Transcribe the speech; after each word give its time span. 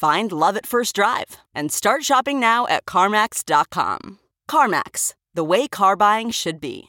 Find 0.00 0.32
love 0.32 0.56
at 0.56 0.64
first 0.64 0.94
drive 0.96 1.36
and 1.54 1.70
start 1.70 2.04
shopping 2.04 2.40
now 2.40 2.66
at 2.68 2.86
CarMax.com. 2.86 4.18
CarMax, 4.50 5.12
the 5.34 5.44
way 5.44 5.68
car 5.68 5.94
buying 5.94 6.30
should 6.30 6.58
be. 6.58 6.84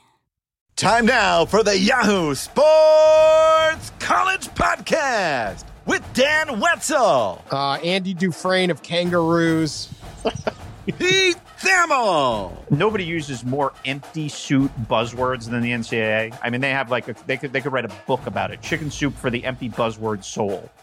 Time 0.77 1.07
now 1.07 1.43
for 1.43 1.61
the 1.61 1.77
Yahoo 1.77 2.33
Sports 2.35 3.91
College 3.99 4.47
Podcast 4.55 5.65
with 5.85 6.01
Dan 6.13 6.61
Wetzel, 6.61 7.43
Uh, 7.51 7.73
Andy 7.83 8.13
Dufresne 8.13 8.69
of 8.71 8.81
Kangaroos. 8.81 9.89
Pete 10.97 11.35
Thamel, 11.59 12.53
Nobody 12.71 13.03
uses 13.03 13.43
more 13.43 13.73
empty 13.83 14.29
suit 14.29 14.71
buzzwords 14.89 15.49
than 15.49 15.61
the 15.61 15.71
NCAA. 15.71 16.33
I 16.41 16.49
mean, 16.49 16.61
they 16.61 16.71
have 16.71 16.89
like 16.89 17.09
a, 17.09 17.15
they 17.27 17.35
could 17.35 17.51
they 17.51 17.59
could 17.59 17.73
write 17.73 17.83
a 17.83 17.91
book 18.07 18.25
about 18.25 18.51
it. 18.51 18.61
Chicken 18.61 18.89
soup 18.89 19.15
for 19.17 19.29
the 19.29 19.43
empty 19.43 19.67
buzzword 19.69 20.23
soul. 20.23 20.71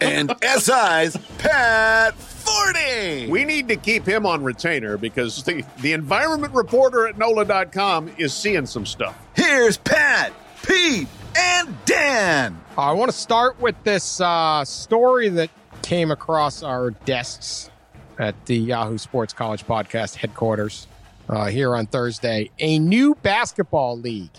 and 0.00 0.34
SI's 0.42 1.16
Pat 1.38 2.14
Forde. 2.14 3.28
We 3.28 3.44
need 3.44 3.68
to 3.68 3.76
keep 3.76 4.06
him 4.06 4.26
on 4.26 4.42
retainer 4.42 4.96
because 4.96 5.42
the, 5.44 5.64
the 5.80 5.92
environment 5.92 6.54
reporter 6.54 7.06
at 7.06 7.18
NOLA.com 7.18 8.10
is 8.18 8.32
seeing 8.32 8.66
some 8.66 8.86
stuff. 8.86 9.16
Here's 9.34 9.76
Pat, 9.76 10.32
Pete, 10.66 11.08
and 11.36 11.76
Dan. 11.84 12.60
I 12.76 12.92
want 12.92 13.10
to 13.10 13.16
start 13.16 13.60
with 13.60 13.76
this 13.84 14.20
uh, 14.20 14.64
story 14.64 15.28
that 15.30 15.50
came 15.82 16.10
across 16.10 16.62
our 16.62 16.90
desks 16.90 17.70
at 18.18 18.46
the 18.46 18.56
Yahoo 18.56 18.98
Sports 18.98 19.32
College 19.32 19.66
Podcast 19.66 20.16
headquarters 20.16 20.86
uh, 21.28 21.46
here 21.46 21.74
on 21.74 21.86
Thursday. 21.86 22.50
A 22.58 22.78
new 22.78 23.14
basketball 23.16 23.98
league 23.98 24.30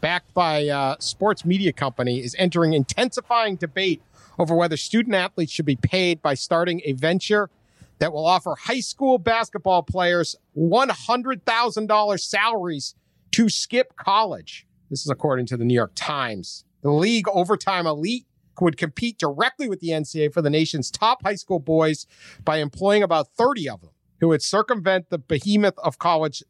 backed 0.00 0.32
by 0.34 0.68
uh, 0.68 0.96
sports 0.98 1.44
media 1.44 1.72
company 1.72 2.18
is 2.22 2.36
entering 2.38 2.74
intensifying 2.74 3.56
debate 3.56 4.02
over 4.38 4.54
whether 4.54 4.76
student 4.76 5.14
athletes 5.14 5.52
should 5.52 5.66
be 5.66 5.76
paid 5.76 6.22
by 6.22 6.34
starting 6.34 6.80
a 6.84 6.92
venture 6.92 7.50
that 7.98 8.12
will 8.12 8.26
offer 8.26 8.54
high 8.54 8.80
school 8.80 9.18
basketball 9.18 9.82
players 9.82 10.36
$100,000 10.56 12.20
salaries 12.20 12.94
to 13.30 13.48
skip 13.48 13.96
college. 13.96 14.66
This 14.90 15.02
is 15.02 15.10
according 15.10 15.46
to 15.46 15.56
the 15.56 15.64
New 15.64 15.74
York 15.74 15.92
Times. 15.94 16.64
The 16.82 16.90
league 16.90 17.26
Overtime 17.28 17.86
Elite 17.86 18.26
would 18.60 18.76
compete 18.76 19.18
directly 19.18 19.68
with 19.68 19.80
the 19.80 19.88
NCAA 19.88 20.32
for 20.32 20.42
the 20.42 20.50
nation's 20.50 20.90
top 20.90 21.22
high 21.24 21.34
school 21.34 21.58
boys 21.58 22.06
by 22.44 22.58
employing 22.58 23.02
about 23.02 23.28
30 23.36 23.68
of 23.68 23.80
them 23.80 23.90
who 24.20 24.28
would 24.28 24.42
circumvent 24.42 25.10
the 25.10 25.18
behemoth 25.18 25.78
of 25.78 25.98
college 25.98 26.42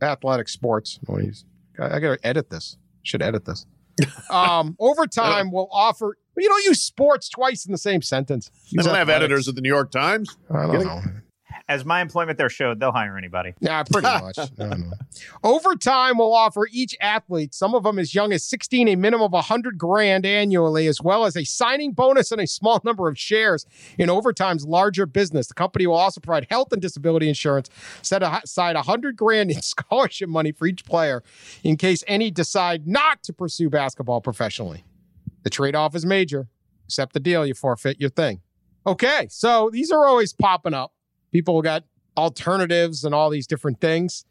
athletic 0.00 0.48
sports. 0.48 0.98
Oh, 1.08 1.18
I, 1.78 1.96
I 1.96 2.00
got 2.00 2.18
to 2.18 2.26
edit 2.26 2.50
this. 2.50 2.76
Should 3.02 3.22
edit 3.22 3.44
this. 3.44 3.66
Um, 4.30 4.74
overtime 4.80 5.52
will 5.52 5.68
offer. 5.70 6.16
You 6.36 6.48
don't 6.48 6.64
use 6.64 6.80
sports 6.80 7.28
twice 7.28 7.66
in 7.66 7.72
the 7.72 7.78
same 7.78 8.02
sentence. 8.02 8.50
I 8.54 8.58
Use 8.70 8.86
don't 8.86 8.94
have 8.94 9.08
editors 9.08 9.48
at 9.48 9.54
the 9.54 9.60
New 9.60 9.68
York 9.68 9.90
Times. 9.90 10.36
I 10.50 10.66
don't 10.66 10.84
know. 10.84 11.02
As 11.68 11.84
my 11.84 12.00
employment 12.00 12.38
there 12.38 12.48
showed, 12.48 12.80
they'll 12.80 12.92
hire 12.92 13.16
anybody. 13.16 13.54
Yeah, 13.60 13.82
pretty 13.84 14.06
much. 14.22 14.38
I 14.38 14.46
don't 14.58 14.80
know. 14.80 14.92
Overtime 15.44 16.18
will 16.18 16.34
offer 16.34 16.66
each 16.70 16.96
athlete, 17.00 17.54
some 17.54 17.74
of 17.74 17.84
them 17.84 17.98
as 17.98 18.14
young 18.14 18.32
as 18.32 18.44
16, 18.44 18.88
a 18.88 18.96
minimum 18.96 19.26
of 19.26 19.32
100 19.32 19.78
grand 19.78 20.26
annually, 20.26 20.86
as 20.86 21.00
well 21.00 21.24
as 21.24 21.36
a 21.36 21.44
signing 21.44 21.92
bonus 21.92 22.32
and 22.32 22.40
a 22.40 22.46
small 22.46 22.80
number 22.84 23.08
of 23.08 23.18
shares 23.18 23.64
in 23.96 24.10
Overtime's 24.10 24.66
larger 24.66 25.06
business. 25.06 25.46
The 25.46 25.54
company 25.54 25.86
will 25.86 25.94
also 25.96 26.20
provide 26.20 26.46
health 26.50 26.72
and 26.72 26.82
disability 26.82 27.28
insurance, 27.28 27.70
set 28.02 28.22
aside 28.22 28.74
100 28.74 29.16
grand 29.16 29.50
in 29.50 29.62
scholarship 29.62 30.28
money 30.28 30.52
for 30.52 30.66
each 30.66 30.84
player 30.84 31.22
in 31.62 31.76
case 31.76 32.02
any 32.06 32.30
decide 32.30 32.86
not 32.86 33.22
to 33.22 33.32
pursue 33.32 33.70
basketball 33.70 34.20
professionally. 34.20 34.84
The 35.42 35.50
trade 35.50 35.74
off 35.74 35.94
is 35.94 36.04
major. 36.06 36.48
Accept 36.86 37.12
the 37.12 37.20
deal, 37.20 37.46
you 37.46 37.54
forfeit 37.54 38.00
your 38.00 38.10
thing. 38.10 38.40
Okay, 38.86 39.28
so 39.30 39.70
these 39.72 39.90
are 39.90 40.06
always 40.06 40.32
popping 40.32 40.74
up. 40.74 40.92
People 41.30 41.62
got 41.62 41.84
alternatives 42.16 43.04
and 43.04 43.14
all 43.14 43.30
these 43.30 43.46
different 43.46 43.80
things. 43.80 44.24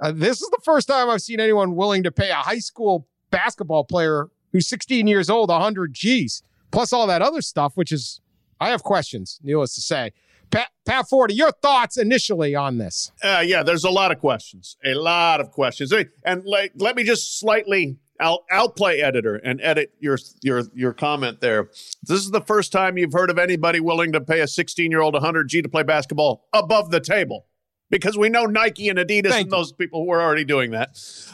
Uh, 0.00 0.12
this 0.12 0.40
is 0.40 0.48
the 0.50 0.60
first 0.64 0.88
time 0.88 1.10
I've 1.10 1.22
seen 1.22 1.40
anyone 1.40 1.74
willing 1.76 2.02
to 2.04 2.10
pay 2.10 2.30
a 2.30 2.34
high 2.34 2.58
school 2.58 3.06
basketball 3.30 3.84
player 3.84 4.28
who's 4.52 4.66
16 4.68 5.06
years 5.06 5.28
old 5.28 5.50
100 5.50 5.92
G's, 5.92 6.42
plus 6.70 6.92
all 6.92 7.06
that 7.06 7.22
other 7.22 7.42
stuff, 7.42 7.72
which 7.76 7.92
is, 7.92 8.20
I 8.60 8.70
have 8.70 8.82
questions, 8.82 9.38
needless 9.42 9.74
to 9.74 9.80
say. 9.80 10.12
Pat, 10.50 10.68
Pat 10.86 11.06
Forde, 11.08 11.32
your 11.34 11.52
thoughts 11.52 11.98
initially 11.98 12.54
on 12.54 12.78
this? 12.78 13.12
Uh, 13.22 13.42
yeah, 13.44 13.62
there's 13.62 13.84
a 13.84 13.90
lot 13.90 14.10
of 14.10 14.18
questions, 14.18 14.76
a 14.84 14.94
lot 14.94 15.40
of 15.40 15.50
questions, 15.50 15.92
and 16.24 16.42
let 16.44 16.96
me 16.96 17.04
just 17.04 17.38
slightly. 17.38 17.98
I'll 18.20 18.44
outplay 18.50 19.00
editor 19.00 19.36
and 19.36 19.60
edit 19.62 19.92
your 20.00 20.18
your 20.42 20.62
your 20.74 20.92
comment 20.92 21.40
there. 21.40 21.70
This 22.02 22.20
is 22.20 22.30
the 22.30 22.40
first 22.40 22.72
time 22.72 22.98
you've 22.98 23.12
heard 23.12 23.30
of 23.30 23.38
anybody 23.38 23.80
willing 23.80 24.12
to 24.12 24.20
pay 24.20 24.40
a 24.40 24.48
16 24.48 24.90
year 24.90 25.00
old 25.00 25.14
100 25.14 25.48
G 25.48 25.62
to 25.62 25.68
play 25.68 25.82
basketball 25.82 26.46
above 26.52 26.90
the 26.90 27.00
table, 27.00 27.46
because 27.90 28.18
we 28.18 28.28
know 28.28 28.46
Nike 28.46 28.88
and 28.88 28.98
Adidas 28.98 29.30
Thank 29.30 29.44
and 29.44 29.52
those 29.52 29.72
people 29.72 30.06
were 30.06 30.20
already 30.20 30.44
doing 30.44 30.72
that. 30.72 30.90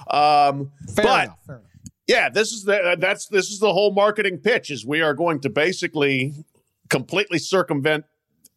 Um, 0.08 0.72
Fair 0.94 1.04
but 1.04 1.24
enough. 1.24 1.38
Fair 1.46 1.56
enough. 1.56 1.70
yeah, 2.06 2.28
this 2.28 2.52
is 2.52 2.64
the 2.64 2.96
that's 2.98 3.26
this 3.28 3.50
is 3.50 3.60
the 3.60 3.72
whole 3.72 3.92
marketing 3.92 4.38
pitch 4.38 4.70
is 4.70 4.84
we 4.84 5.00
are 5.00 5.14
going 5.14 5.40
to 5.40 5.50
basically 5.50 6.34
completely 6.90 7.38
circumvent 7.38 8.04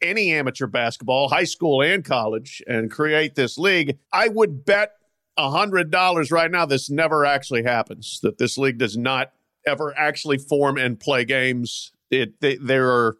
any 0.01 0.31
amateur 0.31 0.67
basketball, 0.67 1.29
high 1.29 1.43
school 1.43 1.81
and 1.81 2.05
college, 2.05 2.61
and 2.67 2.91
create 2.91 3.35
this 3.35 3.57
league. 3.57 3.97
I 4.11 4.27
would 4.27 4.65
bet 4.65 4.91
a 5.37 5.51
hundred 5.51 5.91
dollars 5.91 6.31
right 6.31 6.49
now 6.49 6.65
this 6.65 6.89
never 6.89 7.25
actually 7.25 7.63
happens. 7.63 8.19
That 8.23 8.37
this 8.37 8.57
league 8.57 8.77
does 8.77 8.97
not 8.97 9.31
ever 9.65 9.93
actually 9.97 10.37
form 10.37 10.77
and 10.77 10.99
play 10.99 11.25
games. 11.25 11.91
It 12.09 12.39
they, 12.41 12.55
there 12.55 12.89
are 12.89 13.17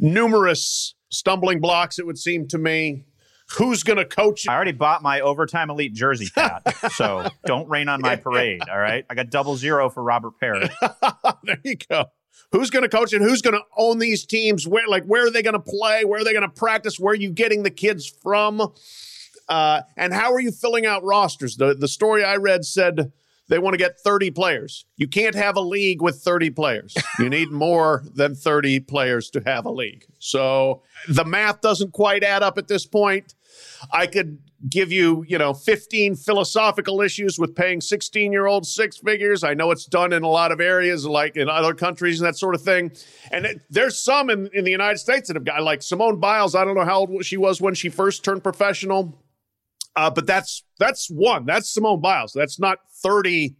numerous 0.00 0.94
stumbling 1.10 1.60
blocks. 1.60 1.98
It 1.98 2.06
would 2.06 2.18
seem 2.18 2.46
to 2.48 2.58
me. 2.58 3.04
Who's 3.56 3.82
going 3.82 3.96
to 3.96 4.04
coach? 4.04 4.44
It? 4.44 4.50
I 4.50 4.54
already 4.54 4.72
bought 4.72 5.02
my 5.02 5.20
overtime 5.20 5.70
elite 5.70 5.94
jersey, 5.94 6.28
Pat. 6.34 6.62
so 6.92 7.28
don't 7.46 7.66
rain 7.68 7.88
on 7.88 8.02
my 8.02 8.16
parade. 8.16 8.60
All 8.70 8.78
right, 8.78 9.06
I 9.08 9.14
got 9.14 9.30
double 9.30 9.56
zero 9.56 9.88
for 9.88 10.02
Robert 10.02 10.38
Perry. 10.38 10.68
there 11.44 11.60
you 11.64 11.76
go. 11.88 12.06
Who's 12.52 12.70
going 12.70 12.82
to 12.82 12.88
coach 12.88 13.12
it? 13.12 13.20
Who's 13.20 13.42
going 13.42 13.54
to 13.54 13.62
own 13.76 13.98
these 13.98 14.24
teams? 14.24 14.66
Where, 14.66 14.86
like, 14.86 15.04
where 15.04 15.26
are 15.26 15.30
they 15.30 15.42
going 15.42 15.54
to 15.54 15.60
play? 15.60 16.04
Where 16.04 16.20
are 16.20 16.24
they 16.24 16.32
going 16.32 16.42
to 16.42 16.48
practice? 16.48 16.98
Where 16.98 17.12
are 17.12 17.16
you 17.16 17.30
getting 17.30 17.62
the 17.62 17.70
kids 17.70 18.06
from? 18.06 18.72
Uh, 19.48 19.82
and 19.96 20.12
how 20.12 20.32
are 20.32 20.40
you 20.40 20.50
filling 20.50 20.86
out 20.86 21.02
rosters? 21.04 21.56
The 21.56 21.74
the 21.74 21.88
story 21.88 22.24
I 22.24 22.36
read 22.36 22.64
said 22.64 23.12
they 23.48 23.58
want 23.58 23.74
to 23.74 23.78
get 23.78 23.98
30 24.00 24.30
players. 24.30 24.84
You 24.96 25.08
can't 25.08 25.34
have 25.34 25.56
a 25.56 25.60
league 25.60 26.02
with 26.02 26.16
30 26.16 26.50
players. 26.50 26.94
You 27.18 27.28
need 27.30 27.50
more 27.50 28.04
than 28.14 28.34
30 28.34 28.80
players 28.80 29.30
to 29.30 29.42
have 29.46 29.64
a 29.64 29.70
league. 29.70 30.04
So 30.18 30.82
the 31.08 31.24
math 31.24 31.62
doesn't 31.62 31.92
quite 31.92 32.22
add 32.22 32.42
up 32.42 32.58
at 32.58 32.68
this 32.68 32.86
point. 32.86 33.34
I 33.92 34.06
could 34.06 34.38
give 34.68 34.90
you, 34.92 35.24
you 35.28 35.38
know, 35.38 35.54
15 35.54 36.16
philosophical 36.16 37.00
issues 37.00 37.38
with 37.38 37.54
paying 37.54 37.80
16 37.80 38.32
year 38.32 38.46
olds 38.46 38.74
six 38.74 38.98
figures. 38.98 39.44
I 39.44 39.54
know 39.54 39.70
it's 39.70 39.86
done 39.86 40.12
in 40.12 40.22
a 40.22 40.28
lot 40.28 40.52
of 40.52 40.60
areas, 40.60 41.06
like 41.06 41.36
in 41.36 41.48
other 41.48 41.74
countries 41.74 42.20
and 42.20 42.26
that 42.26 42.36
sort 42.36 42.54
of 42.54 42.62
thing. 42.62 42.92
And 43.30 43.46
it, 43.46 43.60
there's 43.70 43.98
some 43.98 44.30
in, 44.30 44.50
in 44.52 44.64
the 44.64 44.70
United 44.70 44.98
States 44.98 45.28
that 45.28 45.36
have 45.36 45.44
got, 45.44 45.62
like 45.62 45.82
Simone 45.82 46.18
Biles. 46.18 46.54
I 46.54 46.64
don't 46.64 46.74
know 46.74 46.84
how 46.84 47.00
old 47.00 47.24
she 47.24 47.36
was 47.36 47.60
when 47.60 47.74
she 47.74 47.88
first 47.88 48.24
turned 48.24 48.42
professional. 48.42 49.16
Uh, 49.98 50.08
but 50.08 50.28
that's 50.28 50.62
that's 50.78 51.10
one. 51.10 51.44
That's 51.44 51.68
Simone 51.68 52.00
Biles. 52.00 52.32
That's 52.32 52.60
not 52.60 52.78
30 53.02 53.56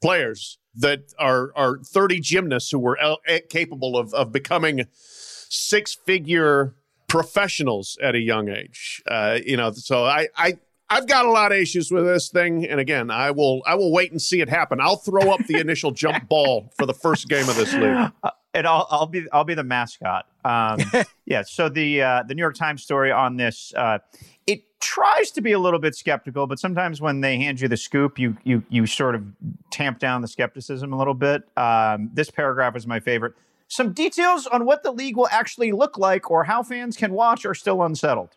players 0.00 0.56
that 0.76 1.12
are 1.18 1.52
are 1.54 1.80
30 1.84 2.18
gymnasts 2.20 2.70
who 2.70 2.78
were 2.78 2.98
el- 2.98 3.20
eh, 3.26 3.40
capable 3.50 3.98
of 3.98 4.14
of 4.14 4.32
becoming 4.32 4.86
six 4.94 5.94
figure 5.94 6.74
professionals 7.08 7.98
at 8.02 8.14
a 8.14 8.20
young 8.20 8.48
age. 8.48 9.02
Uh, 9.06 9.38
you 9.44 9.58
know, 9.58 9.70
so 9.72 10.06
I, 10.06 10.28
I 10.34 10.54
I've 10.88 11.06
got 11.06 11.26
a 11.26 11.30
lot 11.30 11.52
of 11.52 11.58
issues 11.58 11.90
with 11.90 12.06
this 12.06 12.30
thing, 12.30 12.64
and 12.66 12.80
again, 12.80 13.10
I 13.10 13.30
will 13.30 13.62
I 13.66 13.74
will 13.74 13.92
wait 13.92 14.12
and 14.12 14.22
see 14.22 14.40
it 14.40 14.48
happen. 14.48 14.80
I'll 14.80 14.96
throw 14.96 15.30
up 15.30 15.44
the 15.46 15.60
initial 15.60 15.90
jump 15.90 16.26
ball 16.30 16.72
for 16.78 16.86
the 16.86 16.94
first 16.94 17.28
game 17.28 17.50
of 17.50 17.56
this 17.56 17.74
league. 17.74 18.12
And 18.54 18.66
I'll, 18.66 18.86
I'll 18.90 19.06
be 19.06 19.26
I'll 19.32 19.44
be 19.44 19.54
the 19.54 19.64
mascot. 19.64 20.26
Um, 20.44 20.78
yeah. 21.24 21.42
So 21.42 21.68
the 21.68 22.02
uh, 22.02 22.22
the 22.26 22.34
New 22.34 22.42
York 22.42 22.54
Times 22.54 22.82
story 22.82 23.10
on 23.10 23.36
this 23.36 23.72
uh, 23.76 23.98
it 24.46 24.62
tries 24.80 25.30
to 25.32 25.40
be 25.40 25.52
a 25.52 25.58
little 25.58 25.78
bit 25.78 25.94
skeptical, 25.94 26.46
but 26.46 26.58
sometimes 26.58 27.00
when 27.00 27.20
they 27.20 27.38
hand 27.38 27.60
you 27.60 27.68
the 27.68 27.76
scoop, 27.76 28.18
you 28.18 28.36
you 28.44 28.62
you 28.68 28.86
sort 28.86 29.14
of 29.14 29.24
tamp 29.70 29.98
down 29.98 30.20
the 30.20 30.28
skepticism 30.28 30.92
a 30.92 30.98
little 30.98 31.14
bit. 31.14 31.42
Um, 31.56 32.10
this 32.12 32.30
paragraph 32.30 32.76
is 32.76 32.86
my 32.86 33.00
favorite. 33.00 33.34
Some 33.68 33.94
details 33.94 34.46
on 34.46 34.66
what 34.66 34.82
the 34.82 34.92
league 34.92 35.16
will 35.16 35.28
actually 35.30 35.72
look 35.72 35.96
like 35.96 36.30
or 36.30 36.44
how 36.44 36.62
fans 36.62 36.94
can 36.94 37.12
watch 37.12 37.46
are 37.46 37.54
still 37.54 37.82
unsettled. 37.82 38.36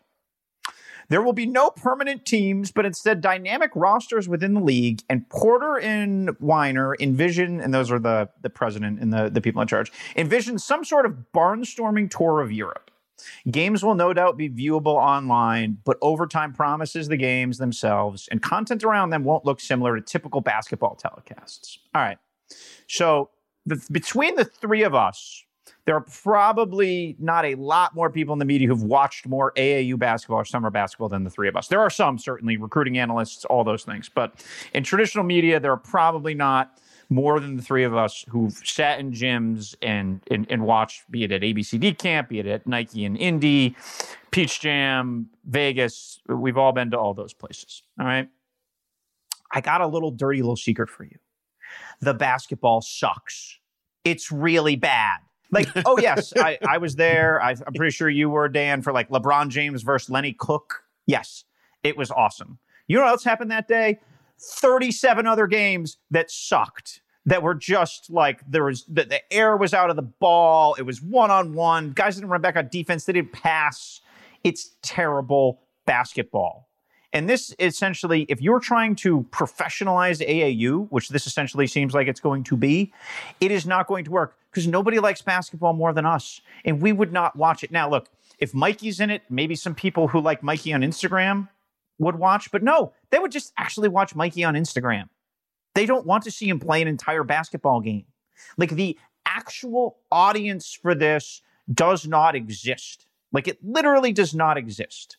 There 1.08 1.22
will 1.22 1.32
be 1.32 1.46
no 1.46 1.70
permanent 1.70 2.24
teams, 2.24 2.72
but 2.72 2.84
instead 2.84 3.20
dynamic 3.20 3.70
rosters 3.74 4.28
within 4.28 4.54
the 4.54 4.60
league. 4.60 5.02
And 5.08 5.28
Porter 5.28 5.78
and 5.78 6.30
Weiner 6.40 6.96
envision, 7.00 7.60
and 7.60 7.72
those 7.72 7.90
are 7.90 7.98
the, 7.98 8.28
the 8.42 8.50
president 8.50 9.00
and 9.00 9.12
the, 9.12 9.30
the 9.30 9.40
people 9.40 9.62
in 9.62 9.68
charge, 9.68 9.92
envision 10.16 10.58
some 10.58 10.84
sort 10.84 11.06
of 11.06 11.16
barnstorming 11.34 12.10
tour 12.10 12.40
of 12.40 12.52
Europe. 12.52 12.90
Games 13.50 13.82
will 13.82 13.94
no 13.94 14.12
doubt 14.12 14.36
be 14.36 14.48
viewable 14.48 14.96
online, 14.96 15.78
but 15.84 15.96
overtime 16.02 16.52
promises 16.52 17.08
the 17.08 17.16
games 17.16 17.56
themselves, 17.58 18.28
and 18.30 18.42
content 18.42 18.84
around 18.84 19.10
them 19.10 19.24
won't 19.24 19.44
look 19.44 19.60
similar 19.60 19.96
to 19.96 20.02
typical 20.02 20.42
basketball 20.42 20.96
telecasts. 21.02 21.78
All 21.94 22.02
right. 22.02 22.18
So 22.88 23.30
the, 23.64 23.82
between 23.90 24.34
the 24.34 24.44
three 24.44 24.82
of 24.82 24.94
us, 24.94 25.44
there 25.86 25.94
are 25.94 26.04
probably 26.22 27.16
not 27.18 27.44
a 27.44 27.54
lot 27.54 27.94
more 27.94 28.10
people 28.10 28.32
in 28.32 28.40
the 28.40 28.44
media 28.44 28.66
who've 28.66 28.82
watched 28.82 29.26
more 29.26 29.52
AAU 29.56 29.96
basketball 29.98 30.38
or 30.38 30.44
summer 30.44 30.68
basketball 30.68 31.08
than 31.08 31.22
the 31.22 31.30
three 31.30 31.48
of 31.48 31.56
us. 31.56 31.68
There 31.68 31.80
are 31.80 31.90
some, 31.90 32.18
certainly, 32.18 32.56
recruiting 32.56 32.98
analysts, 32.98 33.44
all 33.44 33.62
those 33.62 33.84
things. 33.84 34.10
But 34.12 34.44
in 34.74 34.82
traditional 34.82 35.22
media, 35.22 35.60
there 35.60 35.70
are 35.70 35.76
probably 35.76 36.34
not 36.34 36.78
more 37.08 37.38
than 37.38 37.56
the 37.56 37.62
three 37.62 37.84
of 37.84 37.96
us 37.96 38.24
who've 38.28 38.60
sat 38.64 38.98
in 38.98 39.12
gyms 39.12 39.76
and, 39.80 40.20
and, 40.28 40.44
and 40.50 40.64
watched, 40.64 41.08
be 41.08 41.22
it 41.22 41.30
at 41.30 41.42
ABCD 41.42 41.96
camp, 41.96 42.30
be 42.30 42.40
it 42.40 42.46
at 42.46 42.66
Nike 42.66 43.04
and 43.04 43.16
Indy, 43.16 43.76
Peach 44.32 44.60
Jam, 44.60 45.28
Vegas. 45.44 46.18
We've 46.28 46.58
all 46.58 46.72
been 46.72 46.90
to 46.90 46.98
all 46.98 47.14
those 47.14 47.32
places. 47.32 47.84
All 48.00 48.06
right. 48.06 48.28
I 49.52 49.60
got 49.60 49.82
a 49.82 49.86
little 49.86 50.10
dirty 50.10 50.42
little 50.42 50.56
secret 50.56 50.90
for 50.90 51.04
you. 51.04 51.18
The 52.00 52.12
basketball 52.12 52.80
sucks. 52.80 53.60
It's 54.04 54.32
really 54.32 54.74
bad. 54.74 55.18
Like, 55.50 55.68
oh 55.86 55.98
yes, 55.98 56.32
I, 56.36 56.58
I 56.68 56.78
was 56.78 56.96
there. 56.96 57.42
I, 57.42 57.50
I'm 57.50 57.74
pretty 57.74 57.92
sure 57.92 58.08
you 58.08 58.30
were, 58.30 58.48
Dan, 58.48 58.82
for 58.82 58.92
like 58.92 59.08
LeBron 59.10 59.48
James 59.48 59.82
versus 59.82 60.10
Lenny 60.10 60.34
Cooke. 60.38 60.82
Yes, 61.06 61.44
it 61.82 61.96
was 61.96 62.10
awesome. 62.10 62.58
You 62.88 62.96
know 62.96 63.04
what 63.04 63.10
else 63.10 63.24
happened 63.24 63.50
that 63.50 63.68
day? 63.68 64.00
37 64.40 65.26
other 65.26 65.46
games 65.46 65.98
that 66.10 66.30
sucked. 66.30 67.00
That 67.28 67.42
were 67.42 67.56
just 67.56 68.08
like 68.08 68.40
there 68.48 68.62
was 68.62 68.84
the, 68.84 69.02
the 69.02 69.20
air 69.32 69.56
was 69.56 69.74
out 69.74 69.90
of 69.90 69.96
the 69.96 70.02
ball. 70.02 70.74
It 70.74 70.82
was 70.82 71.02
one 71.02 71.32
on 71.32 71.54
one. 71.54 71.90
Guys 71.90 72.14
didn't 72.14 72.30
run 72.30 72.40
back 72.40 72.54
on 72.54 72.68
defense. 72.68 73.04
They 73.04 73.14
didn't 73.14 73.32
pass. 73.32 74.00
It's 74.44 74.76
terrible 74.80 75.62
basketball. 75.86 76.65
And 77.16 77.26
this 77.30 77.54
essentially, 77.58 78.26
if 78.28 78.42
you're 78.42 78.60
trying 78.60 78.94
to 78.96 79.22
professionalize 79.30 80.20
AAU, 80.20 80.86
which 80.90 81.08
this 81.08 81.26
essentially 81.26 81.66
seems 81.66 81.94
like 81.94 82.08
it's 82.08 82.20
going 82.20 82.44
to 82.44 82.58
be, 82.58 82.92
it 83.40 83.50
is 83.50 83.64
not 83.64 83.86
going 83.86 84.04
to 84.04 84.10
work 84.10 84.36
because 84.50 84.66
nobody 84.66 84.98
likes 84.98 85.22
basketball 85.22 85.72
more 85.72 85.94
than 85.94 86.04
us. 86.04 86.42
And 86.66 86.82
we 86.82 86.92
would 86.92 87.14
not 87.14 87.34
watch 87.34 87.64
it. 87.64 87.70
Now, 87.70 87.88
look, 87.88 88.10
if 88.38 88.52
Mikey's 88.52 89.00
in 89.00 89.08
it, 89.08 89.22
maybe 89.30 89.54
some 89.54 89.74
people 89.74 90.08
who 90.08 90.20
like 90.20 90.42
Mikey 90.42 90.74
on 90.74 90.82
Instagram 90.82 91.48
would 91.98 92.16
watch, 92.16 92.50
but 92.52 92.62
no, 92.62 92.92
they 93.08 93.18
would 93.18 93.32
just 93.32 93.54
actually 93.56 93.88
watch 93.88 94.14
Mikey 94.14 94.44
on 94.44 94.52
Instagram. 94.52 95.08
They 95.74 95.86
don't 95.86 96.04
want 96.04 96.22
to 96.24 96.30
see 96.30 96.50
him 96.50 96.60
play 96.60 96.82
an 96.82 96.88
entire 96.88 97.24
basketball 97.24 97.80
game. 97.80 98.04
Like 98.58 98.72
the 98.72 98.98
actual 99.24 99.96
audience 100.12 100.70
for 100.74 100.94
this 100.94 101.40
does 101.72 102.06
not 102.06 102.34
exist. 102.34 103.06
Like 103.32 103.48
it 103.48 103.56
literally 103.64 104.12
does 104.12 104.34
not 104.34 104.58
exist. 104.58 105.16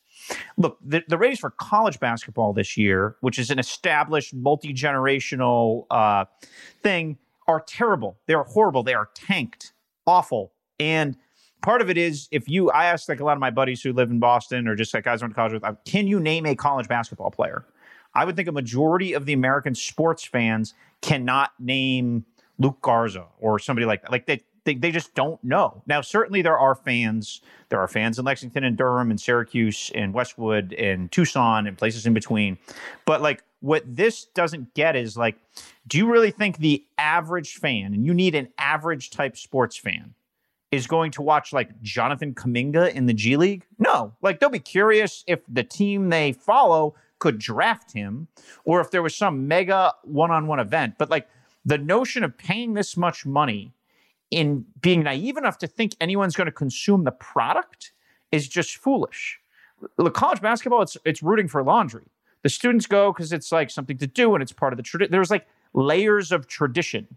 Look, 0.58 0.78
the, 0.84 1.04
the 1.08 1.18
ratings 1.18 1.40
for 1.40 1.52
college 1.52 2.00
basketball 2.00 2.54
this 2.54 2.78
year, 2.78 3.16
which 3.22 3.40
is 3.40 3.50
an 3.50 3.60
established 3.60 4.34
multi 4.34 4.74
generational 4.74 5.86
uh, 5.92 6.26
thing, 6.84 7.18
are 7.48 7.62
terrible. 7.62 8.18
They 8.26 8.34
are 8.34 8.44
horrible. 8.44 8.84
They 8.84 8.94
are 8.94 9.10
tanked, 9.14 9.74
awful. 10.06 10.52
And 10.80 11.16
part 11.62 11.82
of 11.82 11.90
it 11.90 11.98
is 11.98 12.28
if 12.32 12.50
you, 12.50 12.70
I 12.72 12.86
asked 12.86 13.10
like 13.10 13.20
a 13.20 13.24
lot 13.24 13.34
of 13.34 13.40
my 13.40 13.52
buddies 13.52 13.82
who 13.82 13.94
live 13.94 14.12
in 14.12 14.20
Boston 14.20 14.68
or 14.68 14.76
just 14.76 14.94
like 14.94 15.06
guys 15.06 15.22
I 15.22 15.26
went 15.26 15.34
to 15.34 15.36
college 15.36 15.54
with, 15.54 15.64
uh, 15.64 15.74
can 15.86 16.08
you 16.08 16.20
name 16.20 16.46
a 16.46 16.56
college 16.56 16.88
basketball 16.88 17.32
player? 17.32 17.66
I 18.14 18.26
would 18.26 18.36
think 18.36 18.48
a 18.48 18.52
majority 18.52 19.14
of 19.14 19.26
the 19.26 19.34
American 19.34 19.76
sports 19.76 20.24
fans 20.26 20.74
cannot 21.02 21.52
name 21.60 22.26
Luka 22.58 22.80
Garza 22.82 23.28
or 23.40 23.60
somebody 23.60 23.86
like 23.86 24.02
that. 24.02 24.12
Like 24.12 24.26
they, 24.26 24.42
they, 24.68 24.76
they 24.76 24.92
just 24.92 25.16
don't 25.16 25.42
know. 25.44 25.82
Now, 25.88 26.02
certainly 26.02 26.42
there 26.42 26.60
are 26.60 26.76
fans. 26.76 27.42
There 27.70 27.80
are 27.80 27.88
fans 27.88 28.20
in 28.20 28.26
Lexington 28.26 28.66
and 28.66 28.78
Durham 28.78 29.10
and 29.10 29.20
Syracuse 29.20 29.92
and 29.96 30.14
Westwood 30.14 30.74
and 30.74 31.10
Tucson 31.12 31.66
and 31.66 31.78
places 31.78 32.06
in 32.06 32.14
between. 32.14 32.58
But 33.06 33.22
like 33.22 33.44
what 33.62 33.84
this 33.88 34.26
doesn't 34.26 34.74
get 34.74 34.96
is 34.96 35.16
like, 35.18 35.38
do 35.88 35.98
you 35.98 36.12
really 36.12 36.32
think 36.32 36.58
the 36.58 36.86
average 36.98 37.56
fan, 37.56 37.94
and 37.94 38.06
you 38.06 38.14
need 38.14 38.36
an 38.36 38.50
average 38.58 39.10
type 39.10 39.38
sports 39.38 39.78
fan, 39.78 40.14
is 40.70 40.86
going 40.86 41.12
to 41.12 41.22
watch 41.22 41.54
like 41.54 41.82
Jonathan 41.82 42.34
Kuminga 42.34 42.94
in 42.94 43.06
the 43.06 43.14
G 43.14 43.38
League? 43.38 43.66
No. 43.80 44.14
Like 44.22 44.40
they'll 44.40 44.50
be 44.50 44.60
curious 44.60 45.24
if 45.28 45.40
the 45.48 45.64
team 45.64 46.10
they 46.10 46.34
follow 46.34 46.94
could 47.20 47.40
draft 47.40 47.94
him 47.94 48.28
or 48.66 48.82
if 48.82 48.92
there 48.92 49.02
was 49.02 49.16
some 49.16 49.48
mega 49.48 49.94
one 50.04 50.30
on 50.30 50.46
one 50.46 50.60
event. 50.60 50.96
But 50.98 51.10
like 51.10 51.30
the 51.66 51.78
notion 51.78 52.24
of 52.24 52.38
paying 52.38 52.74
this 52.74 52.98
much 52.98 53.26
money 53.26 53.74
in 54.32 54.66
being 54.82 55.04
naive 55.04 55.38
enough 55.38 55.58
to 55.60 55.68
think 55.68 55.96
anyone's 56.02 56.36
going 56.36 56.46
to 56.46 56.52
consume 56.52 57.04
the 57.04 57.12
product 57.12 57.92
is 58.32 58.48
just 58.48 58.78
foolish. 58.78 59.40
Look, 59.98 60.14
college 60.14 60.42
basketball, 60.42 60.82
it's 60.82 60.98
it's 61.06 61.22
rooting 61.24 61.48
for 61.48 61.64
laundry. 61.64 62.06
The 62.44 62.50
students 62.50 62.86
go 62.86 63.12
because 63.12 63.32
it's 63.32 63.52
like 63.52 63.70
something 63.70 63.98
to 63.98 64.08
do 64.08 64.34
and 64.36 64.42
it's 64.42 64.52
part 64.52 64.74
of 64.74 64.78
the 64.78 64.84
tradition. 64.84 65.12
There's 65.12 65.32
like 65.32 65.48
layers 65.74 66.32
of 66.32 66.48
tradition. 66.48 67.08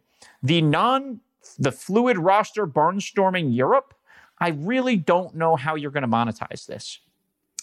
The 0.42 0.62
non, 0.62 1.20
the 1.58 1.72
fluid 1.72 2.18
roster 2.18 2.66
barnstorming 2.66 3.54
Europe, 3.54 3.94
I 4.38 4.50
really 4.50 4.96
don't 4.96 5.34
know 5.34 5.56
how 5.56 5.74
you're 5.74 5.90
going 5.90 6.02
to 6.02 6.08
monetize 6.08 6.66
this. 6.66 7.00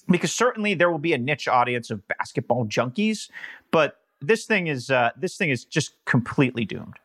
Because 0.10 0.34
certainly 0.34 0.74
there 0.74 0.90
will 0.90 1.00
be 1.00 1.14
a 1.14 1.18
niche 1.18 1.48
audience 1.48 1.90
of 1.92 2.08
basketball 2.08 2.66
junkies, 2.66 3.30
but 3.72 4.00
this 4.22 4.46
thing 4.46 4.68
is 4.68 4.90
uh, 4.90 5.12
this 5.18 5.38
thing 5.38 5.50
is 5.50 5.66
just 5.66 5.94
completely 6.06 6.66
doomed. 6.66 6.96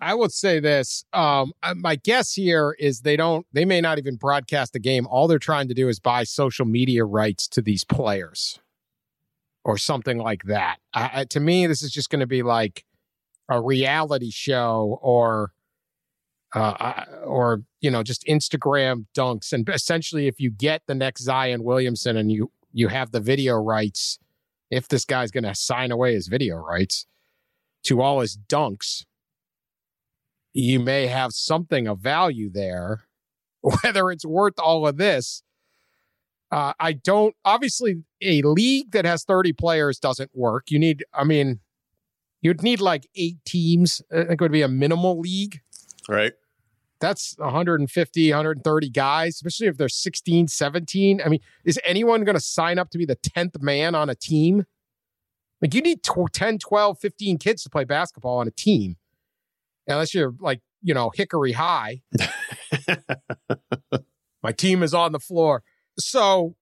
I 0.00 0.14
would 0.14 0.32
say 0.32 0.60
this. 0.60 1.04
Um, 1.12 1.52
uh, 1.62 1.74
my 1.74 1.96
guess 1.96 2.32
here 2.32 2.76
is 2.78 3.00
they 3.00 3.16
don't. 3.16 3.46
They 3.52 3.64
may 3.64 3.80
not 3.80 3.98
even 3.98 4.16
broadcast 4.16 4.72
the 4.72 4.78
game. 4.78 5.06
All 5.06 5.26
they're 5.26 5.38
trying 5.38 5.68
to 5.68 5.74
do 5.74 5.88
is 5.88 5.98
buy 5.98 6.24
social 6.24 6.66
media 6.66 7.04
rights 7.04 7.48
to 7.48 7.62
these 7.62 7.84
players, 7.84 8.60
or 9.64 9.78
something 9.78 10.18
like 10.18 10.44
that. 10.44 10.76
Uh, 10.92 11.24
to 11.30 11.40
me, 11.40 11.66
this 11.66 11.82
is 11.82 11.90
just 11.90 12.10
going 12.10 12.20
to 12.20 12.26
be 12.26 12.42
like 12.42 12.84
a 13.48 13.60
reality 13.60 14.30
show, 14.30 14.98
or, 15.00 15.52
uh, 16.54 17.04
or 17.24 17.62
you 17.80 17.90
know, 17.90 18.02
just 18.02 18.24
Instagram 18.26 19.06
dunks. 19.16 19.52
And 19.52 19.68
essentially, 19.68 20.26
if 20.26 20.40
you 20.40 20.50
get 20.50 20.82
the 20.86 20.94
next 20.94 21.22
Zion 21.22 21.62
Williamson 21.64 22.16
and 22.16 22.30
you 22.30 22.50
you 22.72 22.88
have 22.88 23.12
the 23.12 23.20
video 23.20 23.54
rights, 23.54 24.18
if 24.70 24.88
this 24.88 25.04
guy's 25.04 25.30
going 25.30 25.44
to 25.44 25.54
sign 25.54 25.90
away 25.90 26.12
his 26.14 26.28
video 26.28 26.56
rights 26.56 27.06
to 27.84 28.02
all 28.02 28.20
his 28.20 28.36
dunks 28.36 29.04
you 30.56 30.80
may 30.80 31.06
have 31.06 31.32
something 31.32 31.86
of 31.86 31.98
value 31.98 32.50
there. 32.50 33.04
Whether 33.60 34.10
it's 34.10 34.24
worth 34.24 34.58
all 34.58 34.86
of 34.86 34.96
this, 34.96 35.42
uh, 36.50 36.72
I 36.78 36.92
don't. 36.92 37.34
Obviously, 37.44 38.04
a 38.22 38.42
league 38.42 38.92
that 38.92 39.04
has 39.04 39.24
30 39.24 39.52
players 39.52 39.98
doesn't 39.98 40.30
work. 40.32 40.70
You 40.70 40.78
need, 40.78 41.04
I 41.12 41.24
mean, 41.24 41.60
you'd 42.40 42.62
need 42.62 42.80
like 42.80 43.08
eight 43.16 43.38
teams. 43.44 44.00
I 44.10 44.24
think 44.24 44.32
it 44.32 44.40
would 44.40 44.52
be 44.52 44.62
a 44.62 44.68
minimal 44.68 45.18
league. 45.18 45.60
Right. 46.08 46.32
That's 47.00 47.34
150, 47.38 48.30
130 48.30 48.90
guys, 48.90 49.34
especially 49.34 49.66
if 49.66 49.76
they're 49.76 49.88
16, 49.88 50.48
17. 50.48 51.20
I 51.22 51.28
mean, 51.28 51.40
is 51.64 51.78
anyone 51.84 52.24
going 52.24 52.36
to 52.36 52.40
sign 52.40 52.78
up 52.78 52.88
to 52.90 52.98
be 52.98 53.04
the 53.04 53.16
10th 53.16 53.60
man 53.60 53.94
on 53.94 54.08
a 54.08 54.14
team? 54.14 54.64
Like, 55.60 55.74
you 55.74 55.82
need 55.82 56.00
10, 56.02 56.58
12, 56.58 56.98
15 56.98 57.38
kids 57.38 57.62
to 57.64 57.70
play 57.70 57.84
basketball 57.84 58.38
on 58.38 58.48
a 58.48 58.52
team 58.52 58.96
unless 59.86 60.14
you're 60.14 60.34
like, 60.40 60.60
you 60.82 60.94
know, 60.94 61.10
Hickory 61.14 61.52
High. 61.52 62.02
My 64.42 64.52
team 64.52 64.82
is 64.82 64.94
on 64.94 65.12
the 65.12 65.18
floor. 65.18 65.62
So 65.98 66.54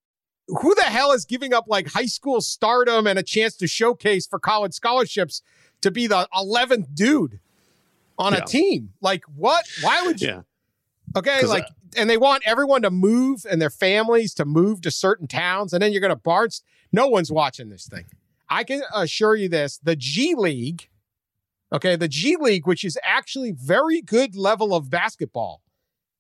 who 0.49 0.75
the 0.75 0.83
hell 0.83 1.13
is 1.13 1.25
giving 1.25 1.53
up 1.53 1.65
like 1.67 1.89
high 1.89 2.07
school 2.07 2.41
stardom 2.41 3.07
and 3.07 3.19
a 3.19 3.23
chance 3.23 3.57
to 3.57 3.67
showcase 3.67 4.27
for 4.27 4.39
college 4.39 4.75
scholarships 4.75 5.43
to 5.81 5.91
be 5.91 6.07
the 6.07 6.29
11th 6.35 6.95
dude 6.95 7.41
on 8.19 8.33
yeah. 8.33 8.41
a 8.41 8.47
team? 8.47 8.91
Like 9.01 9.25
what? 9.35 9.65
Why 9.83 10.03
would 10.03 10.21
you? 10.21 10.29
Yeah. 10.29 10.41
Okay, 11.17 11.41
'Cause, 11.41 11.51
like, 11.51 11.65
uh, 11.65 11.69
and 11.97 12.11
they 12.11 12.17
want 12.17 12.43
everyone 12.45 12.83
to 12.83 12.91
move 12.91 13.47
and 13.49 13.61
their 13.61 13.71
families 13.71 14.35
to 14.35 14.45
move 14.45 14.81
to 14.83 14.91
certain 14.91 15.29
towns, 15.29 15.73
and 15.73 15.83
then 15.83 15.93
you're 15.93 16.01
going 16.01 16.11
to 16.11 16.17
Barnes. 16.17 16.63
No 16.93 17.07
one's 17.07 17.31
watching 17.31 17.69
this 17.69 17.87
thing. 17.87 18.05
I 18.49 18.65
can 18.65 18.83
assure 18.95 19.37
you 19.37 19.49
this: 19.49 19.79
the 19.83 19.95
G 19.95 20.35
League, 20.37 20.89
okay, 21.73 21.97
the 21.97 22.09
G 22.09 22.37
League, 22.39 22.67
which 22.67 22.85
is 22.85 22.99
actually 23.05 23.53
very 23.53 24.01
good 24.01 24.37
level 24.37 24.75
of 24.75 24.91
basketball. 24.91 25.63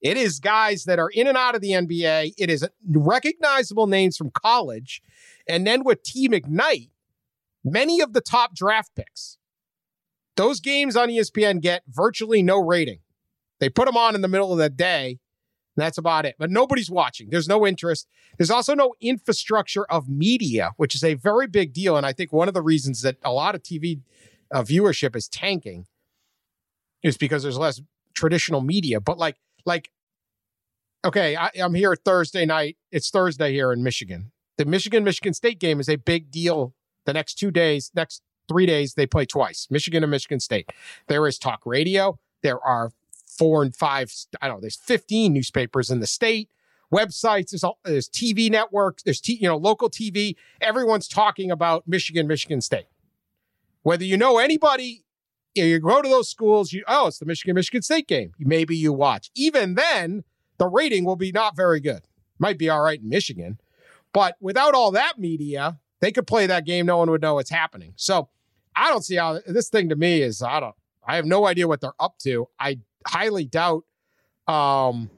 It 0.00 0.16
is 0.16 0.38
guys 0.38 0.84
that 0.84 0.98
are 0.98 1.08
in 1.08 1.26
and 1.26 1.36
out 1.36 1.54
of 1.54 1.62
the 1.62 1.70
NBA. 1.70 2.34
It 2.36 2.50
is 2.50 2.66
recognizable 2.86 3.86
names 3.86 4.16
from 4.16 4.30
college, 4.30 5.00
and 5.48 5.66
then 5.66 5.82
with 5.82 6.02
Team 6.02 6.34
Ignite, 6.34 6.90
many 7.64 8.00
of 8.00 8.12
the 8.12 8.20
top 8.20 8.54
draft 8.54 8.90
picks. 8.94 9.38
Those 10.36 10.60
games 10.60 10.96
on 10.96 11.08
ESPN 11.08 11.60
get 11.60 11.82
virtually 11.88 12.42
no 12.42 12.58
rating. 12.58 12.98
They 13.60 13.68
put 13.68 13.86
them 13.86 13.96
on 13.96 14.14
in 14.14 14.20
the 14.20 14.28
middle 14.28 14.52
of 14.52 14.58
the 14.58 14.68
day. 14.68 15.18
and 15.76 15.82
That's 15.84 15.96
about 15.96 16.26
it. 16.26 16.34
But 16.38 16.50
nobody's 16.50 16.90
watching. 16.90 17.30
There's 17.30 17.48
no 17.48 17.66
interest. 17.66 18.08
There's 18.36 18.50
also 18.50 18.74
no 18.74 18.94
infrastructure 19.00 19.84
of 19.86 20.08
media, 20.08 20.72
which 20.76 20.94
is 20.94 21.04
a 21.04 21.14
very 21.14 21.46
big 21.46 21.72
deal. 21.72 21.96
And 21.96 22.04
I 22.04 22.12
think 22.12 22.32
one 22.32 22.48
of 22.48 22.54
the 22.54 22.62
reasons 22.62 23.02
that 23.02 23.16
a 23.24 23.32
lot 23.32 23.54
of 23.54 23.62
TV 23.62 24.00
uh, 24.54 24.62
viewership 24.62 25.16
is 25.16 25.28
tanking 25.28 25.86
is 27.02 27.18
because 27.18 27.42
there's 27.42 27.58
less 27.58 27.82
traditional 28.14 28.60
media. 28.60 29.00
But 29.00 29.18
like, 29.18 29.36
like, 29.66 29.90
okay, 31.04 31.36
I, 31.36 31.50
I'm 31.56 31.74
here 31.74 31.94
Thursday 31.96 32.46
night. 32.46 32.78
It's 32.92 33.10
Thursday 33.10 33.52
here 33.52 33.72
in 33.72 33.82
Michigan. 33.82 34.30
The 34.56 34.64
Michigan 34.64 35.02
Michigan 35.02 35.34
State 35.34 35.58
game 35.58 35.80
is 35.80 35.88
a 35.88 35.96
big 35.96 36.30
deal. 36.30 36.72
The 37.04 37.12
next 37.12 37.34
two 37.34 37.50
days, 37.50 37.90
next 37.94 38.22
three 38.48 38.64
days, 38.64 38.94
they 38.94 39.06
play 39.06 39.26
twice. 39.26 39.66
Michigan 39.70 40.04
and 40.04 40.10
Michigan 40.10 40.40
State. 40.40 40.70
There 41.08 41.26
is 41.26 41.36
talk 41.38 41.60
radio. 41.66 42.18
There 42.42 42.64
are 42.64 42.92
four 43.26 43.62
and 43.62 43.74
five. 43.74 44.12
I 44.40 44.46
don't 44.46 44.58
know. 44.58 44.60
There's 44.60 44.76
15 44.76 45.32
newspapers 45.32 45.90
in 45.90 45.98
the 45.98 46.06
state, 46.06 46.48
websites. 46.92 47.50
There's 47.50 47.64
all, 47.64 47.78
there's 47.84 48.08
TV 48.08 48.48
networks. 48.48 49.02
There's 49.02 49.20
t, 49.20 49.34
you 49.34 49.48
know 49.48 49.56
local 49.56 49.90
TV. 49.90 50.36
Everyone's 50.60 51.08
talking 51.08 51.50
about 51.50 51.88
Michigan, 51.88 52.28
Michigan 52.28 52.60
State. 52.60 52.86
Whether 53.84 54.04
you 54.04 54.16
know 54.16 54.38
anybody, 54.38 55.04
you 55.54 55.78
go 55.78 56.02
to 56.02 56.08
those 56.08 56.28
schools. 56.28 56.72
You 56.72 56.82
oh, 56.88 57.06
it's 57.06 57.18
the 57.18 57.26
Michigan 57.26 57.54
Michigan 57.54 57.82
State 57.82 58.08
game. 58.08 58.32
Maybe 58.38 58.76
you 58.76 58.92
watch. 58.92 59.30
Even 59.36 59.74
then, 59.74 60.24
the 60.58 60.66
rating 60.66 61.04
will 61.04 61.16
be 61.16 61.30
not 61.30 61.54
very 61.54 61.80
good. 61.80 62.08
Might 62.38 62.58
be 62.58 62.68
all 62.68 62.82
right 62.82 63.00
in 63.00 63.08
Michigan, 63.08 63.60
but 64.12 64.36
without 64.40 64.74
all 64.74 64.90
that 64.92 65.18
media, 65.18 65.78
they 66.00 66.10
could 66.10 66.26
play 66.26 66.46
that 66.46 66.64
game. 66.66 66.86
No 66.86 66.96
one 66.96 67.10
would 67.10 67.22
know 67.22 67.34
what's 67.34 67.50
happening. 67.50 67.92
So 67.96 68.30
I 68.74 68.88
don't 68.88 69.04
see 69.04 69.16
how 69.16 69.40
this 69.46 69.68
thing 69.68 69.90
to 69.90 69.96
me 69.96 70.22
is. 70.22 70.42
I 70.42 70.60
don't. 70.60 70.74
I 71.06 71.16
have 71.16 71.26
no 71.26 71.46
idea 71.46 71.68
what 71.68 71.82
they're 71.82 71.92
up 72.00 72.18
to. 72.20 72.48
I 72.58 72.78
highly 73.06 73.44
doubt 73.44 73.84
um, 74.48 75.10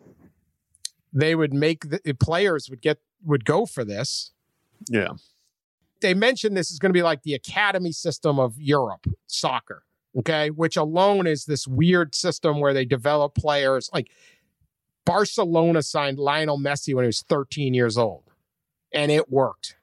they 1.13 1.37
would 1.37 1.55
make 1.55 1.89
the 1.89 2.15
players 2.15 2.69
would 2.69 2.83
get 2.83 2.99
would 3.25 3.45
go 3.45 3.65
for 3.65 3.85
this. 3.85 4.33
Yeah. 4.89 5.11
They 6.00 6.15
mentioned 6.15 6.57
this 6.57 6.71
is 6.71 6.79
going 6.79 6.91
to 6.91 6.99
be 6.99 7.03
like 7.03 7.23
the 7.23 7.35
academy 7.35 7.93
system 7.93 8.38
of 8.38 8.55
Europe 8.59 9.07
soccer, 9.26 9.85
okay, 10.19 10.50
which 10.50 10.76
alone 10.76 11.26
is 11.26 11.45
this 11.45 11.67
weird 11.67 12.15
system 12.15 12.61
where 12.61 12.75
they 12.75 12.85
develop 12.85 13.35
players 13.35 13.88
like 13.93 14.11
Barcelona 15.07 15.83
signed 15.83 16.19
Lionel 16.19 16.59
Messi 16.59 16.95
when 16.95 17.05
he 17.05 17.07
was 17.07 17.23
13 17.23 17.73
years 17.73 17.97
old, 17.97 18.25
and 18.93 19.11
it 19.11 19.31
worked. 19.31 19.76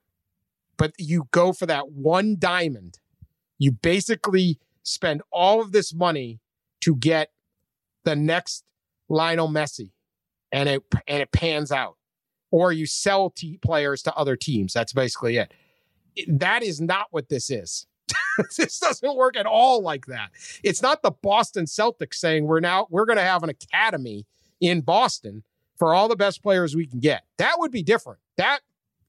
But 0.77 0.93
you 0.99 1.27
go 1.31 1.53
for 1.53 1.65
that 1.65 1.91
one 1.91 2.35
diamond, 2.37 2.99
you 3.57 3.71
basically 3.71 4.59
spend 4.83 5.21
all 5.31 5.61
of 5.61 5.71
this 5.71 5.93
money 5.93 6.41
to 6.81 6.95
get 6.97 7.31
the 8.03 8.15
next 8.15 8.65
Lionel 9.07 9.47
Messi, 9.47 9.91
and 10.51 10.67
it 10.67 10.83
and 11.07 11.21
it 11.21 11.31
pans 11.31 11.71
out, 11.71 11.95
or 12.51 12.73
you 12.73 12.85
sell 12.85 13.29
t- 13.29 13.57
players 13.59 14.03
to 14.03 14.13
other 14.15 14.35
teams. 14.35 14.73
That's 14.73 14.93
basically 14.93 15.37
it. 15.37 15.53
That 16.27 16.63
is 16.63 16.81
not 16.81 17.07
what 17.11 17.29
this 17.29 17.49
is. 17.49 17.87
this 18.57 18.79
doesn't 18.79 19.15
work 19.15 19.37
at 19.37 19.45
all 19.45 19.81
like 19.81 20.05
that. 20.07 20.31
It's 20.63 20.81
not 20.81 21.01
the 21.01 21.11
Boston 21.11 21.65
Celtics 21.65 22.15
saying 22.15 22.45
we're 22.45 22.59
now 22.59 22.87
we're 22.89 23.05
going 23.05 23.17
to 23.17 23.23
have 23.23 23.43
an 23.43 23.49
academy 23.49 24.25
in 24.59 24.81
Boston 24.81 25.43
for 25.77 25.93
all 25.93 26.07
the 26.07 26.15
best 26.15 26.41
players 26.41 26.75
we 26.75 26.87
can 26.87 26.99
get. 26.99 27.23
That 27.37 27.55
would 27.57 27.71
be 27.71 27.83
different. 27.83 28.19
That 28.37 28.59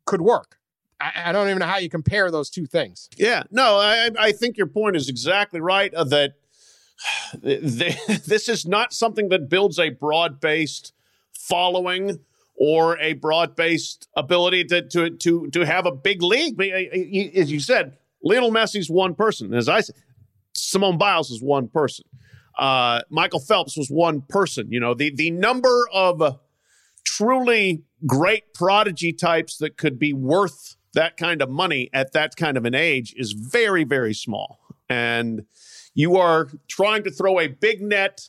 could 0.06 0.20
work. 0.20 0.58
I, 1.00 1.12
I 1.26 1.32
don't 1.32 1.48
even 1.48 1.60
know 1.60 1.66
how 1.66 1.78
you 1.78 1.88
compare 1.88 2.30
those 2.30 2.50
two 2.50 2.66
things. 2.66 3.08
Yeah, 3.16 3.44
no, 3.50 3.76
I, 3.76 4.10
I 4.18 4.32
think 4.32 4.56
your 4.56 4.66
point 4.66 4.96
is 4.96 5.08
exactly 5.08 5.60
right. 5.60 5.92
Uh, 5.94 6.04
that 6.04 6.34
th- 7.42 8.06
this 8.26 8.48
is 8.48 8.66
not 8.66 8.92
something 8.92 9.28
that 9.28 9.48
builds 9.48 9.78
a 9.78 9.90
broad-based 9.90 10.92
following 11.32 12.20
or 12.56 12.98
a 12.98 13.14
broad-based 13.14 14.08
ability 14.16 14.64
to 14.64 14.82
to 14.88 15.10
to 15.10 15.48
to 15.50 15.66
have 15.66 15.86
a 15.86 15.92
big 15.92 16.22
league. 16.22 16.56
But, 16.56 16.68
uh, 16.68 17.40
As 17.40 17.50
you 17.50 17.60
said, 17.60 17.96
Lionel 18.22 18.52
Messi's 18.52 18.88
one 18.88 19.14
person. 19.14 19.52
As 19.54 19.68
I 19.68 19.80
said, 19.80 19.96
Simone 20.52 20.98
Biles 20.98 21.30
is 21.30 21.42
one 21.42 21.68
person. 21.68 22.06
Uh, 22.56 23.00
Michael 23.10 23.40
Phelps 23.40 23.76
was 23.76 23.88
one 23.88 24.22
person. 24.22 24.70
You 24.70 24.80
know, 24.80 24.94
the 24.94 25.14
the 25.14 25.30
number 25.30 25.88
of 25.92 26.38
truly 27.04 27.84
great 28.06 28.54
prodigy 28.54 29.12
types 29.12 29.56
that 29.58 29.76
could 29.76 29.98
be 29.98 30.12
worth 30.12 30.76
that 30.94 31.16
kind 31.16 31.42
of 31.42 31.50
money 31.50 31.90
at 31.92 32.12
that 32.12 32.36
kind 32.36 32.56
of 32.56 32.64
an 32.64 32.74
age 32.74 33.14
is 33.16 33.32
very, 33.32 33.84
very 33.84 34.14
small. 34.14 34.60
And 34.88 35.44
you 35.94 36.16
are 36.16 36.48
trying 36.68 37.02
to 37.04 37.10
throw 37.10 37.40
a 37.40 37.48
big 37.48 37.80
net 37.82 38.28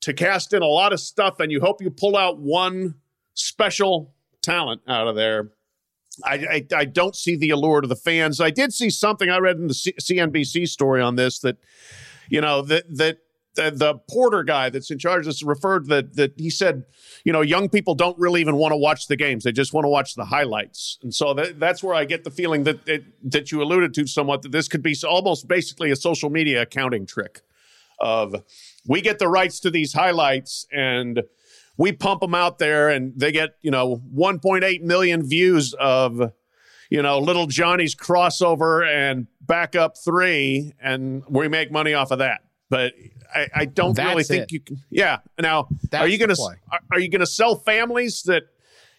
to 0.00 0.12
cast 0.12 0.52
in 0.52 0.62
a 0.62 0.66
lot 0.66 0.92
of 0.92 0.98
stuff, 1.00 1.38
and 1.38 1.52
you 1.52 1.60
hope 1.60 1.80
you 1.80 1.90
pull 1.90 2.16
out 2.16 2.38
one 2.38 2.96
special 3.34 4.14
talent 4.42 4.82
out 4.86 5.08
of 5.08 5.16
there. 5.16 5.50
I, 6.24 6.34
I, 6.34 6.66
I 6.76 6.84
don't 6.84 7.16
see 7.16 7.36
the 7.36 7.50
allure 7.50 7.80
to 7.80 7.88
the 7.88 7.96
fans. 7.96 8.40
I 8.40 8.50
did 8.50 8.72
see 8.72 8.90
something 8.90 9.30
I 9.30 9.38
read 9.38 9.56
in 9.56 9.68
the 9.68 9.74
C- 9.74 9.94
CNBC 10.00 10.68
story 10.68 11.00
on 11.00 11.16
this 11.16 11.38
that, 11.40 11.56
you 12.28 12.40
know, 12.40 12.62
that 12.62 12.84
that 12.96 13.18
the, 13.54 13.70
the 13.70 13.94
Porter 14.10 14.42
guy 14.44 14.70
that's 14.70 14.90
in 14.90 14.98
charge 14.98 15.26
this 15.26 15.42
referred 15.42 15.86
that 15.88 16.16
that 16.16 16.34
he 16.36 16.50
said, 16.50 16.84
you 17.24 17.32
know, 17.32 17.40
young 17.40 17.68
people 17.68 17.94
don't 17.94 18.18
really 18.18 18.40
even 18.40 18.56
want 18.56 18.72
to 18.72 18.76
watch 18.76 19.06
the 19.06 19.16
games; 19.16 19.44
they 19.44 19.52
just 19.52 19.72
want 19.72 19.84
to 19.84 19.88
watch 19.88 20.14
the 20.14 20.26
highlights. 20.26 20.98
And 21.02 21.14
so 21.14 21.34
that, 21.34 21.58
that's 21.58 21.82
where 21.82 21.94
I 21.94 22.04
get 22.04 22.24
the 22.24 22.30
feeling 22.30 22.64
that 22.64 22.84
that, 22.86 23.04
that 23.24 23.52
you 23.52 23.62
alluded 23.62 23.94
to 23.94 24.06
somewhat 24.06 24.42
that 24.42 24.52
this 24.52 24.68
could 24.68 24.82
be 24.82 24.94
almost 25.08 25.48
basically 25.48 25.90
a 25.90 25.96
social 25.96 26.30
media 26.30 26.62
accounting 26.62 27.06
trick 27.06 27.40
of 27.98 28.34
we 28.86 29.00
get 29.00 29.18
the 29.18 29.28
rights 29.28 29.60
to 29.60 29.70
these 29.70 29.92
highlights 29.92 30.66
and 30.72 31.22
we 31.76 31.92
pump 31.92 32.20
them 32.20 32.34
out 32.34 32.58
there 32.58 32.88
and 32.88 33.12
they 33.16 33.32
get 33.32 33.56
you 33.62 33.70
know 33.70 34.00
1.8 34.14 34.82
million 34.82 35.22
views 35.26 35.74
of 35.74 36.32
you 36.90 37.02
know 37.02 37.18
little 37.18 37.46
johnny's 37.46 37.94
crossover 37.94 38.86
and 38.86 39.26
backup 39.40 39.96
three 39.96 40.72
and 40.80 41.22
we 41.28 41.48
make 41.48 41.70
money 41.72 41.94
off 41.94 42.10
of 42.10 42.18
that. 42.18 42.42
But 42.68 42.94
i, 43.34 43.48
I 43.54 43.64
don't 43.66 43.94
That's 43.96 44.08
really 44.08 44.24
think 44.24 44.44
it. 44.44 44.52
you 44.52 44.60
can 44.60 44.78
yeah. 44.90 45.18
Now 45.40 45.68
That's 45.90 46.04
are 46.04 46.08
you 46.08 46.18
gonna 46.18 46.34
are, 46.70 46.80
are 46.92 47.00
you 47.00 47.08
gonna 47.08 47.26
sell 47.26 47.56
families 47.56 48.22
that 48.24 48.44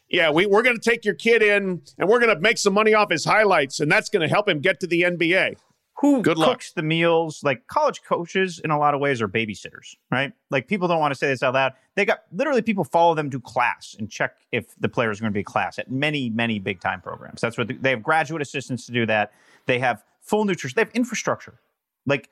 yeah 0.09 0.29
we, 0.29 0.45
we're 0.45 0.63
gonna 0.63 0.79
take 0.79 1.05
your 1.05 1.15
kid 1.15 1.41
in 1.41 1.81
and 1.97 2.09
we're 2.09 2.19
gonna 2.19 2.39
make 2.39 2.57
some 2.57 2.73
money 2.73 2.93
off 2.93 3.09
his 3.09 3.25
highlights 3.25 3.79
and 3.79 3.91
that's 3.91 4.09
gonna 4.09 4.27
help 4.27 4.47
him 4.47 4.59
get 4.59 4.79
to 4.81 4.87
the 4.87 5.01
nba 5.03 5.55
Who 6.03 6.21
Good 6.21 6.37
luck. 6.37 6.49
cooks 6.49 6.73
the 6.73 6.83
meals? 6.83 7.45
Like 7.45 7.65
college 7.67 8.01
coaches, 8.03 8.59
in 8.61 8.71
a 8.71 8.77
lot 8.77 8.93
of 8.93 8.99
ways, 8.99 9.21
are 9.21 9.29
babysitters, 9.29 9.95
right? 10.11 10.33
Like 10.51 10.67
people 10.67 10.89
don't 10.89 10.99
want 10.99 11.13
to 11.13 11.17
say 11.17 11.27
this 11.27 11.41
out 11.41 11.53
loud. 11.53 11.71
They 11.95 12.03
got 12.03 12.23
literally 12.33 12.61
people 12.61 12.83
follow 12.83 13.15
them 13.15 13.29
to 13.29 13.39
class 13.39 13.95
and 13.97 14.11
check 14.11 14.35
if 14.51 14.75
the 14.77 14.89
player 14.89 15.11
is 15.11 15.21
going 15.21 15.31
to 15.31 15.33
be 15.33 15.39
a 15.39 15.45
class 15.45 15.79
at 15.79 15.89
many, 15.89 16.29
many 16.29 16.59
big 16.59 16.81
time 16.81 16.99
programs. 16.99 17.39
That's 17.39 17.57
what 17.57 17.69
they, 17.69 17.75
they 17.75 17.91
have 17.91 18.03
graduate 18.03 18.41
assistants 18.41 18.85
to 18.87 18.91
do 18.91 19.05
that. 19.05 19.31
They 19.65 19.79
have 19.79 20.03
full 20.19 20.43
nutrition. 20.43 20.75
They 20.75 20.81
have 20.81 20.91
infrastructure. 20.91 21.61
Like 22.05 22.29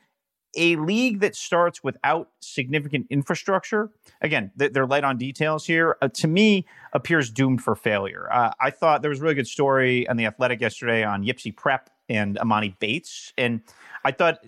a 0.57 0.75
league 0.75 1.21
that 1.21 1.33
starts 1.33 1.81
without 1.81 2.27
significant 2.41 3.07
infrastructure, 3.09 3.89
again, 4.21 4.51
they're 4.57 4.85
light 4.85 5.05
on 5.05 5.17
details 5.17 5.65
here, 5.65 5.95
uh, 6.01 6.09
to 6.15 6.27
me 6.27 6.65
appears 6.91 7.31
doomed 7.31 7.63
for 7.63 7.73
failure. 7.73 8.27
Uh, 8.29 8.51
I 8.59 8.69
thought 8.69 9.01
there 9.01 9.09
was 9.09 9.21
a 9.21 9.23
really 9.23 9.35
good 9.35 9.47
story 9.47 10.05
on 10.09 10.17
The 10.17 10.25
Athletic 10.25 10.59
yesterday 10.59 11.05
on 11.05 11.23
Ypsi 11.23 11.55
Prep 11.55 11.89
and 12.11 12.37
Emoni 12.37 12.77
Bates. 12.79 13.33
And 13.37 13.61
I 14.03 14.11
thought, 14.11 14.39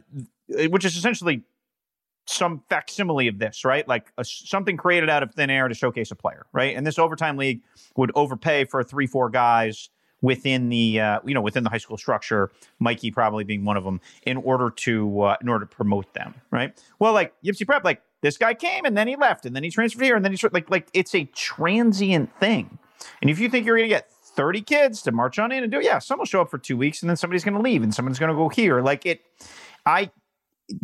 uh, 0.58 0.65
which 0.65 0.86
is 0.86 0.96
essentially 0.96 1.43
some 2.25 2.63
facsimile 2.70 3.27
of 3.27 3.39
this, 3.39 3.65
right? 3.65 3.88
Like 3.88 4.12
a, 4.17 4.24
something 4.24 4.77
created 4.77 5.10
out 5.10 5.24
of 5.24 5.34
thin 5.34 5.50
air 5.50 5.67
to 5.67 5.74
showcase 5.74 6.12
a 6.12 6.15
player, 6.15 6.46
right? 6.53 6.75
And 6.75 6.86
this 6.86 6.98
overtime 7.00 7.38
league 7.38 7.62
would 7.96 8.12
overpay 8.15 8.65
for 8.65 8.84
three, 8.84 9.08
four 9.08 9.29
guys 9.29 9.89
within 10.22 10.70
the 10.70 11.01
uh, 11.01 11.20
you 11.25 11.34
know 11.34 11.41
within 11.41 11.63
the 11.63 11.70
high 11.70 11.77
school 11.77 11.98
structure. 11.98 12.50
Mikey 12.79 13.12
probably 13.12 13.43
being 13.43 13.65
one 13.65 13.77
of 13.77 13.84
them 13.84 14.01
in 14.25 14.38
order 14.38 14.70
to 14.70 15.22
uh, 15.22 15.38
in 15.41 15.50
order 15.50 15.65
to 15.65 15.75
promote 15.75 16.13
them, 16.13 16.34
right? 16.50 16.82
Well, 16.98 17.13
like 17.13 17.34
Ypsi 17.43 17.67
Prep, 17.67 17.84
like 17.84 18.01
this 18.22 18.38
guy 18.38 18.53
came 18.53 18.86
and 18.86 18.98
then 18.98 19.08
he 19.08 19.15
left 19.15 19.46
and 19.46 19.55
then 19.55 19.63
he 19.63 19.70
transferred 19.70 20.03
here 20.03 20.15
and 20.15 20.25
then 20.25 20.32
he's 20.32 20.43
like 20.51 20.70
like 20.72 20.88
it's 20.93 21.13
a 21.13 21.25
transient 21.25 22.32
thing. 22.39 22.79
And 23.22 23.29
if 23.29 23.38
you 23.39 23.50
think 23.50 23.65
you're 23.65 23.75
going 23.75 23.89
to 23.89 23.93
get 23.93 24.10
30 24.36 24.62
kids 24.62 25.02
to 25.04 25.12
march 25.12 25.40
on 25.40 25.52
in 25.52 25.63
and 25.63 25.72
do 25.72 25.80
it, 25.80 25.86
yeah, 25.86 26.00
some 26.00 26.20
will 26.20 26.25
show 26.25 26.42
up 26.42 26.50
for 26.50 26.58
two 26.58 26.78
weeks 26.78 27.02
and 27.02 27.10
then 27.10 27.18
somebody's 27.18 27.44
going 27.44 27.56
to 27.56 27.62
leave 27.62 27.84
and 27.84 27.94
someone's 27.94 28.20
going 28.20 28.32
to 28.32 28.36
go 28.36 28.50
here. 28.50 28.82
Like 28.82 29.06
it, 29.06 29.22
I 29.86 30.12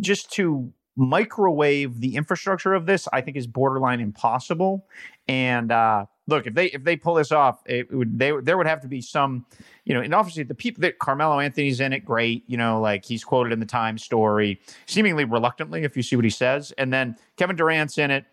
just 0.00 0.30
to 0.32 0.72
microwave 0.96 2.00
the 2.00 2.16
infrastructure 2.16 2.74
of 2.74 2.86
this, 2.86 3.08
I 3.12 3.20
think 3.20 3.36
is 3.36 3.46
borderline 3.46 4.00
impossible. 4.00 4.86
And 5.28 5.72
uh, 5.72 6.06
look, 6.26 6.46
if 6.46 6.54
they 6.54 6.66
if 6.66 6.84
they 6.84 6.96
pull 6.96 7.14
this 7.14 7.32
off, 7.32 7.62
it 7.66 7.92
would 7.92 8.18
they 8.18 8.32
there 8.42 8.58
would 8.58 8.66
have 8.66 8.80
to 8.82 8.88
be 8.88 9.00
some, 9.00 9.46
you 9.84 9.94
know, 9.94 10.00
and 10.00 10.14
obviously 10.14 10.42
the 10.42 10.54
people 10.54 10.82
that 10.82 10.98
Carmelo 10.98 11.40
Anthony's 11.40 11.80
in 11.80 11.92
it, 11.92 12.04
great, 12.04 12.44
you 12.46 12.56
know, 12.56 12.80
like 12.80 13.04
he's 13.04 13.24
quoted 13.24 13.52
in 13.52 13.60
the 13.60 13.66
Times 13.66 14.04
story, 14.04 14.60
seemingly 14.86 15.24
reluctantly, 15.24 15.84
if 15.84 15.96
you 15.96 16.02
see 16.02 16.16
what 16.16 16.24
he 16.24 16.30
says, 16.30 16.72
and 16.76 16.92
then 16.92 17.16
Kevin 17.36 17.56
Durant's 17.56 17.98
in 17.98 18.10
it 18.10 18.24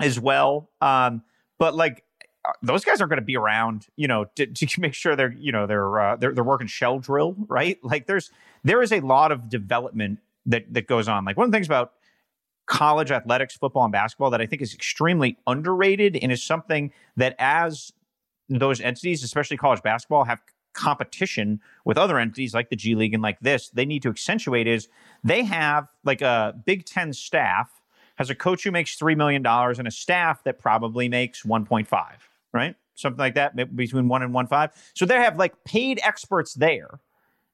as 0.00 0.18
well. 0.18 0.70
Um, 0.80 1.22
but 1.58 1.74
like 1.74 2.04
those 2.62 2.84
guys 2.84 3.00
aren't 3.00 3.10
going 3.10 3.20
to 3.20 3.24
be 3.24 3.36
around, 3.36 3.86
you 3.96 4.08
know, 4.08 4.24
to, 4.36 4.46
to, 4.46 4.66
make 4.80 4.94
sure 4.94 5.16
they're, 5.16 5.32
you 5.32 5.52
know, 5.52 5.66
they're, 5.66 6.00
uh, 6.00 6.16
they're 6.16 6.32
they're 6.32 6.44
working 6.44 6.66
shell 6.66 6.98
drill, 6.98 7.34
right? 7.48 7.78
Like 7.82 8.06
there's 8.06 8.30
there 8.62 8.82
is 8.82 8.92
a 8.92 9.00
lot 9.00 9.32
of 9.32 9.48
development 9.48 10.18
that 10.46 10.72
that 10.72 10.86
goes 10.86 11.08
on. 11.08 11.24
Like 11.24 11.36
one 11.36 11.46
of 11.46 11.50
the 11.50 11.56
things 11.56 11.66
about 11.66 11.92
college 12.66 13.10
athletics, 13.10 13.56
football 13.56 13.84
and 13.84 13.92
basketball 13.92 14.30
that 14.30 14.40
I 14.40 14.46
think 14.46 14.62
is 14.62 14.74
extremely 14.74 15.36
underrated 15.46 16.16
and 16.16 16.32
is 16.32 16.42
something 16.42 16.92
that 17.16 17.36
as 17.38 17.92
those 18.48 18.80
entities, 18.80 19.22
especially 19.22 19.56
college 19.56 19.82
basketball, 19.82 20.24
have 20.24 20.40
competition 20.72 21.60
with 21.84 21.96
other 21.96 22.18
entities 22.18 22.52
like 22.52 22.68
the 22.68 22.76
G 22.76 22.94
League 22.94 23.14
and 23.14 23.22
like 23.22 23.38
this, 23.40 23.68
they 23.70 23.84
need 23.84 24.02
to 24.02 24.08
accentuate 24.08 24.66
is 24.66 24.88
they 25.22 25.44
have 25.44 25.88
like 26.04 26.20
a 26.20 26.54
Big 26.64 26.84
Ten 26.84 27.12
staff 27.12 27.70
has 28.16 28.30
a 28.30 28.34
coach 28.34 28.64
who 28.64 28.70
makes 28.70 28.96
$3 28.96 29.16
million 29.16 29.44
and 29.46 29.88
a 29.88 29.90
staff 29.90 30.44
that 30.44 30.58
probably 30.58 31.08
makes 31.08 31.42
1.5, 31.42 31.88
right? 32.54 32.76
Something 32.94 33.18
like 33.18 33.34
that, 33.34 33.56
between 33.76 34.08
one 34.08 34.22
and 34.22 34.32
one 34.32 34.46
five. 34.46 34.70
So 34.94 35.04
they 35.04 35.16
have 35.16 35.36
like 35.36 35.64
paid 35.64 36.00
experts 36.02 36.54
there. 36.54 37.00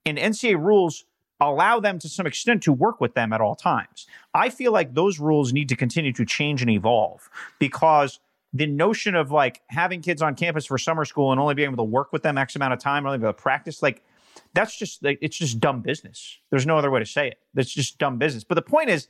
And 0.06 0.18
NCAA 0.18 0.62
rules 0.62 1.04
allow 1.40 1.80
them 1.80 1.98
to 1.98 2.08
some 2.08 2.26
extent 2.26 2.62
to 2.64 2.72
work 2.72 3.00
with 3.00 3.14
them 3.14 3.32
at 3.32 3.40
all 3.40 3.54
times. 3.54 4.06
I 4.34 4.50
feel 4.50 4.72
like 4.72 4.94
those 4.94 5.18
rules 5.18 5.52
need 5.52 5.68
to 5.70 5.76
continue 5.76 6.12
to 6.12 6.24
change 6.24 6.60
and 6.60 6.70
evolve 6.70 7.28
because 7.58 8.20
the 8.52 8.66
notion 8.66 9.14
of 9.14 9.30
like 9.30 9.62
having 9.68 10.02
kids 10.02 10.22
on 10.22 10.34
campus 10.34 10.66
for 10.66 10.76
summer 10.76 11.04
school 11.04 11.32
and 11.32 11.40
only 11.40 11.54
being 11.54 11.68
able 11.68 11.84
to 11.84 11.90
work 11.90 12.12
with 12.12 12.22
them 12.22 12.36
X 12.36 12.56
amount 12.56 12.72
of 12.72 12.78
time, 12.78 13.06
only 13.06 13.18
be 13.18 13.24
able 13.24 13.32
to 13.32 13.42
practice, 13.42 13.82
like 13.82 14.02
that's 14.54 14.76
just 14.76 15.02
like 15.02 15.18
it's 15.22 15.36
just 15.36 15.60
dumb 15.60 15.80
business. 15.80 16.38
There's 16.50 16.66
no 16.66 16.76
other 16.76 16.90
way 16.90 17.00
to 17.00 17.06
say 17.06 17.28
it. 17.28 17.38
That's 17.54 17.72
just 17.72 17.98
dumb 17.98 18.18
business. 18.18 18.44
But 18.44 18.56
the 18.56 18.62
point 18.62 18.90
is, 18.90 19.08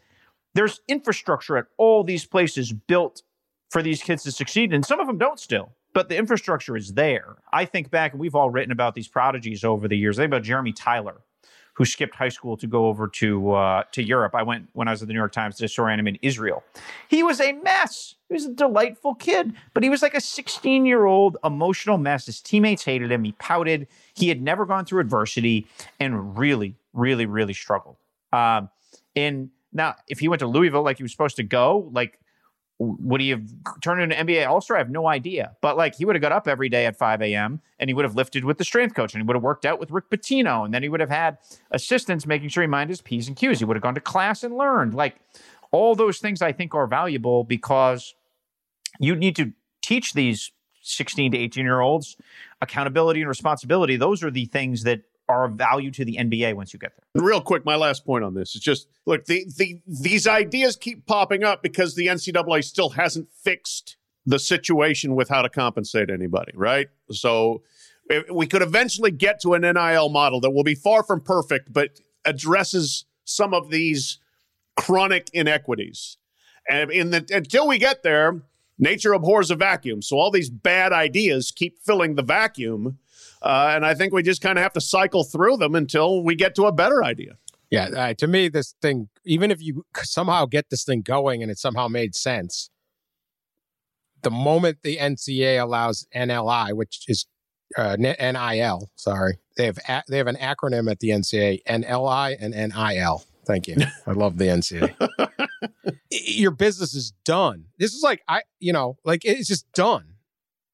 there's 0.55 0.81
infrastructure 0.89 1.57
at 1.57 1.67
all 1.79 2.05
these 2.05 2.27
places 2.27 2.73
built 2.73 3.23
for 3.71 3.83
these 3.83 4.03
kids 4.03 4.25
to 4.25 4.33
succeed, 4.33 4.73
and 4.73 4.85
some 4.85 5.01
of 5.01 5.07
them 5.07 5.19
don't 5.19 5.39
still. 5.39 5.73
But 5.93 6.09
the 6.09 6.17
infrastructure 6.17 6.77
is 6.77 6.95
there. 6.95 7.37
I 7.53 7.65
think 7.65 7.91
back, 7.91 8.13
and 8.13 8.21
we've 8.21 8.35
all 8.35 8.51
written 8.51 8.73
about 8.73 8.95
these 8.95 9.09
prodigies 9.09 9.65
over 9.65 9.89
the 9.89 9.97
years. 9.97 10.19
I 10.19 10.23
think 10.23 10.31
about 10.31 10.43
Jeremy 10.43 10.73
Tyler, 10.73 11.21
who 11.75 11.85
skipped 11.85 12.15
high 12.15 12.29
school 12.29 12.57
to 12.59 12.67
go 12.67 12.87
over 12.87 13.09
to 13.09 13.53
uh, 13.53 13.83
to 13.93 14.03
Europe. 14.03 14.35
I 14.35 14.43
went 14.43 14.69
when 14.73 14.87
I 14.87 14.93
was 14.93 15.03
at 15.03 15.09
the 15.09 15.15
New 15.15 15.21
York 15.21 15.33
Times 15.33 15.57
to 15.57 15.69
story 15.69 15.95
him 15.95 16.07
in 16.07 16.19
Israel. 16.23 16.63
He 17.09 17.23
was 17.23 17.41
a 17.41 17.53
mess. 17.53 18.15
He 18.29 18.35
was 18.35 18.47
a 18.47 18.53
delightful 18.53 19.15
kid, 19.17 19.55
but 19.75 19.83
he 19.83 19.91
was 19.91 20.03
like 20.03 20.15
a 20.15 20.21
16 20.21 20.87
year 20.87 21.07
old 21.07 21.37
emotional 21.43 21.99
mess. 21.99 22.27
His 22.27 22.41
teammates 22.41 22.85
hated 22.85 23.11
him. 23.11 23.25
He 23.25 23.33
pouted. 23.33 23.89
He 24.15 24.29
had 24.29 24.41
never 24.41 24.67
gone 24.67 24.85
through 24.85 25.01
adversity 25.01 25.67
and 25.99 26.39
really, 26.39 26.77
really, 26.93 27.27
really 27.27 27.55
struggled. 27.55 27.97
Um, 28.33 28.71
and 29.17 29.51
now, 29.73 29.97
if 30.09 30.21
he 30.21 30.29
went 30.29 30.41
to 30.41 30.47
Louisville 30.47 30.83
like 30.83 30.99
he 30.99 31.03
was 31.03 31.13
supposed 31.13 31.37
to 31.37 31.43
go, 31.43 31.91
like 31.93 32.19
would 32.81 33.21
he 33.21 33.29
have 33.29 33.43
turned 33.83 34.01
into 34.01 34.17
an 34.17 34.27
NBA 34.27 34.49
All 34.49 34.63
Star? 34.63 34.79
I 34.79 34.81
have 34.81 34.89
no 34.89 35.07
idea. 35.07 35.55
But 35.61 35.77
like 35.77 35.95
he 35.97 36.07
would 36.07 36.17
have 36.17 36.23
got 36.23 36.33
up 36.33 36.49
every 36.49 36.71
day 36.71 36.87
at 36.87 36.97
5 36.97 37.21
a.m. 37.21 37.61
and 37.79 37.91
he 37.91 37.95
would 37.95 38.07
have 38.07 38.17
lifted 38.17 38.43
with 38.43 38.57
the 38.57 38.65
strength 38.65 38.95
coach 38.95 39.13
and 39.13 39.23
he 39.23 39.27
would 39.27 39.37
have 39.37 39.43
worked 39.43 39.67
out 39.67 39.79
with 39.79 39.91
Rick 39.91 40.09
Pitino. 40.09 40.65
And 40.65 40.73
then 40.73 40.83
he 40.83 40.89
would 40.89 41.01
have 41.01 41.11
had 41.11 41.37
assistants 41.71 42.27
making 42.27 42.49
sure 42.49 42.63
he 42.63 42.67
minded 42.67 42.93
his 42.93 43.03
P's 43.03 43.29
and 43.29 43.37
Q's. 43.37 43.59
He 43.59 43.67
would 43.67 43.77
have 43.77 43.83
gone 43.83 43.95
to 43.97 44.01
class 44.01 44.43
and 44.43 44.57
learned. 44.57 44.95
Like 44.95 45.17
all 45.73 45.95
those 45.95 46.21
things 46.21 46.41
I 46.41 46.53
think 46.53 46.75
are 46.75 46.87
valuable 46.87 47.45
because 47.45 48.15
you 48.99 49.15
need 49.15 49.37
to 49.37 49.53
teach 49.83 50.15
these 50.15 50.51
16 50.81 51.33
to 51.33 51.39
18 51.39 51.65
year 51.65 51.81
olds 51.81 52.17
accountability 52.63 53.21
and 53.21 53.29
responsibility. 53.29 53.97
Those 53.97 54.25
are 54.25 54.31
the 54.31 54.47
things 54.47 54.85
that 54.85 55.03
are 55.31 55.45
of 55.45 55.53
value 55.53 55.91
to 55.93 56.05
the 56.05 56.17
NBA 56.17 56.55
once 56.55 56.73
you 56.73 56.79
get 56.79 56.93
there. 56.97 57.23
Real 57.23 57.41
quick, 57.41 57.65
my 57.65 57.77
last 57.77 58.05
point 58.05 58.25
on 58.25 58.35
this 58.35 58.55
is 58.55 58.61
just 58.61 58.89
look, 59.07 59.25
the, 59.26 59.47
the 59.57 59.81
these 59.87 60.26
ideas 60.26 60.76
keep 60.76 61.07
popping 61.07 61.45
up 61.45 61.63
because 61.63 61.95
the 61.95 62.09
NCAA 62.09 62.65
still 62.65 62.91
hasn't 62.91 63.31
fixed 63.33 63.97
the 64.26 64.39
situation 64.39 65.15
with 65.15 65.28
how 65.28 65.43
to 65.43 65.49
compensate 65.49 66.11
anybody, 66.11 66.52
right? 66.54 66.89
So 67.11 67.63
eh, 68.11 68.23
we 68.31 68.47
could 68.47 68.63
eventually 68.63 69.11
get 69.11 69.41
to 69.43 69.54
an 69.54 69.63
NIL 69.63 70.09
model 70.09 70.41
that 70.41 70.50
will 70.50 70.65
be 70.65 70.75
far 70.75 71.02
from 71.02 71.21
perfect, 71.21 71.73
but 71.73 72.00
addresses 72.25 73.04
some 73.25 73.54
of 73.54 73.71
these 73.71 74.19
chronic 74.76 75.31
inequities. 75.33 76.17
And 76.69 76.91
in 76.91 77.11
the, 77.11 77.26
until 77.31 77.67
we 77.67 77.78
get 77.78 78.02
there, 78.02 78.43
nature 78.78 79.13
abhors 79.13 79.50
a 79.50 79.57
vacuum. 79.57 80.02
So 80.02 80.19
all 80.19 80.31
these 80.31 80.50
bad 80.50 80.93
ideas 80.93 81.50
keep 81.50 81.78
filling 81.78 82.15
the 82.15 82.23
vacuum 82.23 82.99
uh, 83.43 83.73
and 83.75 83.85
I 83.87 83.95
think 83.95 84.13
we 84.13 84.23
just 84.23 84.43
kind 84.43 84.59
of 84.59 84.63
have 84.63 84.73
to 84.75 84.81
cycle 84.81 85.25
through 85.25 85.57
them 85.59 85.75
until 85.75 86.23
we 86.23 86.35
get 86.35 86.55
to 86.57 86.65
a 86.65 86.73
better 86.73 87.03
idea. 87.05 87.37
Yeah, 87.71 87.85
uh, 87.97 88.15
to 88.15 88.26
me, 88.26 88.49
this 88.49 88.75
thing, 88.83 89.09
even 89.25 89.50
if 89.53 89.63
you 89.63 89.85
somehow 90.03 90.47
get 90.47 90.71
this 90.71 90.83
thing 90.85 91.03
going 91.03 91.41
and 91.43 91.50
it 91.53 91.59
somehow 91.59 91.87
made 91.87 92.15
sense, 92.17 92.69
the 94.23 94.31
moment 94.31 94.79
the 94.83 94.97
NCA 94.97 95.63
allows 95.63 96.07
NLI, 96.15 96.75
which 96.75 97.05
is 97.07 97.26
uh, 97.79 97.97
NIL, 97.97 98.91
sorry, 98.97 99.39
they 99.57 99.67
have 99.67 99.79
a- 99.89 100.03
they 100.09 100.19
have 100.19 100.26
an 100.26 100.37
acronym 100.37 100.91
at 100.91 100.99
the 100.99 101.11
NCA, 101.11 101.63
NLI 101.69 102.37
and 102.41 102.53
NIL. 102.55 103.25
Thank 103.47 103.69
you. 103.69 103.76
I 104.07 104.13
love 104.13 104.37
the 104.37 104.47
NCA. 104.47 104.93
Your 106.11 106.50
business 106.50 106.95
is 106.95 107.13
done. 107.25 107.67
This 107.79 107.95
is 107.95 108.03
like 108.03 108.23
I, 108.29 108.43
you 108.59 108.73
know, 108.73 108.97
like 109.05 109.25
it's 109.25 109.49
just 109.49 109.71
done. 109.73 110.15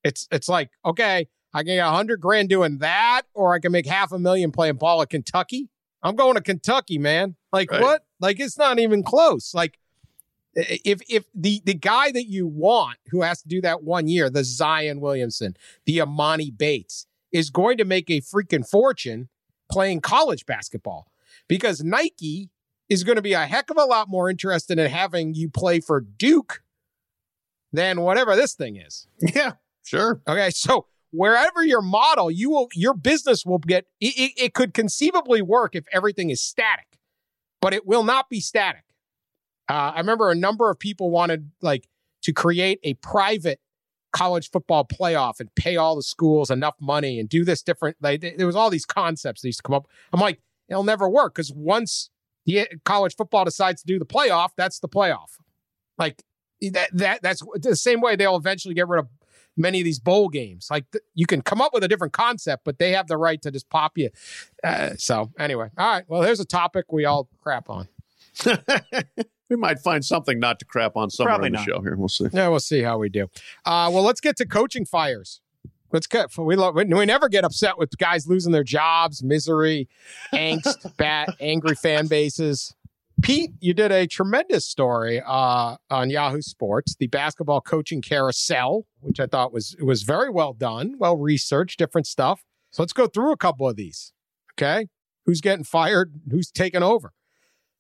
It's 0.03 0.27
it's 0.31 0.49
like 0.49 0.71
okay, 0.85 1.29
I 1.57 1.61
can 1.61 1.77
get 1.77 1.89
a 1.89 1.91
hundred 1.91 2.21
grand 2.21 2.51
doing 2.51 2.79
that, 2.79 3.23
or 3.33 3.55
I 3.55 3.61
can 3.61 3.73
make 3.73 3.87
half 3.87 4.13
a 4.13 4.19
million 4.19 4.53
playing 4.53 4.77
ball 4.77 5.01
at 5.01 5.09
Kentucky. 5.09 5.71
I'm 6.03 6.15
going 6.15 6.35
to 6.35 6.43
Kentucky, 6.43 6.99
man. 6.99 7.35
Like 7.51 7.71
right. 7.71 7.81
what? 7.81 8.05
Like 8.21 8.39
it's 8.41 8.59
not 8.59 8.79
even 8.79 9.03
close. 9.03 9.55
Like 9.55 9.79
if 10.55 11.01
if 11.09 11.25
the 11.35 11.63
the 11.65 11.73
guy 11.73 12.13
that 12.13 12.27
you 12.27 12.47
want 12.47 12.99
who 13.11 13.23
has 13.23 13.41
to 13.41 13.49
do 13.49 13.63
that 13.63 13.83
one 13.83 14.07
year, 14.07 14.29
the 14.29 14.45
Zion 14.45 15.01
Williamson, 15.01 15.57
the 15.87 15.97
Emoni 15.97 16.55
Bates, 16.55 17.07
is 17.33 17.49
going 17.49 17.79
to 17.79 17.87
make 17.87 18.11
a 18.11 18.21
freaking 18.21 18.69
fortune 18.69 19.31
playing 19.73 20.03
college 20.03 20.45
basketball 20.45 21.11
because 21.49 21.83
Nike 21.83 22.51
is 22.91 23.03
going 23.03 23.17
to 23.17 23.23
be 23.23 23.33
a 23.33 23.47
heck 23.47 23.71
of 23.71 23.79
a 23.79 23.85
lot 23.87 24.11
more 24.11 24.29
interested 24.29 24.79
in 24.79 24.91
having 24.91 25.33
you 25.33 25.49
play 25.49 25.81
for 25.81 26.03
Duke 26.03 26.63
than 27.73 28.03
whatever 28.03 28.37
this 28.37 28.53
thing 28.53 28.77
is. 28.77 29.07
Yeah, 29.35 29.53
sure. 29.83 30.21
Okay, 30.29 30.51
so 30.51 30.85
wherever 31.11 31.65
your 31.65 31.83
model, 31.83 32.31
you 32.31 32.51
will 32.51 32.69
your 32.75 32.95
business 32.95 33.45
will 33.45 33.59
get 33.59 33.87
it, 34.01 34.33
it, 34.37 34.55
could 34.55 34.75
conceivably 34.75 35.43
work 35.43 35.75
if 35.75 35.85
everything 35.93 36.31
is 36.31 36.41
static, 36.41 36.99
but 37.61 37.75
it 37.75 37.87
will 37.87 38.05
not 38.05 38.29
be 38.29 38.41
static. 38.41 38.85
Uh, 39.69 39.93
I 39.95 39.99
remember 39.99 40.31
a 40.31 40.35
number 40.35 40.71
of 40.71 40.79
people 40.79 41.11
wanted 41.11 41.51
like 41.61 41.89
to 42.23 42.33
create 42.33 42.81
a 42.83 42.95
private 42.95 43.61
college 44.13 44.51
football 44.51 44.85
playoff 44.85 45.41
and 45.41 45.55
pay 45.55 45.77
all 45.77 45.97
the 45.97 46.03
schools 46.03 46.51
enough 46.51 46.75
money 46.81 47.19
and 47.21 47.29
do 47.29 47.45
this 47.45 47.63
different. 47.63 47.97
Like 48.01 48.21
there 48.21 48.47
was 48.47 48.57
all 48.57 48.71
these 48.71 48.87
concepts 48.87 49.43
that 49.43 49.49
used 49.49 49.59
to 49.59 49.63
come 49.63 49.75
up. 49.75 49.89
I'm 50.13 50.21
like, 50.21 50.41
it'll 50.69 50.85
never 50.85 51.09
work 51.09 51.35
because 51.35 51.53
once 51.53 52.11
the 52.47 52.67
college 52.85 53.15
football 53.17 53.45
decides 53.45 53.83
to 53.83 53.87
do 53.87 53.99
the 53.99 54.07
playoff, 54.07 54.51
that's 54.57 54.79
the 54.79 54.89
playoff. 54.89 55.39
Like 55.99 56.23
that, 56.63 56.91
that 56.93 57.23
that's 57.23 57.43
the 57.55 57.77
same 57.77 58.01
way 58.01 58.17
they'll 58.17 58.37
eventually 58.37 58.75
get 58.75 58.89
rid 58.89 59.01
of 59.01 59.09
many 59.57 59.81
of 59.81 59.85
these 59.85 59.99
bowl 59.99 60.29
games. 60.29 60.69
Like 60.71 60.91
th- 60.91 61.05
you 61.15 61.27
can 61.27 61.43
come 61.43 61.61
up 61.61 61.73
with 61.73 61.85
a 61.85 61.89
different 61.89 62.13
concept, 62.13 62.65
but 62.65 62.79
they 62.79 62.93
have 62.93 63.07
the 63.07 63.17
right 63.17 63.41
to 63.43 63.51
just 63.51 63.69
pop 63.71 63.97
you. 63.97 64.11
Uh, 64.63 64.91
so 64.97 65.33
anyway, 65.39 65.71
all 65.79 65.87
right. 65.93 66.05
Well, 66.09 66.23
here's 66.23 66.41
a 66.41 66.45
topic 66.45 66.93
we 66.93 67.05
all 67.05 67.29
crap 67.41 67.69
on. 67.71 67.89
we 69.49 69.57
might 69.57 69.79
find 69.79 70.05
something 70.05 70.39
not 70.39 70.59
to 70.59 70.65
crap 70.65 70.97
on 70.97 71.11
somewhere 71.11 71.33
Probably 71.33 71.47
on 71.49 71.53
the 71.53 71.59
not. 71.59 71.67
show 71.67 71.81
here. 71.81 71.97
We'll 71.97 72.09
see. 72.09 72.27
Yeah, 72.33 72.49
we'll 72.49 72.61
see 72.61 72.83
how 72.83 72.99
we 72.99 73.09
do. 73.09 73.25
Uh, 73.65 73.91
well, 73.93 74.03
let's 74.03 74.21
get 74.21 74.37
to 74.37 74.47
coaching 74.47 74.85
fires. 74.85 75.41
Let's 75.93 76.07
get 76.07 76.37
we 76.37 76.57
love, 76.57 76.75
we 76.75 76.85
never 76.85 77.29
get 77.29 77.45
upset 77.45 77.79
with 77.79 77.97
guys 77.97 78.27
losing 78.27 78.53
their 78.53 78.65
jobs, 78.65 79.23
misery, 79.23 79.89
angst, 80.35 80.97
bat, 80.97 81.35
angry 81.41 81.77
fan 81.77 82.07
bases. 82.07 82.75
Pete, 83.23 83.53
you 83.61 83.73
did 83.73 83.91
a 83.93 84.07
tremendous 84.07 84.67
story 84.67 85.23
uh, 85.25 85.77
on 85.91 86.11
Yahoo 86.11 86.43
Sports, 86.43 86.97
the 86.97 87.07
basketball 87.07 87.63
coaching 87.63 88.03
carousel, 88.03 88.87
which 89.01 89.19
I 89.21 89.27
thought 89.27 89.53
was 89.53 89.75
was 89.81 90.03
very 90.03 90.29
well 90.29 90.53
done, 90.53 90.97
well 90.99 91.17
researched, 91.17 91.79
different 91.79 92.07
stuff. 92.07 92.45
So 92.71 92.83
let's 92.83 92.93
go 92.93 93.07
through 93.07 93.33
a 93.33 93.37
couple 93.37 93.69
of 93.69 93.77
these. 93.77 94.13
Okay, 94.55 94.89
who's 95.25 95.41
getting 95.41 95.65
fired? 95.65 96.21
Who's 96.31 96.51
taking 96.51 96.83
over? 96.83 97.13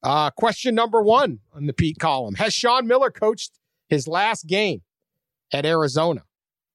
Uh, 0.02 0.30
question 0.30 0.74
number 0.74 1.02
one 1.02 1.40
on 1.54 1.66
the 1.66 1.74
Pete 1.74 1.98
column: 1.98 2.36
Has 2.36 2.54
Sean 2.54 2.86
Miller 2.86 3.10
coached 3.10 3.52
his 3.88 4.08
last 4.08 4.46
game 4.46 4.82
at 5.52 5.66
Arizona? 5.66 6.22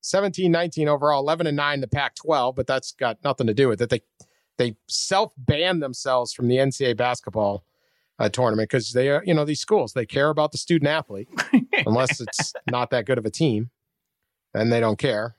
17-19 0.04 0.88
overall, 0.88 1.21
11 1.21 1.45
and 1.45 1.58
9 1.58 1.76
in 1.76 1.82
the 1.82 1.88
Pac-12, 1.88 2.56
but 2.56 2.65
that's 2.65 2.91
got 2.93 3.24
nothing 3.24 3.45
to 3.45 3.54
do 3.54 3.67
with 3.67 3.82
it. 3.82 3.89
They 3.89 4.02
they 4.58 4.76
self-banned 4.88 5.82
themselves 5.82 6.34
from 6.34 6.47
the 6.47 6.58
NCAA 6.58 6.95
basketball 6.95 7.63
a 8.21 8.29
tournament 8.29 8.69
because 8.69 8.93
they 8.93 9.10
are, 9.10 9.23
you 9.25 9.34
know, 9.34 9.45
these 9.45 9.60
schools, 9.60 9.93
they 9.93 10.05
care 10.05 10.29
about 10.29 10.51
the 10.51 10.57
student 10.57 10.89
athlete, 10.89 11.27
unless 11.86 12.21
it's 12.21 12.53
not 12.69 12.89
that 12.91 13.05
good 13.05 13.17
of 13.17 13.25
a 13.25 13.31
team. 13.31 13.69
Then 14.53 14.69
they 14.69 14.79
don't 14.79 14.99
care. 14.99 15.36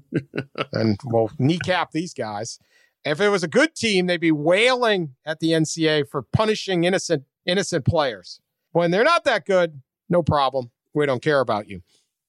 and 0.72 0.98
we'll 1.04 1.30
kneecap 1.38 1.92
these 1.92 2.14
guys. 2.14 2.58
If 3.04 3.20
it 3.20 3.28
was 3.28 3.42
a 3.42 3.48
good 3.48 3.74
team, 3.74 4.06
they'd 4.06 4.20
be 4.20 4.32
wailing 4.32 5.14
at 5.24 5.40
the 5.40 5.48
NCA 5.48 6.08
for 6.08 6.22
punishing 6.22 6.84
innocent 6.84 7.24
innocent 7.44 7.84
players. 7.84 8.40
When 8.70 8.90
they're 8.90 9.04
not 9.04 9.24
that 9.24 9.44
good, 9.44 9.82
no 10.08 10.22
problem. 10.22 10.70
We 10.94 11.06
don't 11.06 11.22
care 11.22 11.40
about 11.40 11.68
you. 11.68 11.82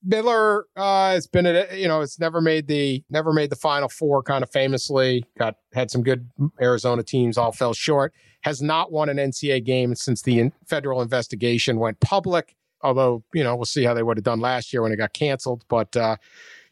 Miller 0.04 0.66
uh, 0.76 1.12
has 1.12 1.28
been, 1.28 1.46
a, 1.46 1.68
you 1.74 1.88
know, 1.88 2.02
it's 2.02 2.20
never 2.20 2.42
made 2.42 2.68
the 2.68 3.04
never 3.10 3.34
made 3.34 3.50
the 3.50 3.56
Final 3.56 3.90
Four. 3.90 4.24
Kind 4.24 4.44
of 4.44 4.52
famously, 4.52 5.26
got 5.38 5.56
had 5.74 5.90
some 5.90 6.04
good 6.04 6.30
Arizona 6.62 7.04
teams, 7.04 7.38
all 7.38 7.52
fell 7.52 7.74
short. 7.74 8.14
Has 8.42 8.62
not 8.62 8.92
won 8.92 9.10
an 9.10 9.18
NCAA 9.18 9.64
game 9.64 9.96
since 9.96 10.22
the 10.22 10.40
in, 10.40 10.54
federal 10.68 11.02
investigation 11.02 11.80
went 11.80 12.00
public. 12.00 12.56
Although, 12.82 13.24
you 13.34 13.44
know, 13.44 13.56
we'll 13.56 13.66
see 13.66 13.86
how 13.86 13.94
they 13.94 14.04
would 14.04 14.18
have 14.18 14.26
done 14.26 14.42
last 14.42 14.74
year 14.74 14.82
when 14.82 14.92
it 14.92 14.98
got 14.98 15.14
canceled. 15.14 15.64
But 15.70 15.96
uh, 15.96 16.18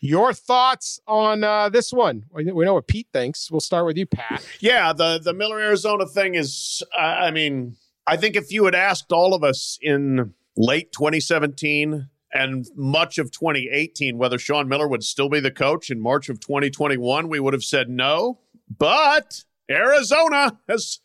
your 0.02 0.34
thoughts 0.34 1.00
on 1.08 1.44
uh, 1.46 1.70
this 1.70 1.94
one? 1.94 2.26
We 2.34 2.44
know 2.44 2.74
what 2.74 2.88
Pete 2.88 3.08
thinks. 3.13 3.50
We'll 3.50 3.62
start 3.62 3.86
with 3.86 3.98
you, 3.98 4.06
Pat. 4.06 4.46
Yeah, 4.60 4.91
the 4.91 5.20
the 5.24 5.34
Miller 5.34 5.60
Arizona 5.60 6.06
thing 6.06 6.36
is. 6.36 6.84
I 6.98 7.32
mean, 7.32 7.78
I 8.06 8.17
think 8.17 8.36
if 8.36 8.52
you 8.52 8.65
had 8.65 8.76
asked 8.76 9.12
all 9.12 9.34
of 9.34 9.44
us 9.44 9.78
in 9.82 10.34
late 10.58 10.91
2017 10.91 12.10
and 12.34 12.65
much 12.76 13.17
of 13.17 13.32
2018 13.32 14.17
whether 14.17 14.38
Sean 14.38 14.67
Miller 14.67 14.88
would 14.88 15.04
still 15.04 15.30
be 15.30 15.39
the 15.39 15.52
coach 15.52 15.89
in 15.89 16.00
March 16.00 16.30
of 16.30 16.39
2021, 16.39 17.28
we 17.28 17.39
would 17.39 17.54
have 17.54 17.63
said 17.63 17.89
no. 17.89 18.39
But 18.78 19.44
Arizona 19.70 20.60
has, 20.70 21.00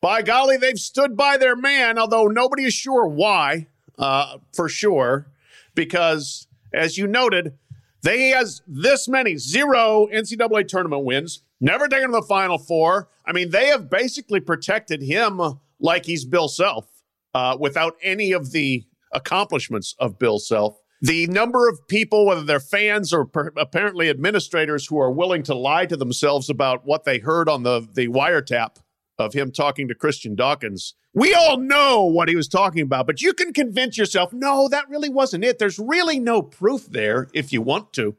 by 0.00 0.22
golly, 0.22 0.56
they've 0.56 0.78
stood 0.78 1.16
by 1.16 1.36
their 1.36 1.56
man, 1.56 1.98
although 1.98 2.26
nobody 2.26 2.64
is 2.64 2.74
sure 2.74 3.06
why, 3.06 3.68
uh, 3.98 4.38
for 4.52 4.68
sure, 4.68 5.26
because 5.74 6.46
as 6.72 6.98
you 6.98 7.06
noted, 7.06 7.56
they 8.02 8.28
has 8.30 8.62
this 8.66 9.08
many 9.08 9.36
zero 9.36 10.08
NCAA 10.12 10.68
tournament 10.68 11.04
wins, 11.04 11.42
never 11.60 11.88
taken 11.88 12.10
to 12.10 12.20
the 12.20 12.22
Final 12.22 12.58
Four. 12.58 13.08
I 13.24 13.32
mean, 13.32 13.50
they 13.50 13.66
have 13.68 13.88
basically 13.88 14.40
protected 14.40 15.00
him 15.00 15.40
like 15.80 16.04
he's 16.04 16.24
Bill 16.24 16.48
Self 16.48 16.86
uh, 17.32 17.56
without 17.58 17.96
any 18.02 18.32
of 18.32 18.52
the 18.52 18.84
accomplishments 19.14 19.94
of 19.98 20.18
Bill 20.18 20.38
Self. 20.38 20.78
The 21.00 21.26
number 21.26 21.68
of 21.68 21.86
people, 21.88 22.24
whether 22.26 22.42
they're 22.42 22.60
fans 22.60 23.12
or 23.12 23.26
per- 23.26 23.52
apparently 23.56 24.08
administrators, 24.08 24.86
who 24.86 24.98
are 24.98 25.10
willing 25.10 25.42
to 25.44 25.54
lie 25.54 25.86
to 25.86 25.96
themselves 25.96 26.48
about 26.48 26.86
what 26.86 27.04
they 27.04 27.18
heard 27.18 27.48
on 27.48 27.62
the, 27.62 27.86
the 27.92 28.08
wiretap 28.08 28.76
of 29.18 29.34
him 29.34 29.50
talking 29.50 29.88
to 29.88 29.94
Christian 29.94 30.34
Dawkins. 30.34 30.94
We 31.12 31.34
all 31.34 31.58
know 31.58 32.04
what 32.04 32.28
he 32.28 32.34
was 32.34 32.48
talking 32.48 32.82
about, 32.82 33.06
but 33.06 33.22
you 33.22 33.32
can 33.32 33.52
convince 33.52 33.96
yourself, 33.96 34.32
no, 34.32 34.68
that 34.68 34.88
really 34.88 35.08
wasn't 35.08 35.44
it. 35.44 35.58
There's 35.58 35.78
really 35.78 36.18
no 36.18 36.42
proof 36.42 36.86
there 36.86 37.28
if 37.32 37.52
you 37.52 37.62
want 37.62 37.92
to. 37.92 38.16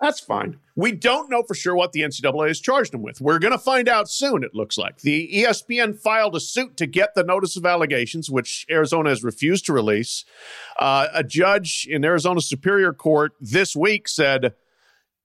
That's 0.00 0.20
fine. 0.20 0.58
We 0.74 0.92
don't 0.92 1.28
know 1.30 1.42
for 1.42 1.54
sure 1.54 1.76
what 1.76 1.92
the 1.92 2.00
NCAA 2.00 2.48
has 2.48 2.60
charged 2.60 2.94
him 2.94 3.02
with. 3.02 3.20
We're 3.20 3.38
going 3.38 3.52
to 3.52 3.58
find 3.58 3.86
out 3.86 4.08
soon, 4.08 4.42
it 4.42 4.54
looks 4.54 4.78
like. 4.78 5.00
The 5.00 5.28
ESPN 5.30 5.98
filed 5.98 6.34
a 6.34 6.40
suit 6.40 6.78
to 6.78 6.86
get 6.86 7.14
the 7.14 7.22
notice 7.22 7.56
of 7.58 7.66
allegations, 7.66 8.30
which 8.30 8.64
Arizona 8.70 9.10
has 9.10 9.22
refused 9.22 9.66
to 9.66 9.74
release. 9.74 10.24
Uh, 10.78 11.08
a 11.12 11.22
judge 11.22 11.86
in 11.90 12.02
Arizona 12.02 12.40
Superior 12.40 12.94
Court 12.94 13.32
this 13.40 13.76
week 13.76 14.08
said, 14.08 14.54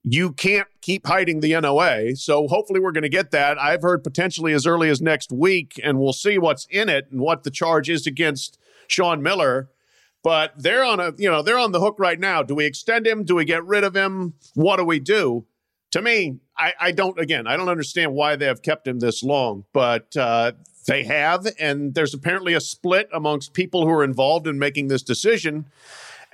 you 0.03 0.33
can't 0.33 0.67
keep 0.81 1.07
hiding 1.07 1.39
the 1.39 1.59
NOA. 1.59 2.15
So 2.15 2.47
hopefully 2.47 2.79
we're 2.79 2.91
going 2.91 3.03
to 3.03 3.09
get 3.09 3.31
that. 3.31 3.57
I've 3.57 3.81
heard 3.81 4.03
potentially 4.03 4.53
as 4.53 4.67
early 4.67 4.89
as 4.89 5.01
next 5.01 5.31
week, 5.31 5.79
and 5.83 5.99
we'll 5.99 6.13
see 6.13 6.37
what's 6.37 6.67
in 6.69 6.89
it 6.89 7.07
and 7.11 7.21
what 7.21 7.43
the 7.43 7.49
charge 7.49 7.89
is 7.89 8.05
against 8.05 8.59
Sean 8.87 9.23
Miller 9.23 9.69
but 10.25 10.53
they're 10.57 10.83
on 10.83 10.99
a 10.99 11.13
you 11.19 11.29
know 11.29 11.43
they're 11.43 11.59
on 11.59 11.71
the 11.71 11.79
hook 11.79 11.97
right 11.99 12.19
now. 12.19 12.41
Do 12.41 12.55
we 12.55 12.65
extend 12.65 13.05
him? 13.05 13.25
Do 13.25 13.35
we 13.35 13.45
get 13.45 13.63
rid 13.63 13.83
of 13.83 13.95
him? 13.95 14.33
What 14.55 14.77
do 14.77 14.83
we 14.83 14.99
do? 14.99 15.45
To 15.91 16.01
me, 16.01 16.39
I, 16.57 16.73
I 16.79 16.91
don't. 16.93 17.19
Again, 17.19 17.45
I 17.45 17.55
don't 17.55 17.69
understand 17.69 18.11
why 18.11 18.35
they 18.35 18.47
have 18.47 18.63
kept 18.63 18.87
him 18.87 18.99
this 18.99 19.21
long, 19.21 19.65
but 19.71 20.17
uh, 20.17 20.53
they 20.87 21.03
have, 21.03 21.45
and 21.59 21.93
there's 21.93 22.15
apparently 22.15 22.55
a 22.55 22.59
split 22.59 23.07
amongst 23.13 23.53
people 23.53 23.85
who 23.85 23.91
are 23.91 24.03
involved 24.03 24.47
in 24.47 24.57
making 24.57 24.87
this 24.87 25.03
decision. 25.03 25.67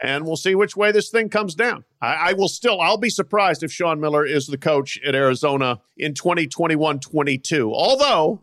And 0.02 0.26
we'll 0.26 0.38
see 0.38 0.56
which 0.56 0.76
way 0.76 0.92
this 0.92 1.12
thing 1.12 1.30
comes 1.30 1.54
down. 1.54 1.84
I, 2.02 2.14
I 2.30 2.34
will 2.34 2.48
still, 2.48 2.82
I'll 2.82 2.98
be 2.98 3.12
surprised 3.12 3.62
if 3.62 3.72
Sean 3.72 4.00
Miller 4.00 4.26
is 4.26 4.48
the 4.48 4.58
coach 4.58 5.00
at 5.06 5.14
Arizona 5.14 5.80
in 5.96 6.16
2021 6.16 7.00
22. 7.02 7.72
Although 7.72 8.42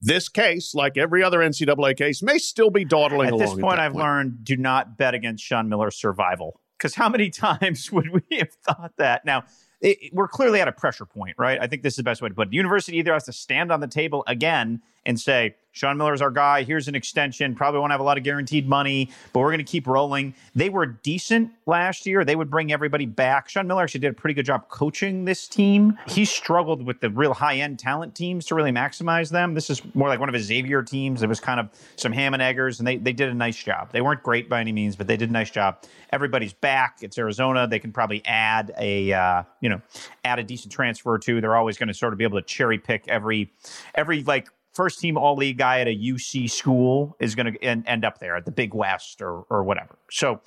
this 0.00 0.28
case, 0.28 0.74
like 0.74 0.96
every 0.96 1.22
other 1.22 1.40
NCAA 1.40 1.96
case, 1.96 2.22
may 2.22 2.38
still 2.38 2.70
be 2.70 2.84
dawdling 2.84 3.28
at 3.28 3.32
along. 3.32 3.40
This 3.40 3.50
point, 3.50 3.52
at 3.52 3.56
this 3.56 3.62
point, 3.62 3.80
I've 3.80 3.94
learned 3.94 4.44
do 4.44 4.56
not 4.56 4.96
bet 4.96 5.14
against 5.14 5.44
Sean 5.44 5.68
Miller's 5.68 5.96
survival. 5.96 6.60
Because 6.76 6.94
how 6.94 7.08
many 7.08 7.30
times 7.30 7.90
would 7.90 8.08
we 8.10 8.38
have 8.38 8.52
thought 8.64 8.92
that? 8.98 9.24
Now, 9.24 9.44
it, 9.80 10.12
we're 10.12 10.28
clearly 10.28 10.60
at 10.60 10.68
a 10.68 10.72
pressure 10.72 11.06
point, 11.06 11.36
right? 11.38 11.58
I 11.60 11.66
think 11.66 11.82
this 11.82 11.94
is 11.94 11.98
the 11.98 12.02
best 12.02 12.20
way 12.20 12.28
to 12.28 12.34
put 12.34 12.48
it. 12.48 12.50
The 12.50 12.56
university 12.56 12.98
either 12.98 13.12
has 13.12 13.24
to 13.24 13.32
stand 13.32 13.70
on 13.70 13.80
the 13.80 13.86
table 13.86 14.24
again 14.26 14.82
and 15.08 15.18
say, 15.18 15.56
Sean 15.72 15.96
Miller's 15.96 16.20
our 16.20 16.30
guy. 16.30 16.64
Here's 16.64 16.88
an 16.88 16.94
extension. 16.94 17.54
Probably 17.54 17.78
won't 17.78 17.92
have 17.92 18.00
a 18.00 18.04
lot 18.04 18.18
of 18.18 18.24
guaranteed 18.24 18.68
money, 18.68 19.10
but 19.32 19.40
we're 19.40 19.50
going 19.50 19.58
to 19.58 19.64
keep 19.64 19.86
rolling. 19.86 20.34
They 20.54 20.70
were 20.70 20.86
decent 20.86 21.52
last 21.66 22.04
year. 22.04 22.24
They 22.24 22.34
would 22.34 22.50
bring 22.50 22.72
everybody 22.72 23.06
back. 23.06 23.48
Sean 23.48 23.68
Miller 23.68 23.84
actually 23.84 24.00
did 24.00 24.10
a 24.10 24.14
pretty 24.14 24.34
good 24.34 24.44
job 24.44 24.68
coaching 24.68 25.24
this 25.24 25.46
team. 25.46 25.96
He 26.08 26.24
struggled 26.24 26.84
with 26.84 27.00
the 27.00 27.10
real 27.10 27.32
high 27.32 27.56
end 27.58 27.78
talent 27.78 28.16
teams 28.16 28.44
to 28.46 28.56
really 28.56 28.72
maximize 28.72 29.30
them. 29.30 29.54
This 29.54 29.70
is 29.70 29.80
more 29.94 30.08
like 30.08 30.18
one 30.18 30.28
of 30.28 30.34
his 30.34 30.46
Xavier 30.46 30.82
teams. 30.82 31.22
It 31.22 31.28
was 31.28 31.38
kind 31.38 31.60
of 31.60 31.68
some 31.94 32.10
ham 32.10 32.34
and 32.34 32.42
eggers, 32.42 32.80
and 32.80 32.86
they, 32.86 32.96
they 32.96 33.12
did 33.12 33.28
a 33.28 33.34
nice 33.34 33.56
job. 33.56 33.92
They 33.92 34.00
weren't 34.00 34.22
great 34.22 34.48
by 34.48 34.60
any 34.60 34.72
means, 34.72 34.96
but 34.96 35.06
they 35.06 35.16
did 35.16 35.30
a 35.30 35.32
nice 35.32 35.50
job. 35.50 35.84
Everybody's 36.10 36.54
back. 36.54 36.98
It's 37.02 37.16
Arizona. 37.16 37.68
They 37.68 37.78
can 37.78 37.92
probably 37.92 38.24
add 38.26 38.74
a 38.78 39.12
uh, 39.12 39.42
you 39.60 39.68
know 39.68 39.80
add 40.24 40.40
a 40.40 40.42
decent 40.42 40.72
transfer 40.72 41.12
or 41.12 41.18
two. 41.18 41.40
They're 41.40 41.56
always 41.56 41.78
going 41.78 41.88
to 41.88 41.94
sort 41.94 42.12
of 42.12 42.18
be 42.18 42.24
able 42.24 42.40
to 42.40 42.46
cherry 42.46 42.78
pick 42.78 43.06
every 43.06 43.52
every 43.94 44.24
like 44.24 44.48
first 44.74 45.00
team 45.00 45.16
all 45.16 45.36
league 45.36 45.58
guy 45.58 45.80
at 45.80 45.88
a 45.88 45.96
UC 45.96 46.50
school 46.50 47.16
is 47.20 47.34
going 47.34 47.52
to 47.52 47.64
end, 47.64 48.04
up 48.04 48.18
there 48.18 48.36
at 48.36 48.44
the 48.44 48.52
Big 48.52 48.74
West 48.74 49.20
or, 49.20 49.42
or 49.50 49.64
whatever. 49.64 49.98
So 50.10 50.40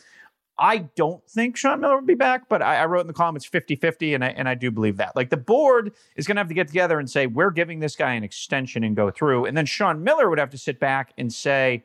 I 0.57 0.89
don't 0.95 1.27
think 1.27 1.57
Sean 1.57 1.81
Miller 1.81 1.95
would 1.95 2.05
be 2.05 2.15
back, 2.15 2.47
but 2.47 2.61
I, 2.61 2.77
I 2.77 2.85
wrote 2.85 3.01
in 3.01 3.07
the 3.07 3.13
column 3.13 3.35
it's 3.35 3.45
50 3.45 3.75
50, 3.75 4.13
and 4.13 4.23
I, 4.23 4.27
and 4.29 4.47
I 4.47 4.55
do 4.55 4.69
believe 4.69 4.97
that. 4.97 5.15
Like 5.15 5.29
the 5.29 5.37
board 5.37 5.91
is 6.15 6.27
going 6.27 6.35
to 6.35 6.39
have 6.39 6.47
to 6.49 6.53
get 6.53 6.67
together 6.67 6.99
and 6.99 7.09
say, 7.09 7.25
we're 7.27 7.49
giving 7.49 7.79
this 7.79 7.95
guy 7.95 8.13
an 8.13 8.23
extension 8.23 8.83
and 8.83 8.95
go 8.95 9.09
through. 9.09 9.45
And 9.45 9.57
then 9.57 9.65
Sean 9.65 10.03
Miller 10.03 10.29
would 10.29 10.39
have 10.39 10.51
to 10.51 10.57
sit 10.57 10.79
back 10.79 11.13
and 11.17 11.33
say, 11.33 11.83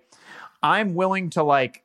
I'm 0.62 0.94
willing 0.94 1.30
to, 1.30 1.42
like, 1.42 1.84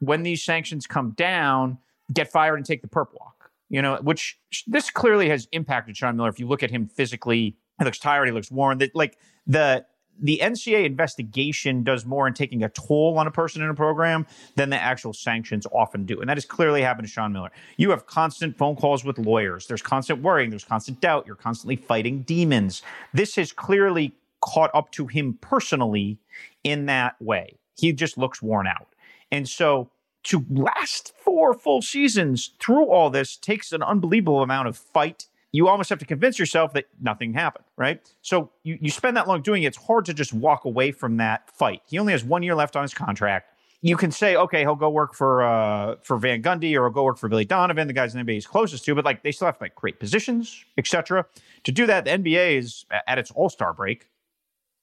when 0.00 0.22
these 0.22 0.42
sanctions 0.42 0.86
come 0.86 1.12
down, 1.12 1.78
get 2.12 2.30
fired 2.30 2.56
and 2.56 2.66
take 2.66 2.82
the 2.82 2.88
perp 2.88 3.08
walk. 3.18 3.50
You 3.68 3.80
know, 3.80 3.98
which 4.02 4.38
this 4.66 4.90
clearly 4.90 5.28
has 5.28 5.46
impacted 5.52 5.96
Sean 5.96 6.16
Miller. 6.16 6.28
If 6.28 6.40
you 6.40 6.48
look 6.48 6.64
at 6.64 6.70
him 6.70 6.88
physically, 6.88 7.56
he 7.78 7.84
looks 7.84 8.00
tired, 8.00 8.26
he 8.26 8.32
looks 8.32 8.50
worn. 8.50 8.78
That 8.78 8.94
like 8.96 9.16
the 9.46 9.84
the 10.22 10.40
NCA 10.42 10.84
investigation 10.84 11.82
does 11.82 12.04
more 12.04 12.26
in 12.28 12.34
taking 12.34 12.62
a 12.62 12.68
toll 12.68 13.16
on 13.18 13.26
a 13.26 13.30
person 13.30 13.62
in 13.62 13.70
a 13.70 13.74
program 13.74 14.26
than 14.56 14.70
the 14.70 14.76
actual 14.76 15.12
sanctions 15.12 15.66
often 15.72 16.04
do. 16.04 16.20
And 16.20 16.28
that 16.28 16.36
has 16.36 16.44
clearly 16.44 16.82
happened 16.82 17.06
to 17.06 17.12
Sean 17.12 17.32
Miller. 17.32 17.50
You 17.78 17.90
have 17.90 18.06
constant 18.06 18.56
phone 18.56 18.76
calls 18.76 19.04
with 19.04 19.18
lawyers, 19.18 19.66
there's 19.66 19.82
constant 19.82 20.22
worrying, 20.22 20.50
there's 20.50 20.64
constant 20.64 21.00
doubt, 21.00 21.26
you're 21.26 21.36
constantly 21.36 21.76
fighting 21.76 22.22
demons. 22.22 22.82
This 23.14 23.36
has 23.36 23.52
clearly 23.52 24.14
caught 24.40 24.70
up 24.74 24.90
to 24.92 25.06
him 25.06 25.38
personally 25.40 26.18
in 26.64 26.86
that 26.86 27.20
way. 27.20 27.58
He 27.78 27.92
just 27.92 28.18
looks 28.18 28.42
worn 28.42 28.66
out. 28.66 28.88
And 29.32 29.48
so 29.48 29.90
to 30.24 30.44
last 30.50 31.12
four 31.16 31.54
full 31.54 31.82
seasons 31.82 32.50
through 32.60 32.86
all 32.86 33.10
this 33.10 33.36
takes 33.36 33.72
an 33.72 33.82
unbelievable 33.82 34.42
amount 34.42 34.68
of 34.68 34.76
fight 34.76 35.28
you 35.52 35.68
almost 35.68 35.90
have 35.90 35.98
to 35.98 36.06
convince 36.06 36.38
yourself 36.38 36.72
that 36.74 36.86
nothing 37.00 37.34
happened, 37.34 37.64
right? 37.76 38.00
So 38.22 38.50
you, 38.62 38.78
you 38.80 38.90
spend 38.90 39.16
that 39.16 39.26
long 39.26 39.42
doing 39.42 39.62
it, 39.62 39.68
it's 39.68 39.76
hard 39.76 40.04
to 40.06 40.14
just 40.14 40.32
walk 40.32 40.64
away 40.64 40.92
from 40.92 41.16
that 41.16 41.50
fight. 41.56 41.82
He 41.86 41.98
only 41.98 42.12
has 42.12 42.24
one 42.24 42.42
year 42.42 42.54
left 42.54 42.76
on 42.76 42.82
his 42.82 42.94
contract. 42.94 43.48
You 43.82 43.96
can 43.96 44.10
say, 44.10 44.36
okay, 44.36 44.60
he'll 44.60 44.76
go 44.76 44.90
work 44.90 45.14
for 45.14 45.42
uh, 45.42 45.96
for 46.02 46.18
Van 46.18 46.42
Gundy 46.42 46.76
or 46.76 46.84
he'll 46.84 46.90
go 46.90 47.02
work 47.02 47.16
for 47.16 47.28
Billy 47.28 47.46
Donovan, 47.46 47.86
the 47.86 47.94
guys 47.94 48.14
in 48.14 48.24
the 48.24 48.30
NBA 48.30 48.34
he's 48.34 48.46
closest 48.46 48.84
to, 48.84 48.94
but 48.94 49.06
like 49.06 49.22
they 49.22 49.32
still 49.32 49.46
have 49.46 49.56
to 49.56 49.64
like 49.64 49.74
create 49.74 49.98
positions, 49.98 50.64
etc. 50.76 51.24
To 51.64 51.72
do 51.72 51.86
that, 51.86 52.04
the 52.04 52.10
NBA 52.10 52.58
is 52.58 52.84
at 53.06 53.18
its 53.18 53.30
All 53.30 53.48
Star 53.48 53.72
break, 53.72 54.06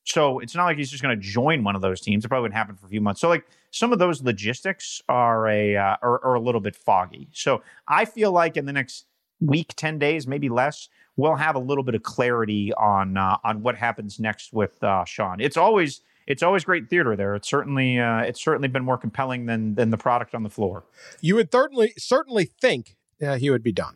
so 0.08 0.40
it's 0.40 0.56
not 0.56 0.66
like 0.66 0.78
he's 0.78 0.90
just 0.90 1.04
going 1.04 1.16
to 1.16 1.22
join 1.22 1.66
one 1.66 1.76
of 1.76 1.82
those 1.82 2.00
teams. 2.00 2.24
It 2.24 2.30
probably 2.30 2.44
wouldn't 2.44 2.58
happen 2.58 2.76
for 2.76 2.86
a 2.86 2.90
few 2.90 3.02
months. 3.02 3.20
So 3.20 3.28
like 3.28 3.46
some 3.72 3.92
of 3.92 4.00
those 4.00 4.24
logistics 4.24 5.02
are 5.10 5.48
a 5.50 5.76
uh, 5.76 5.98
are, 6.02 6.24
are 6.24 6.36
a 6.36 6.40
little 6.40 6.62
bit 6.62 6.76
foggy. 6.76 7.28
So 7.34 7.62
I 7.88 8.06
feel 8.06 8.32
like 8.32 8.56
in 8.56 8.66
the 8.66 8.74
next 8.74 9.06
week, 9.40 9.74
10 9.76 10.00
days, 10.00 10.28
maybe 10.28 10.50
less, 10.50 10.90
we'll 11.16 11.36
have 11.36 11.56
a 11.56 11.60
little 11.60 11.84
bit 11.84 11.96
of 11.96 12.04
clarity 12.04 12.74
on 12.74 13.18
uh, 13.18 13.38
on 13.44 13.62
what 13.62 13.76
happens 13.76 14.20
next 14.20 14.54
with 14.54 14.82
uh, 14.84 15.04
Sean. 15.06 15.42
It's 15.42 15.58
always 15.58 16.02
it's 16.28 16.44
always 16.44 16.64
great 16.64 16.90
theater 16.90 17.16
there. 17.16 17.36
It's 17.36 17.50
certainly 17.50 18.00
uh, 18.00 18.20
it's 18.20 18.42
certainly 18.42 18.68
been 18.68 18.86
more 18.86 18.98
compelling 18.98 19.48
than 19.48 19.76
than 19.76 19.90
the 19.90 19.98
product 19.98 20.34
on 20.34 20.44
the 20.44 20.50
floor. 20.50 20.86
You 21.22 21.36
would 21.36 21.52
certainly 21.52 21.94
certainly 21.98 22.46
think 22.62 22.96
he 23.40 23.50
would 23.50 23.64
be 23.64 23.72
done, 23.72 23.96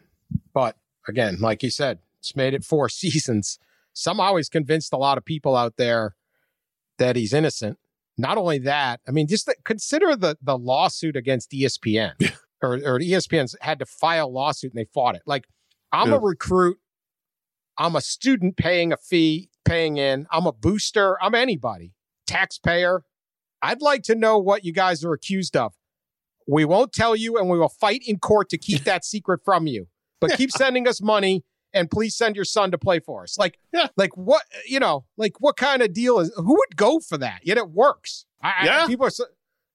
but 0.53 0.75
again, 1.07 1.37
like 1.39 1.63
you 1.63 1.69
said, 1.69 1.99
it's 2.19 2.35
made 2.35 2.53
it 2.53 2.63
four 2.63 2.89
seasons. 3.01 3.59
Somehow 3.93 4.35
he's 4.35 4.49
convinced 4.49 4.93
a 4.93 4.97
lot 4.97 5.17
of 5.17 5.25
people 5.25 5.55
out 5.55 5.75
there 5.77 6.15
that 6.97 7.15
he's 7.15 7.33
innocent. 7.33 7.77
not 8.17 8.37
only 8.37 8.59
that, 8.59 8.99
I 9.07 9.11
mean, 9.11 9.27
just 9.27 9.45
the, 9.45 9.55
consider 9.63 10.15
the 10.15 10.37
the 10.41 10.57
lawsuit 10.57 11.15
against 11.15 11.51
ESPN, 11.51 12.13
or, 12.61 12.73
or 12.75 12.99
ESPN's 12.99 13.55
had 13.61 13.79
to 13.79 13.85
file 13.85 14.27
a 14.27 14.29
lawsuit 14.29 14.73
and 14.73 14.79
they 14.79 14.89
fought 14.93 15.15
it. 15.15 15.21
Like, 15.25 15.45
I'm 15.91 16.09
Yeah. 16.09 16.15
a 16.17 16.19
recruit, 16.19 16.77
I'm 17.77 17.95
a 17.95 18.01
student 18.01 18.57
paying 18.57 18.91
a 18.93 18.97
fee, 18.97 19.49
paying 19.65 19.97
in, 19.97 20.27
I'm 20.31 20.45
a 20.45 20.51
booster, 20.51 21.21
I'm 21.23 21.35
anybody, 21.35 21.93
taxpayer. 22.27 23.03
I'd 23.61 23.81
like 23.81 24.03
to 24.03 24.15
know 24.15 24.37
what 24.37 24.65
you 24.65 24.73
guys 24.73 25.03
are 25.03 25.13
accused 25.13 25.55
of. 25.55 25.73
We 26.47 26.65
won't 26.65 26.91
tell 26.93 27.15
you, 27.15 27.37
and 27.37 27.49
we 27.49 27.59
will 27.59 27.69
fight 27.69 28.01
in 28.05 28.17
court 28.17 28.49
to 28.49 28.57
keep 28.57 28.83
that 28.85 29.05
secret 29.05 29.41
from 29.45 29.67
you. 29.67 29.87
But 30.19 30.31
keep 30.37 30.51
sending 30.51 30.87
us 30.87 31.01
money, 31.01 31.43
and 31.73 31.89
please 31.89 32.15
send 32.15 32.35
your 32.35 32.45
son 32.45 32.71
to 32.71 32.77
play 32.77 32.99
for 32.99 33.23
us. 33.23 33.37
Like, 33.37 33.59
Yeah. 33.71 33.87
like 33.95 34.17
what 34.17 34.43
you 34.67 34.79
know, 34.79 35.05
like 35.17 35.39
what 35.39 35.57
kind 35.57 35.81
of 35.81 35.93
deal 35.93 36.19
is? 36.19 36.31
Who 36.35 36.55
would 36.57 36.75
go 36.75 36.99
for 36.99 37.17
that? 37.19 37.41
Yet 37.43 37.57
it 37.57 37.69
works. 37.69 38.25
I, 38.41 38.53
I- 38.61 38.65
Yeah. 38.65 38.87
people 38.87 39.05
are. 39.05 39.11
So, 39.11 39.25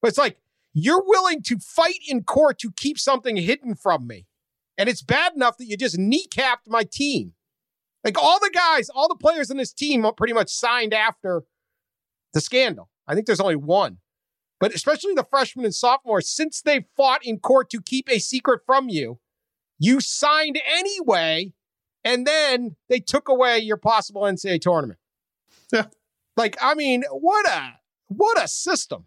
but 0.03 0.09
it's 0.09 0.19
like 0.19 0.37
you're 0.79 1.03
willing 1.07 1.41
to 1.41 1.59
fight 1.59 2.01
in 2.07 2.23
court 2.23 2.59
to 2.59 2.71
keep 2.71 2.99
something 2.99 3.37
hidden 3.37 3.75
from 3.75 4.07
me, 4.07 4.27
and 4.77 4.91
it's 4.91 5.03
bad 5.03 5.33
enough 5.35 5.57
that 5.57 5.65
you 5.65 5.77
just 5.77 5.97
kneecapped 5.97 6.69
my 6.69 6.85
team. 6.85 7.33
Like 8.05 8.19
all 8.23 8.39
the 8.39 8.51
guys, 8.53 8.91
all 8.91 9.09
the 9.09 9.17
players 9.17 9.51
in 9.51 9.57
this 9.57 9.73
team 9.73 10.07
pretty 10.19 10.35
much 10.35 10.51
signed 10.51 10.93
after 10.93 11.45
the 12.35 12.43
scandal. 12.43 12.91
I 13.07 13.15
think 13.15 13.27
there's 13.27 13.41
only 13.41 13.57
one. 13.57 13.99
But 14.61 14.75
especially 14.75 15.15
the 15.15 15.25
freshmen 15.25 15.65
and 15.65 15.75
sophomores, 15.75 16.29
since 16.29 16.61
they 16.61 16.85
fought 16.95 17.25
in 17.25 17.39
court 17.39 17.71
to 17.71 17.81
keep 17.81 18.11
a 18.11 18.19
secret 18.19 18.61
from 18.67 18.91
you, 18.91 19.19
you 19.79 20.01
signed 20.01 20.61
anyway, 20.67 21.55
and 22.05 22.27
then 22.27 22.77
they 22.91 23.01
took 23.01 23.29
away 23.29 23.61
your 23.61 23.79
possible 23.79 24.23
NCAA 24.23 24.61
tournament. 24.61 25.01
Yeah. 25.73 25.87
Like, 26.37 26.59
I 26.61 26.75
mean, 26.75 27.03
what 27.11 27.49
a 27.49 27.79
what 28.09 28.43
a 28.43 28.47
system. 28.47 29.07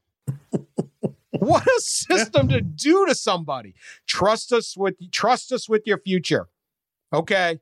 What 1.39 1.65
a 1.65 1.75
system 1.81 2.47
to 2.49 2.61
do 2.61 3.05
to 3.07 3.15
somebody. 3.15 3.75
Trust 4.07 4.51
us 4.53 4.75
with 4.77 4.95
trust 5.11 5.51
us 5.51 5.67
with 5.69 5.83
your 5.85 5.99
future. 5.99 6.47
Okay? 7.13 7.59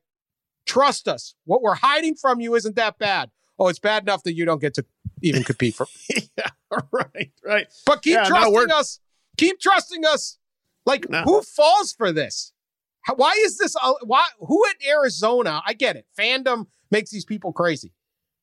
Trust 0.66 1.08
us. 1.08 1.34
What 1.46 1.62
we're 1.62 1.76
hiding 1.76 2.16
from 2.16 2.42
you 2.42 2.56
isn't 2.56 2.76
that 2.76 2.98
bad. 3.00 3.32
Oh, 3.60 3.68
it's 3.70 3.80
bad 3.80 4.04
enough 4.04 4.24
that 4.24 4.34
you 4.34 4.46
don't 4.46 4.62
get 4.62 4.74
to 4.76 4.86
even 5.22 5.44
compete 5.44 5.74
for 5.76 5.88
yeah, 6.38 6.50
right, 6.92 7.32
right. 7.44 7.68
but 7.86 8.02
keep 8.04 8.13
Yeah, 8.16 8.26
trusting 8.26 8.72
us. 8.72 9.00
Keep 9.38 9.60
trusting 9.60 10.06
us. 10.06 10.38
Like 10.86 11.10
No. 11.10 11.24
who 11.24 11.42
falls 11.42 11.94
for 11.94 12.12
this? 12.12 12.54
How, 13.02 13.16
why 13.16 13.34
is 13.46 13.58
this? 13.58 13.76
Uh, 13.82 13.94
why? 14.04 14.26
Who 14.40 14.63
at 14.70 14.76
Arizona? 14.88 15.62
I 15.66 15.74
get 15.74 15.96
it. 15.96 16.06
Fandom 16.20 16.68
makes 16.92 17.10
these 17.10 17.26
people 17.26 17.52
crazy, 17.54 17.94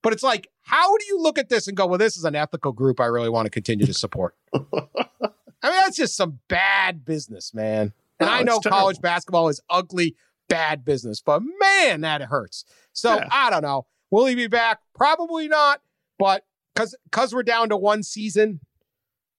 but 0.03 0.13
it's 0.13 0.23
like, 0.23 0.49
how 0.65 0.97
do 0.97 1.05
you 1.07 1.21
look 1.21 1.39
at 1.39 1.49
this 1.49 1.69
and 1.69 1.77
go, 1.77 1.87
"Well, 1.87 1.99
this 1.99 2.17
is 2.17 2.25
an 2.25 2.35
ethical 2.35 2.73
group. 2.73 3.01
I 3.01 3.07
really 3.07 3.29
want 3.31 3.47
to 3.47 3.51
continue 3.51 3.87
to 3.87 3.95
support." 3.95 4.35
I 4.55 5.71
mean, 5.71 5.81
that's 5.81 5.97
just 5.97 6.17
some 6.17 6.41
bad 6.49 7.05
business, 7.05 7.55
man. 7.55 7.93
And 8.21 8.29
No, 8.29 8.33
I 8.35 8.43
know 8.43 8.61
college 8.61 9.01
basketball 9.01 9.49
is 9.49 9.61
ugly, 9.71 10.15
bad 10.49 10.85
business, 10.85 11.21
but 11.25 11.43
man, 11.61 12.03
that 12.03 12.23
hurts. 12.23 12.65
So 12.93 13.15
Yeah. 13.17 13.29
I 13.31 13.51
don't 13.51 13.63
know. 13.63 13.87
Will 14.11 14.27
he 14.27 14.35
be 14.35 14.47
back? 14.47 14.81
Probably 14.95 15.49
not. 15.49 15.81
But 16.19 16.45
because 16.75 16.95
because 17.05 17.35
we're 17.35 17.43
down 17.43 17.71
to 17.71 17.77
one 17.77 18.03
season, 18.03 18.61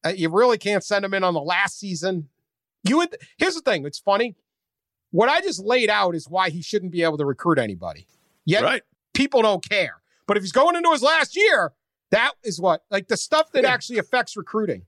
uh, 0.06 0.10
you 0.10 0.30
really 0.30 0.58
can't 0.58 0.84
send 0.84 1.06
him 1.06 1.14
in 1.14 1.24
on 1.24 1.34
the 1.34 1.42
last 1.42 1.80
season. 1.80 2.30
You 2.84 2.98
would. 2.98 3.16
Here's 3.38 3.56
the 3.56 3.62
thing. 3.62 3.86
It's 3.86 4.00
funny. 4.00 4.36
What 5.12 5.30
I 5.30 5.42
just 5.42 5.64
laid 5.64 5.90
out 5.90 6.14
is 6.16 6.28
why 6.28 6.50
he 6.50 6.62
shouldn't 6.62 6.92
be 6.92 7.04
able 7.04 7.18
to 7.18 7.26
recruit 7.26 7.58
anybody. 7.58 8.06
Yet 8.46 8.64
Right. 8.64 8.84
people 9.14 9.42
don't 9.42 9.68
care. 9.68 10.02
But 10.28 10.38
if 10.38 10.44
he's 10.44 10.52
going 10.52 10.76
into 10.76 10.92
his 10.92 11.02
last 11.04 11.36
year, 11.36 11.74
that 12.12 12.34
is 12.44 12.60
what 12.60 12.84
like 12.90 13.08
the 13.08 13.18
stuff 13.18 13.52
that 13.54 13.64
Yeah. 13.64 13.72
actually 13.72 13.98
affects 14.00 14.36
recruiting. 14.38 14.84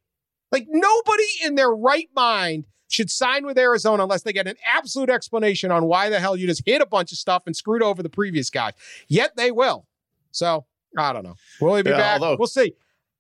Like 0.52 0.66
nobody 0.70 1.24
in 1.44 1.56
their 1.56 1.70
right 1.72 2.10
mind 2.16 2.66
should 2.90 3.12
sign 3.12 3.46
with 3.46 3.58
Arizona 3.58 4.04
unless 4.04 4.24
they 4.24 4.32
get 4.32 4.48
an 4.48 4.56
absolute 4.66 5.10
explanation 5.10 5.72
on 5.72 5.86
why 5.86 6.10
the 6.10 6.20
hell 6.20 6.38
you 6.38 6.48
just 6.48 6.64
hit 6.66 6.82
a 6.82 6.86
bunch 6.86 7.12
of 7.12 7.18
stuff 7.18 7.44
and 7.46 7.56
screwed 7.56 7.84
over 7.84 8.02
the 8.02 8.10
previous 8.10 8.50
guys. 8.50 8.74
Yet 9.10 9.36
they 9.36 9.52
will. 9.52 9.86
So 10.32 10.66
I 10.98 11.12
don't 11.14 11.24
know. 11.24 11.36
Will 11.60 11.76
he 11.76 11.84
be 11.84 11.90
Yeah, 11.90 11.98
back? 11.98 12.22
although- 12.22 12.38
we'll 12.38 12.48
see. 12.48 12.74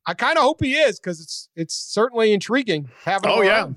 I 0.06 0.13
kind 0.13 0.38
of 0.38 0.43
hope 0.45 0.63
he 0.63 0.75
is 0.75 0.99
because 0.99 1.19
it's 1.19 1.49
it's 1.56 1.75
certainly 1.75 2.32
intriguing 2.32 2.89
having. 3.03 3.30
Oh, 3.30 3.34
him 3.36 3.39
Oh 3.39 3.41
yeah, 3.43 3.58
around. 3.58 3.75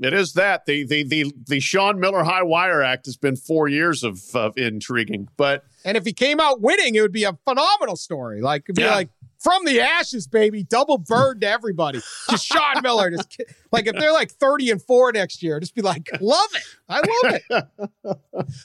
It 0.00 0.12
is 0.14 0.32
that 0.34 0.66
the 0.66 0.84
the 0.84 1.02
the 1.04 1.32
the 1.46 1.60
Sean 1.60 1.98
Miller 2.00 2.22
High 2.24 2.42
Wire 2.42 2.82
Act 2.82 3.06
has 3.06 3.16
been 3.16 3.36
four 3.36 3.68
years 3.68 4.04
of 4.04 4.20
of 4.34 4.56
intriguing, 4.56 5.28
but 5.36 5.64
And 5.84 5.96
if 5.96 6.04
he 6.04 6.12
came 6.12 6.40
out 6.40 6.60
winning, 6.60 6.94
it 6.94 7.00
would 7.00 7.12
be 7.12 7.24
a 7.24 7.36
phenomenal 7.44 7.96
story. 7.96 8.40
Like 8.40 8.62
it'd 8.66 8.76
be 8.76 8.82
Yeah. 8.82 8.94
like 8.94 9.10
from 9.38 9.64
the 9.64 9.80
ashes, 9.80 10.26
baby, 10.26 10.64
double 10.64 10.98
bird 10.98 11.40
to 11.42 11.48
everybody. 11.48 12.00
Just 12.30 12.44
Sean 12.44 12.74
Miller. 12.82 13.10
Just 13.10 13.40
like 13.70 13.86
if 13.86 13.94
they're 13.96 14.12
like 14.12 14.30
thirty 14.32 14.70
and 14.70 14.82
four 14.82 15.12
next 15.12 15.42
year, 15.42 15.60
just 15.60 15.74
be 15.74 15.82
like, 15.82 16.08
love 16.20 16.48
it. 16.54 16.62
I 16.88 17.30
love 17.52 17.68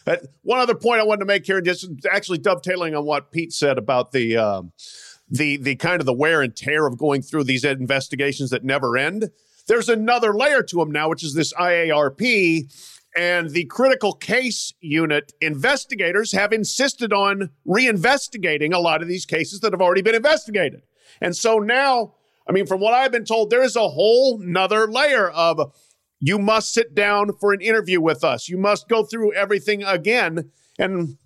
it. 0.09 0.29
One 0.43 0.59
other 0.59 0.75
point 0.75 0.99
I 0.99 1.03
wanted 1.03 1.19
to 1.19 1.25
make 1.25 1.45
here, 1.45 1.61
just 1.61 1.87
actually 2.11 2.39
dovetailing 2.39 2.95
on 2.95 3.05
what 3.05 3.31
Pete 3.31 3.53
said 3.53 3.77
about 3.77 4.11
the 4.11 4.37
um, 4.37 4.71
the 5.29 5.57
the 5.57 5.75
kind 5.75 5.99
of 5.99 6.05
the 6.05 6.13
wear 6.13 6.41
and 6.41 6.55
tear 6.55 6.85
of 6.87 6.97
going 6.97 7.21
through 7.21 7.43
these 7.45 7.63
investigations 7.63 8.49
that 8.49 8.63
never 8.63 8.97
end. 8.97 9.29
There's 9.67 9.89
another 9.89 10.33
layer 10.33 10.61
to 10.63 10.77
them 10.77 10.91
now, 10.91 11.09
which 11.09 11.23
is 11.23 11.33
this 11.33 11.53
IARP 11.53 12.71
and 13.15 13.51
the 13.51 13.65
critical 13.65 14.13
case 14.13 14.73
unit 14.79 15.33
investigators 15.39 16.31
have 16.31 16.51
insisted 16.51 17.13
on 17.13 17.51
reinvestigating 17.67 18.73
a 18.73 18.79
lot 18.79 19.01
of 19.01 19.07
these 19.07 19.25
cases 19.25 19.59
that 19.59 19.71
have 19.71 19.81
already 19.81 20.01
been 20.01 20.15
investigated. 20.15 20.81
And 21.21 21.35
so 21.35 21.59
now, 21.59 22.15
I 22.47 22.51
mean, 22.51 22.65
from 22.65 22.81
what 22.81 22.93
I've 22.93 23.11
been 23.11 23.25
told, 23.25 23.49
there 23.49 23.63
is 23.63 23.75
a 23.75 23.89
whole 23.89 24.39
nother 24.39 24.87
layer 24.87 25.29
of 25.29 25.73
you 26.19 26.39
must 26.39 26.73
sit 26.73 26.95
down 26.95 27.33
for 27.39 27.53
an 27.53 27.61
interview 27.61 28.01
with 28.01 28.23
us. 28.23 28.49
You 28.49 28.57
must 28.57 28.89
go 28.89 29.03
through 29.03 29.33
everything 29.33 29.83
again. 29.83 30.51
And 30.79 31.17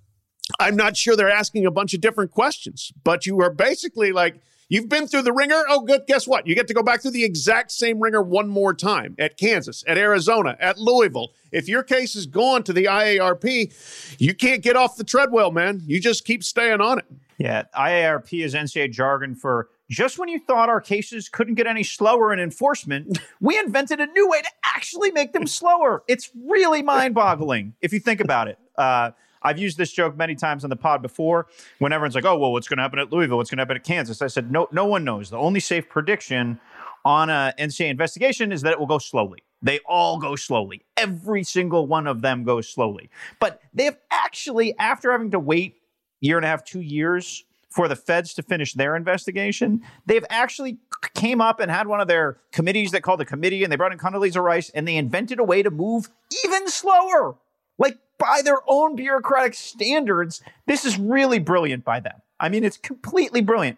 I'm 0.60 0.76
not 0.76 0.98
sure 0.98 1.16
they're 1.16 1.30
asking 1.30 1.66
a 1.66 1.72
bunch 1.72 1.94
of 1.94 2.02
different 2.02 2.32
questions, 2.32 2.92
but 3.04 3.26
you 3.26 3.40
are 3.42 3.52
basically 3.52 4.12
like, 4.12 4.42
you've 4.70 4.90
been 4.90 5.08
through 5.08 5.24
the 5.24 5.34
ringer. 5.34 5.64
Oh, 5.70 5.82
good. 5.82 6.02
Guess 6.08 6.28
what? 6.28 6.48
You 6.48 6.56
get 6.56 6.68
to 6.68 6.74
go 6.74 6.84
back 6.84 7.02
through 7.02 7.12
the 7.12 7.24
exact 7.24 7.72
same 7.72 8.00
ringer 8.00 8.22
one 8.22 8.48
more 8.48 8.74
time 8.74 9.16
at 9.20 9.38
Kansas, 9.38 9.84
at 9.88 9.98
Arizona, 9.98 10.58
at 10.60 10.78
Louisville. 10.78 11.32
If 11.52 11.68
your 11.68 11.84
case 11.84 12.16
is 12.16 12.26
gone 12.26 12.64
to 12.64 12.74
the 12.74 12.86
IARP, 12.86 14.18
you 14.20 14.34
can't 14.34 14.62
get 14.62 14.76
off 14.76 14.98
the 14.98 15.04
treadwell, 15.04 15.52
man. 15.52 15.82
You 15.86 16.00
just 16.00 16.26
keep 16.26 16.44
staying 16.44 16.82
on 16.82 17.00
it. 17.00 17.06
Yeah, 17.38 17.64
IARP 17.76 18.44
is 18.44 18.56
NCAA 18.56 18.92
jargon 18.92 19.36
for 19.36 19.70
just 19.90 20.20
when 20.20 20.28
you 20.28 20.40
thought 20.40 20.70
our 20.70 20.82
cases 20.82 21.30
couldn't 21.30 21.56
get 21.56 21.68
any 21.68 21.84
slower 21.84 22.34
in 22.34 22.40
enforcement, 22.40 23.20
we 23.40 23.58
invented 23.58 24.00
a 24.00 24.08
new 24.08 24.28
way 24.28 24.42
to 24.42 24.50
actually 24.66 25.12
make 25.12 25.34
them 25.34 25.48
slower. 25.48 26.04
It's 26.08 26.32
really 26.36 26.82
mind 26.82 27.16
boggling 27.16 27.74
if 27.82 27.94
you 27.94 28.00
think 28.00 28.20
about 28.20 28.48
it. 28.48 28.58
Uh, 28.78 29.12
I've 29.42 29.58
used 29.58 29.78
this 29.78 29.92
joke 29.92 30.18
many 30.18 30.36
times 30.36 30.64
on 30.64 30.70
the 30.70 30.76
pod 30.76 31.02
before 31.02 31.48
when 31.80 31.94
everyone's 31.94 32.16
like, 32.16 32.26
oh, 32.26 32.38
well, 32.38 32.52
what's 32.52 32.68
going 32.68 32.78
to 32.78 32.84
happen 32.84 33.00
at 33.00 33.12
Louisville? 33.12 33.38
What's 33.38 33.50
going 33.50 33.58
to 33.58 33.62
happen 33.62 33.78
at 33.78 33.84
Kansas? 33.84 34.22
I 34.22 34.28
said, 34.28 34.52
no, 34.52 34.68
no 34.72 34.86
one 34.86 35.04
knows. 35.04 35.30
The 35.30 35.38
only 35.38 35.60
safe 35.60 35.90
prediction 35.90 36.60
on 37.06 37.30
a 37.30 37.54
NCAA 37.58 37.90
investigation 37.90 38.52
is 38.52 38.62
that 38.64 38.74
it 38.74 38.80
will 38.80 38.88
go 38.88 38.98
slowly. 38.98 39.44
They 39.62 39.80
all 39.86 40.20
go 40.20 40.36
slowly. 40.36 40.84
Every 40.98 41.44
single 41.44 41.88
one 41.88 42.06
of 42.06 42.22
them 42.22 42.44
goes 42.44 42.70
slowly. 42.70 43.10
But 43.40 43.62
they 43.74 43.86
have 43.86 43.98
actually, 44.12 44.78
after 44.78 45.12
having 45.12 45.32
to 45.32 45.40
wait 45.40 45.76
year 46.20 46.38
and 46.38 46.46
a 46.46 46.50
half, 46.50 46.64
two 46.64 46.82
years 46.82 47.44
for 47.70 47.88
the 47.88 47.96
feds 47.96 48.34
to 48.36 48.44
finish 48.44 48.74
their 48.74 48.96
investigation, 48.96 49.82
they've 50.06 50.26
actually 50.30 50.78
came 51.16 51.42
up 51.42 51.60
and 51.60 51.70
had 51.72 51.88
one 51.88 52.02
of 52.02 52.08
their 52.08 52.38
committees 52.52 52.92
that 52.92 53.04
called 53.04 53.22
a 53.22 53.26
committee, 53.26 53.64
and 53.64 53.72
they 53.72 53.76
brought 53.76 53.92
in 53.92 53.98
Condoleezza 53.98 54.42
Rice, 54.42 54.70
and 54.72 54.88
they 54.88 54.96
invented 54.96 55.40
a 55.40 55.44
way 55.44 55.64
to 55.64 55.70
move 55.70 56.10
even 56.46 56.68
slower, 56.70 57.36
like 57.78 57.98
by 58.18 58.42
their 58.44 58.60
own 58.68 58.96
bureaucratic 58.96 59.54
standards. 59.54 60.42
This 60.66 60.86
is 60.86 60.98
really 60.98 61.40
brilliant 61.40 61.84
by 61.84 62.00
them. 62.00 62.22
I 62.40 62.50
mean, 62.50 62.64
it's 62.64 62.78
completely 62.78 63.42
brilliant. 63.42 63.78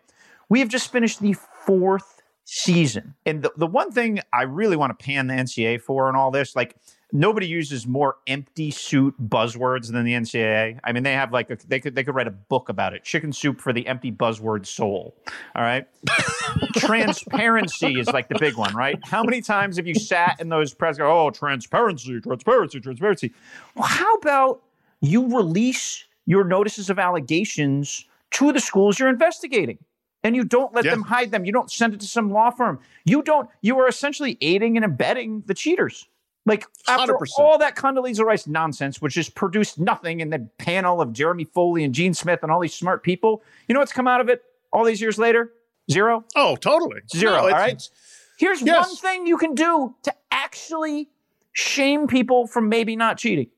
We 0.50 0.60
have 0.60 0.70
just 0.70 0.92
finished 0.92 1.22
the 1.22 1.34
fourth 1.66 2.22
season, 2.46 3.16
and 3.26 3.44
the, 3.44 3.52
the 3.56 3.68
one 3.68 3.92
thing 3.92 4.20
I 4.34 4.44
really 4.44 4.76
want 4.76 4.98
to 4.98 5.04
pan 5.04 5.28
the 5.28 5.36
NCA 5.36 5.82
for 5.82 6.08
and 6.08 6.18
all 6.18 6.32
this, 6.32 6.56
like 6.56 6.76
nobody 7.12 7.48
uses 7.48 7.88
more 7.88 8.18
empty 8.28 8.72
suit 8.72 9.16
buzzwords 9.20 9.92
than 9.92 10.06
the 10.06 10.14
NCAA. 10.14 10.80
I 10.84 10.92
mean, 10.92 11.04
they 11.04 11.14
have 11.14 11.32
like 11.34 11.50
a, 11.50 11.58
they 11.68 11.80
could 11.80 11.96
they 11.96 12.04
could 12.04 12.16
write 12.16 12.28
a 12.28 12.32
book 12.32 12.70
about 12.70 12.94
it. 12.94 13.04
Chicken 13.04 13.32
soup 13.34 13.60
for 13.62 13.74
the 13.74 13.88
empty 13.88 14.12
buzzword 14.12 14.66
soul. 14.66 15.16
All 15.56 15.64
right. 15.64 15.88
transparency 16.78 18.00
is 18.00 18.08
like 18.08 18.30
the 18.30 18.38
big 18.40 18.56
one, 18.58 18.76
right? 18.76 19.00
How 19.04 19.24
many 19.24 19.42
times 19.42 19.78
have 19.78 19.88
you 19.88 19.96
sat 19.96 20.40
in 20.40 20.50
those 20.50 20.74
press? 20.74 20.98
Oh, 21.00 21.30
transparency, 21.32 22.20
transparency, 22.22 22.80
transparency. 22.80 23.34
Well, 23.76 23.88
how 23.88 24.16
about 24.16 24.62
you 25.02 25.36
release 25.36 26.06
your 26.26 26.44
notices 26.44 26.90
of 26.90 27.00
allegations 27.00 28.06
to 28.32 28.52
the 28.52 28.60
schools 28.60 29.00
you're 29.00 29.10
investigating? 29.10 29.80
And 30.24 30.36
you 30.36 30.44
don't 30.44 30.74
let 30.76 30.84
Yeah. 30.84 30.92
them 30.92 31.04
hide 31.04 31.32
them. 31.32 31.46
You 31.46 31.54
don't 31.54 31.72
send 31.72 31.94
it 31.94 32.02
to 32.02 32.06
some 32.08 32.30
law 32.32 32.50
firm. 32.50 32.80
You 33.06 33.22
don't. 33.24 33.50
You 33.62 33.80
are 33.80 33.88
essentially 33.88 34.38
aiding 34.42 34.76
and 34.76 34.84
abetting 34.84 35.44
the 35.46 35.54
cheaters. 35.54 36.08
Like 36.50 36.66
after 36.88 37.14
100%. 37.14 37.28
all 37.38 37.58
that 37.60 37.76
Condoleezza 37.76 38.24
Rice 38.26 38.48
nonsense, 38.48 39.02
which 39.02 39.16
has 39.16 39.30
produced 39.30 39.80
nothing 39.80 40.20
in 40.20 40.30
the 40.32 40.40
panel 40.58 41.00
of 41.00 41.14
Jeremy 41.14 41.46
Foley 41.46 41.84
and 41.84 41.94
Gene 41.94 42.14
Smith 42.14 42.40
and 42.44 42.52
all 42.52 42.60
these 42.60 42.74
smart 42.74 43.04
people, 43.04 43.44
you 43.68 43.74
know 43.74 43.80
what's 43.80 43.94
come 43.94 44.08
out 44.08 44.20
of 44.20 44.28
it 44.30 44.44
all 44.74 44.84
these 44.84 45.00
years 45.00 45.18
later? 45.18 45.54
Zero? 45.92 46.26
Oh, 46.36 46.56
totally. 46.56 47.02
Zero. 47.16 47.34
No, 47.34 47.40
all 47.44 47.50
right. 47.52 47.90
Here's 48.38 48.62
Yes. 48.62 48.88
one 48.88 48.96
thing 48.98 49.28
you 49.28 49.38
can 49.38 49.54
do 49.56 49.96
to 50.04 50.14
actually 50.32 51.10
shame 51.54 52.08
people 52.08 52.48
from 52.48 52.68
maybe 52.70 52.96
not 52.96 53.18
cheating. 53.18 53.50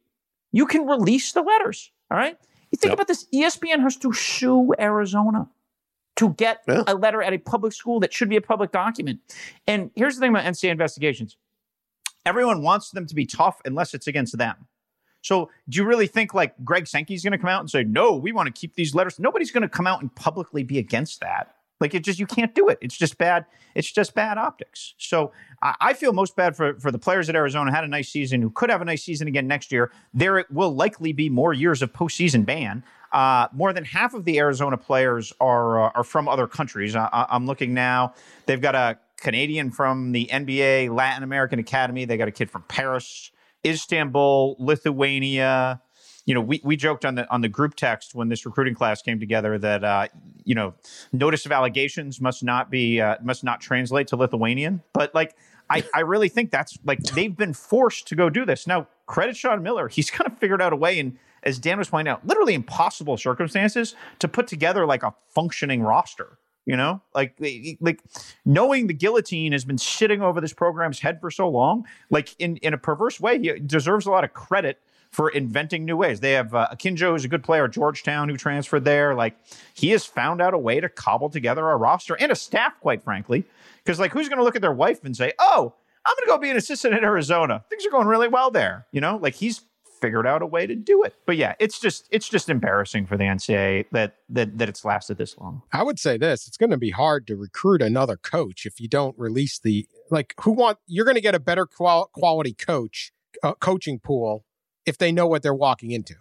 You 0.51 0.65
can 0.65 0.85
release 0.85 1.31
the 1.31 1.41
letters. 1.41 1.91
All 2.09 2.17
right. 2.17 2.37
You 2.71 2.77
think 2.77 2.91
Yep. 2.91 2.93
about 2.93 3.07
this 3.07 3.25
ESPN 3.33 3.79
has 3.81 3.95
to 3.97 4.11
sue 4.13 4.73
Arizona 4.79 5.47
to 6.17 6.29
get 6.29 6.61
Yeah. 6.67 6.83
a 6.87 6.95
letter 6.95 7.21
at 7.21 7.31
a 7.33 7.37
public 7.37 7.73
school 7.73 7.99
that 8.01 8.13
should 8.13 8.29
be 8.29 8.37
a 8.37 8.41
public 8.41 8.71
document. 8.71 9.19
And 9.67 9.91
here's 9.95 10.15
the 10.15 10.21
thing 10.21 10.31
about 10.31 10.45
NCAA 10.45 10.71
investigations 10.71 11.37
everyone 12.25 12.61
wants 12.61 12.91
them 12.91 13.05
to 13.07 13.15
be 13.15 13.25
tough 13.25 13.61
unless 13.65 13.93
it's 13.93 14.07
against 14.07 14.37
them. 14.37 14.67
So, 15.23 15.49
do 15.69 15.77
you 15.77 15.85
really 15.85 16.07
think 16.07 16.33
like 16.33 16.53
Greg 16.63 16.87
Sankey's 16.87 17.23
going 17.23 17.31
to 17.31 17.37
come 17.37 17.49
out 17.49 17.59
and 17.59 17.69
say, 17.69 17.83
"No, 17.83 18.15
we 18.15 18.31
want 18.31 18.47
to 18.47 18.59
keep 18.59 18.75
these 18.75 18.95
letters"? 18.95 19.19
Nobody's 19.19 19.51
going 19.51 19.61
to 19.61 19.69
come 19.69 19.85
out 19.87 20.01
and 20.01 20.13
publicly 20.15 20.63
be 20.63 20.79
against 20.79 21.21
that. 21.21 21.55
Like 21.81 21.95
it 21.95 22.03
just 22.03 22.19
you 22.19 22.27
can't 22.27 22.53
do 22.53 22.69
it. 22.69 22.77
It's 22.79 22.95
just 22.95 23.17
bad. 23.17 23.45
It's 23.75 23.91
just 23.91 24.13
bad 24.13 24.37
optics. 24.37 24.93
So 24.97 25.31
I, 25.61 25.75
I 25.81 25.93
feel 25.93 26.13
most 26.13 26.35
bad 26.35 26.55
for 26.55 26.79
for 26.79 26.91
the 26.91 26.99
players 26.99 27.27
at 27.27 27.35
Arizona 27.35 27.71
had 27.71 27.83
a 27.83 27.87
nice 27.87 28.09
season 28.09 28.41
who 28.41 28.51
could 28.51 28.69
have 28.69 28.81
a 28.81 28.85
nice 28.85 29.03
season 29.03 29.27
again 29.27 29.47
next 29.47 29.71
year. 29.71 29.91
There 30.13 30.37
it 30.37 30.49
will 30.51 30.73
likely 30.73 31.11
be 31.11 31.29
more 31.29 31.53
years 31.53 31.81
of 31.81 31.91
postseason 31.91 32.45
ban. 32.45 32.83
Uh, 33.11 33.47
more 33.51 33.73
than 33.73 33.83
half 33.83 34.13
of 34.13 34.23
the 34.25 34.39
Arizona 34.39 34.77
players 34.77 35.33
are 35.39 35.81
uh, 35.81 35.91
are 35.95 36.03
from 36.03 36.27
other 36.27 36.47
countries. 36.47 36.95
I, 36.95 37.25
I'm 37.29 37.45
looking 37.45 37.73
now. 37.73 38.13
They've 38.45 38.61
got 38.61 38.75
a 38.75 38.97
Canadian 39.21 39.71
from 39.71 40.11
the 40.11 40.29
NBA 40.31 40.93
Latin 40.93 41.23
American 41.23 41.59
Academy. 41.59 42.05
They 42.05 42.17
got 42.17 42.27
a 42.27 42.31
kid 42.31 42.49
from 42.49 42.63
Paris, 42.63 43.31
Istanbul, 43.65 44.55
Lithuania. 44.59 45.81
You 46.25 46.35
know, 46.35 46.41
we, 46.41 46.61
we 46.63 46.75
joked 46.75 47.05
on 47.05 47.15
the 47.15 47.29
on 47.31 47.41
the 47.41 47.49
group 47.49 47.75
text 47.75 48.15
when 48.15 48.29
this 48.29 48.45
recruiting 48.45 48.75
class 48.75 49.01
came 49.01 49.19
together 49.19 49.57
that 49.57 49.83
uh, 49.83 50.07
you 50.43 50.55
know 50.55 50.73
notice 51.11 51.45
of 51.45 51.51
allegations 51.51 52.21
must 52.21 52.43
not 52.43 52.69
be 52.69 53.01
uh, 53.01 53.17
must 53.21 53.43
not 53.43 53.61
translate 53.61 54.07
to 54.07 54.15
Lithuanian. 54.15 54.81
But 54.93 55.13
like, 55.13 55.35
I 55.69 55.83
I 55.93 56.01
really 56.01 56.29
think 56.29 56.51
that's 56.51 56.77
like 56.83 56.99
they've 57.03 57.35
been 57.35 57.53
forced 57.53 58.07
to 58.07 58.15
go 58.15 58.29
do 58.29 58.45
this. 58.45 58.67
Now, 58.67 58.87
credit 59.05 59.35
Sean 59.35 59.61
Miller. 59.63 59.87
He's 59.87 60.09
kind 60.09 60.31
of 60.31 60.37
figured 60.37 60.61
out 60.61 60.73
a 60.73 60.77
way, 60.77 60.99
and 60.99 61.17
as 61.43 61.59
Dan 61.59 61.77
was 61.77 61.89
pointing 61.89 62.11
out, 62.11 62.25
literally 62.25 62.53
impossible 62.53 63.17
circumstances 63.17 63.95
to 64.19 64.27
put 64.27 64.47
together 64.47 64.85
like 64.85 65.03
a 65.03 65.13
functioning 65.29 65.81
roster. 65.81 66.37
You 66.65 66.77
know, 66.77 67.01
like 67.15 67.35
like 67.81 68.01
knowing 68.45 68.85
the 68.85 68.93
guillotine 68.93 69.51
has 69.51 69.65
been 69.65 69.79
sitting 69.79 70.21
over 70.21 70.39
this 70.39 70.53
program's 70.53 70.99
head 70.99 71.19
for 71.19 71.31
so 71.31 71.49
long, 71.49 71.85
like 72.11 72.35
in 72.37 72.57
in 72.57 72.73
a 72.73 72.77
perverse 72.77 73.19
way, 73.19 73.39
he 73.39 73.59
deserves 73.59 74.05
a 74.05 74.11
lot 74.11 74.23
of 74.23 74.33
credit 74.33 74.79
for 75.11 75.29
inventing 75.29 75.85
new 75.85 75.97
ways. 75.97 76.19
They 76.19 76.31
have 76.33 76.55
uh, 76.55 76.67
Akinjo, 76.71 77.11
who's 77.11 77.25
a 77.25 77.27
good 77.27 77.43
player 77.43 77.67
Georgetown, 77.67 78.29
who 78.29 78.37
transferred 78.37 78.85
there. 78.85 79.13
Like 79.13 79.35
he 79.73 79.89
has 79.89 80.05
found 80.05 80.41
out 80.41 80.53
a 80.53 80.57
way 80.57 80.79
to 80.79 80.89
cobble 80.89 81.29
together 81.29 81.69
a 81.69 81.75
roster 81.75 82.15
and 82.15 82.31
a 82.31 82.35
staff, 82.35 82.79
quite 82.79 83.03
frankly. 83.03 83.43
Because 83.83 83.99
like, 83.99 84.11
who's 84.11 84.29
going 84.29 84.37
to 84.37 84.43
look 84.43 84.55
at 84.55 84.61
their 84.61 84.71
wife 84.71 85.03
and 85.03 85.15
say, 85.15 85.33
"Oh, 85.39 85.73
I'm 86.05 86.15
going 86.15 86.25
to 86.25 86.27
go 86.27 86.37
be 86.37 86.49
an 86.49 86.57
assistant 86.57 86.93
at 86.93 87.03
Arizona. 87.03 87.63
Things 87.69 87.85
are 87.85 87.91
going 87.91 88.07
really 88.07 88.27
well 88.29 88.51
there." 88.51 88.85
You 88.91 89.01
know, 89.01 89.17
like 89.17 89.35
he's 89.35 89.61
figured 90.01 90.27
out 90.27 90.41
a 90.41 90.45
way 90.45 90.67
to 90.67 90.75
do 90.75 91.03
it. 91.03 91.15
But 91.25 91.37
yeah, 91.37 91.55
it's 91.59 91.79
just 91.79 92.07
it's 92.11 92.27
just 92.27 92.49
embarrassing 92.49 93.05
for 93.05 93.17
the 93.17 93.23
NCAA 93.23 93.85
that 93.91 94.15
that 94.29 94.57
that 94.57 94.67
it's 94.67 94.83
lasted 94.83 95.17
this 95.17 95.37
long. 95.37 95.61
I 95.71 95.83
would 95.83 95.99
say 95.99 96.17
this: 96.17 96.47
it's 96.47 96.57
going 96.57 96.71
to 96.71 96.77
be 96.77 96.89
hard 96.89 97.27
to 97.27 97.35
recruit 97.35 97.81
another 97.81 98.17
coach 98.17 98.65
if 98.65 98.79
you 98.81 98.87
don't 98.87 99.17
release 99.17 99.59
the 99.59 99.87
like. 100.09 100.33
Who 100.41 100.51
want? 100.51 100.79
You're 100.87 101.05
going 101.05 101.15
to 101.15 101.21
get 101.21 101.35
a 101.35 101.39
better 101.39 101.65
qual- 101.65 102.09
quality 102.13 102.53
coach, 102.53 103.11
uh, 103.43 103.53
coaching 103.53 103.99
pool 103.99 104.43
if 104.85 104.97
they 104.97 105.11
know 105.11 105.27
what 105.27 105.43
they're 105.43 105.53
walking 105.53 105.91
into. 105.91 106.15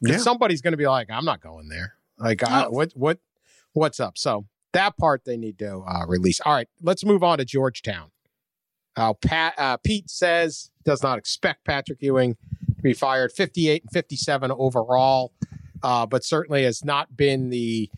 Yeah. 0.00 0.16
somebody's 0.16 0.62
going 0.62 0.72
to 0.72 0.78
be 0.78 0.86
like, 0.86 1.10
"I'm 1.10 1.24
not 1.24 1.40
going 1.40 1.68
there." 1.68 1.94
Like, 2.18 2.42
I, 2.42 2.68
what 2.68 2.92
what 2.94 3.18
what's 3.72 4.00
up? 4.00 4.16
So 4.18 4.46
that 4.72 4.96
part 4.96 5.24
they 5.24 5.36
need 5.36 5.58
to 5.58 5.78
uh, 5.80 6.06
release. 6.06 6.40
All 6.40 6.54
right, 6.54 6.68
let's 6.82 7.04
move 7.04 7.22
on 7.22 7.38
to 7.38 7.44
Georgetown. 7.44 8.10
Uh, 8.96 9.14
Pat 9.14 9.54
uh, 9.56 9.76
Pete 9.78 10.10
says 10.10 10.70
does 10.84 11.02
not 11.02 11.18
expect 11.18 11.64
Patrick 11.64 12.02
Ewing 12.02 12.36
to 12.80 12.88
be 12.88 12.94
fired. 12.94 13.32
58 13.32 13.82
and 13.82 13.92
57 13.92 14.50
overall, 14.50 15.32
uh, 15.82 16.06
but 16.06 16.24
certainly 16.24 16.64
has 16.64 16.84
not 16.84 17.16
been 17.16 17.50
the 17.50 17.90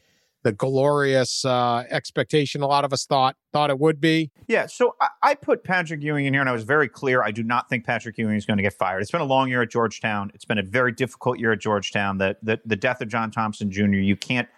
the 0.44 0.52
glorious 0.52 1.44
uh, 1.44 1.84
expectation 1.88 2.62
a 2.62 2.66
lot 2.66 2.84
of 2.84 2.92
us 2.92 3.06
thought 3.06 3.36
thought 3.52 3.70
it 3.70 3.78
would 3.78 4.00
be. 4.00 4.30
Yeah, 4.48 4.66
so 4.66 4.96
I, 5.00 5.08
I 5.22 5.34
put 5.34 5.62
Patrick 5.62 6.02
Ewing 6.02 6.26
in 6.26 6.34
here, 6.34 6.40
and 6.40 6.48
I 6.48 6.52
was 6.52 6.64
very 6.64 6.88
clear. 6.88 7.22
I 7.22 7.30
do 7.30 7.42
not 7.44 7.68
think 7.68 7.86
Patrick 7.86 8.18
Ewing 8.18 8.36
is 8.36 8.44
going 8.44 8.56
to 8.56 8.62
get 8.62 8.72
fired. 8.72 9.02
It's 9.02 9.10
been 9.10 9.20
a 9.20 9.24
long 9.24 9.48
year 9.48 9.62
at 9.62 9.70
Georgetown. 9.70 10.32
It's 10.34 10.44
been 10.44 10.58
a 10.58 10.62
very 10.64 10.92
difficult 10.92 11.38
year 11.38 11.52
at 11.52 11.60
Georgetown. 11.60 12.18
The 12.18 12.36
the, 12.42 12.60
the 12.64 12.76
death 12.76 13.00
of 13.00 13.08
John 13.08 13.30
Thompson 13.30 13.70
Jr. 13.70 13.84
You 13.84 14.16
can't 14.16 14.48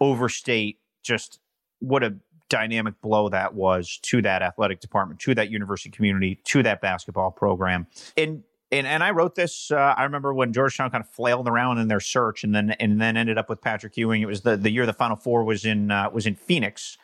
overstate 0.00 0.78
just 1.02 1.38
what 1.78 2.02
a 2.02 2.16
dynamic 2.48 3.00
blow 3.00 3.28
that 3.28 3.54
was 3.54 3.98
to 4.02 4.20
that 4.22 4.42
athletic 4.42 4.80
department, 4.80 5.20
to 5.20 5.34
that 5.36 5.50
university 5.50 5.90
community, 5.90 6.40
to 6.44 6.62
that 6.64 6.80
basketball 6.80 7.30
program. 7.30 7.86
And 8.16 8.42
and 8.72 8.86
and 8.86 9.02
I 9.02 9.10
wrote 9.10 9.34
this. 9.34 9.70
Uh, 9.70 9.94
I 9.96 10.04
remember 10.04 10.32
when 10.32 10.52
Georgetown 10.52 10.90
kind 10.90 11.02
of 11.02 11.10
flailed 11.10 11.48
around 11.48 11.78
in 11.78 11.88
their 11.88 12.00
search, 12.00 12.44
and 12.44 12.54
then 12.54 12.70
and 12.72 13.00
then 13.00 13.16
ended 13.16 13.38
up 13.38 13.48
with 13.48 13.60
Patrick 13.60 13.96
Ewing. 13.96 14.22
It 14.22 14.26
was 14.26 14.42
the 14.42 14.56
the 14.56 14.70
year 14.70 14.86
the 14.86 14.92
Final 14.92 15.16
Four 15.16 15.44
was 15.44 15.64
in 15.64 15.90
uh, 15.90 16.10
was 16.12 16.26
in 16.26 16.34
Phoenix. 16.34 16.96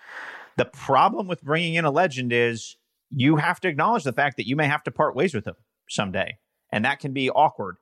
The 0.57 0.64
problem 0.64 1.26
with 1.26 1.42
bringing 1.42 1.74
in 1.74 1.85
a 1.85 1.90
legend 1.90 2.33
is 2.33 2.76
you 3.11 3.37
have 3.37 3.61
to 3.61 3.68
acknowledge 3.68 4.05
the 4.05 4.12
fact 4.12 4.37
that 4.37 4.48
you 4.48 4.57
may 4.57 4.66
have 4.66 4.83
to 4.85 4.90
part 4.90 5.14
ways 5.14 5.35
with 5.35 5.46
him 5.46 5.57
someday, 5.88 6.38
and 6.70 6.85
that 6.85 7.00
can 7.00 7.12
be 7.12 7.31
awkward. 7.31 7.76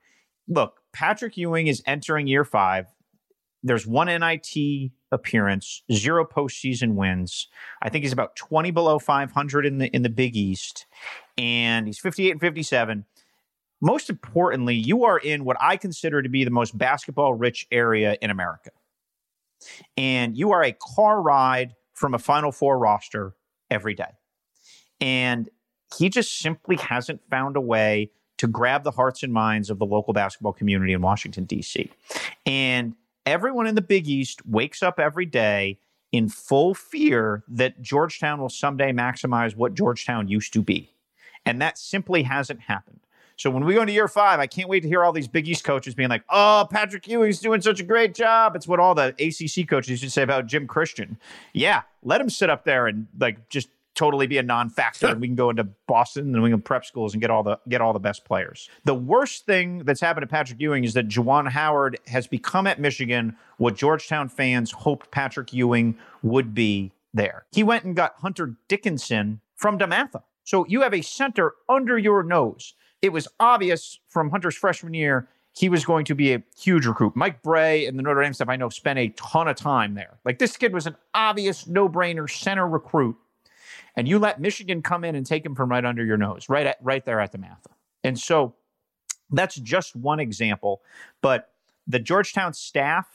Look, 0.49 0.81
Patrick 0.92 1.37
Ewing 1.37 1.66
is 1.66 1.83
entering 1.87 2.27
year 2.27 2.44
five. 2.44 2.87
There's 3.62 3.87
one 3.87 4.09
NIT 4.09 4.92
appearance, 5.11 5.83
zero 5.90 6.27
postseason 6.27 6.94
wins. 6.94 7.49
I 7.81 7.88
think 7.88 8.05
he's 8.05 8.12
about 8.12 8.37
20 8.37 8.70
below 8.73 8.99
500 8.99 9.64
in 9.64 9.79
the 9.79 9.87
in 9.88 10.03
the 10.03 10.11
Big 10.11 10.37
East, 10.37 10.87
and 11.38 11.87
he's 11.87 11.99
58 11.99 12.33
and 12.33 12.40
57. 12.40 13.05
Most 13.80 14.08
importantly, 14.08 14.74
you 14.74 15.04
are 15.04 15.18
in 15.18 15.44
what 15.44 15.56
I 15.60 15.76
consider 15.76 16.22
to 16.22 16.28
be 16.28 16.44
the 16.44 16.50
most 16.50 16.76
basketball 16.76 17.34
rich 17.34 17.66
area 17.70 18.16
in 18.20 18.30
America. 18.30 18.70
And 19.96 20.37
you 20.37 20.52
are 20.52 20.62
a 20.62 20.72
car 20.72 21.20
ride 21.20 21.74
from 21.92 22.14
a 22.14 22.18
Final 22.18 22.52
Four 22.52 22.78
roster 22.78 23.34
every 23.70 23.94
day. 23.94 24.12
And 25.00 25.48
he 25.98 26.08
just 26.08 26.38
simply 26.38 26.76
hasn't 26.76 27.20
found 27.30 27.56
a 27.56 27.60
way 27.60 28.10
to 28.38 28.46
grab 28.46 28.84
the 28.84 28.90
hearts 28.90 29.22
and 29.22 29.32
minds 29.32 29.70
of 29.70 29.78
the 29.78 29.87
local 29.87 30.12
basketball 30.12 30.52
community 30.52 30.92
in 30.92 31.00
Washington, 31.00 31.44
D.C. 31.44 31.90
And 32.44 32.94
everyone 33.24 33.66
in 33.66 33.74
the 33.74 33.82
Big 33.82 34.08
East 34.08 34.44
wakes 34.46 34.82
up 34.82 34.98
every 34.98 35.26
day 35.26 35.78
in 36.10 36.28
full 36.28 36.74
fear 36.74 37.44
that 37.48 37.80
Georgetown 37.80 38.40
will 38.40 38.48
someday 38.48 38.92
maximize 38.92 39.56
what 39.56 39.74
Georgetown 39.74 40.28
used 40.28 40.52
to 40.52 40.62
be. 40.62 40.90
And 41.46 41.60
that 41.60 41.78
simply 41.78 42.22
hasn't 42.22 42.60
happened. 42.60 43.00
So 43.37 43.51
when 43.51 43.64
we 43.64 43.75
go 43.75 43.81
into 43.81 43.92
year 43.92 44.09
five, 44.09 44.40
I 44.40 44.47
can't 44.47 44.68
wait 44.68 44.81
to 44.81 44.88
hear 44.88 45.05
all 45.05 45.12
these 45.12 45.29
Big 45.29 45.49
East 45.49 45.64
coaches 45.64 45.94
being 45.94 46.09
like, 46.09 46.23
"Oh, 46.29 46.66
Patrick 46.70 47.07
Ewing's 47.09 47.40
doing 47.40 47.61
such 47.61 47.81
a 47.81 47.83
great 47.83 48.14
job." 48.14 48.55
It's 48.57 48.68
what 48.68 48.81
all 48.81 48.94
the 48.94 49.14
ACC 49.18 49.68
coaches 49.68 49.90
used 49.90 50.05
to 50.05 50.11
say 50.11 50.23
about 50.23 50.47
Jim 50.47 50.66
Christian. 50.66 51.18
Yeah, 51.53 51.83
let 52.03 52.20
him 52.20 52.31
sit 52.31 52.51
up 52.51 52.64
there 52.64 52.87
and 52.87 53.07
like 53.18 53.49
just 53.49 53.68
totally 53.94 54.27
be 54.27 54.38
a 54.38 54.42
non-factor, 54.42 55.07
and 55.07 55.20
we 55.20 55.29
can 55.29 55.37
go 55.37 55.51
into 55.51 55.64
Boston 55.87 56.35
and 56.35 56.42
we 56.42 56.51
can 56.51 56.61
prep 56.61 56.85
schools 56.85 57.14
and 57.14 57.20
get 57.20 57.31
all 57.31 57.42
the 57.42 57.59
get 57.68 57.81
all 57.81 57.92
the 57.92 57.99
best 57.99 58.25
players. 58.25 58.68
The 58.85 58.94
worst 58.94 59.47
thing 59.47 59.79
that's 59.85 60.01
happened 60.01 60.23
to 60.23 60.27
Patrick 60.27 60.61
Ewing 60.61 60.85
is 60.85 60.94
that 60.94 61.09
Juwan 61.09 61.49
Howard 61.49 61.99
has 62.07 62.27
become 62.27 62.66
at 62.66 62.81
Michigan 62.81 63.37
what 63.59 63.77
Georgetown 63.77 64.29
fans 64.29 64.70
hoped 64.73 65.11
Patrick 65.11 65.53
Ewing 65.53 65.97
would 66.23 66.55
be 66.55 66.92
there. 67.12 67.47
He 67.53 67.62
went 67.62 67.85
and 67.85 67.94
got 67.94 68.14
Hunter 68.16 68.55
Dickinson 68.68 69.40
from 69.57 69.79
DeMatha. 69.79 70.23
So 70.42 70.66
you 70.66 70.83
have 70.83 70.92
a 70.92 71.01
center 71.01 71.55
under 71.68 71.97
your 71.97 72.23
nose 72.23 72.75
it 73.05 73.12
was 73.12 73.29
obvious 73.38 74.01
from 74.09 74.31
Hunter's 74.31 74.57
freshman 74.57 74.95
year 74.95 75.29
he 75.53 75.69
was 75.69 75.85
going 75.85 76.07
to 76.07 76.14
be 76.14 76.33
a 76.33 76.43
huge 76.59 76.87
recruit. 76.87 77.14
Mike 77.14 77.43
Brey 77.43 77.87
and 77.87 77.99
the 77.99 78.03
Notre 78.03 78.23
Dame 78.23 78.33
staff 78.33 78.49
I 78.49 78.57
know 78.57 78.71
spent 78.71 78.99
a 78.99 79.09
ton 79.11 79.47
of 79.47 79.57
time 79.57 79.95
there. 79.95 80.19
Like 80.25 80.38
this 80.38 80.57
kid 80.57 80.73
was 80.73 80.87
an 80.87 80.97
obvious 81.12 81.67
no-brainer 81.67 82.29
center 82.29 82.67
recruit, 82.67 83.17
and 83.95 84.09
you 84.09 84.19
let 84.19 84.40
Michigan 84.40 84.81
come 84.81 85.05
in 85.05 85.14
and 85.14 85.27
take 85.27 85.45
him 85.45 85.55
from 85.55 85.71
right 85.71 85.85
under 85.85 86.03
your 86.03 86.17
nose, 86.17 86.49
right 86.49 86.67
at 86.67 86.79
right 86.81 87.05
there 87.05 87.21
at 87.21 87.33
DeMatha. 87.33 87.73
And 88.03 88.19
so 88.19 88.55
that's 89.31 89.57
just 89.57 89.94
one 89.94 90.19
example. 90.19 90.81
But 91.21 91.50
the 91.87 91.98
Georgetown 91.98 92.55
staff 92.55 93.07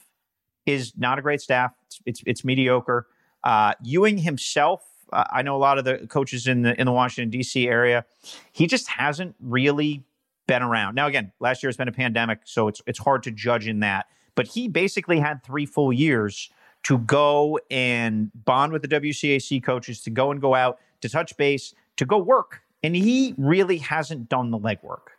is 0.68 0.94
not 0.96 1.18
a 1.18 1.24
great 1.24 1.42
staff. 1.42 1.74
It's 1.88 2.00
it's, 2.06 2.24
it's 2.28 2.46
mediocre. 2.46 3.08
Uh, 3.44 3.74
Ewing 3.82 4.20
himself 4.20 4.84
I 5.12 5.42
know 5.42 5.56
a 5.56 5.58
lot 5.58 5.78
of 5.78 5.86
the 5.86 6.08
coaches 6.08 6.48
in 6.48 6.62
the 6.62 6.80
in 6.80 6.86
the 6.86 6.92
Washington 6.92 7.30
D.C. 7.30 7.68
area. 7.68 8.06
He 8.52 8.68
just 8.68 8.88
hasn't 8.88 9.36
really 9.40 10.04
been 10.48 10.64
around. 10.64 10.96
Now, 10.96 11.08
again, 11.08 11.32
last 11.40 11.62
year 11.62 11.70
has 11.70 11.78
been 11.78 11.88
a 11.88 11.94
pandemic, 11.94 12.40
so 12.46 12.68
it's 12.68 12.82
it's 12.88 13.00
hard 13.00 13.24
to 13.24 13.32
judge 13.32 13.68
in 13.68 13.80
that. 13.82 14.08
But 14.36 14.48
he 14.48 14.68
basically 14.68 15.20
had 15.20 15.44
three 15.44 15.66
full 15.66 15.94
years 15.94 16.50
to 16.84 16.98
go 16.98 17.60
and 17.70 18.32
bond 18.34 18.72
with 18.72 18.82
the 18.82 18.88
WCAC 18.88 19.62
coaches, 19.64 20.02
to 20.02 20.10
go 20.10 20.32
and 20.32 20.40
go 20.40 20.56
out, 20.56 20.80
to 21.02 21.10
touch 21.10 21.36
base, 21.38 21.74
to 21.98 22.06
go 22.06 22.18
work, 22.18 22.62
and 22.84 22.96
he 22.96 23.36
really 23.38 23.78
hasn't 23.78 24.30
done 24.30 24.52
the 24.52 24.60
legwork. 24.60 25.10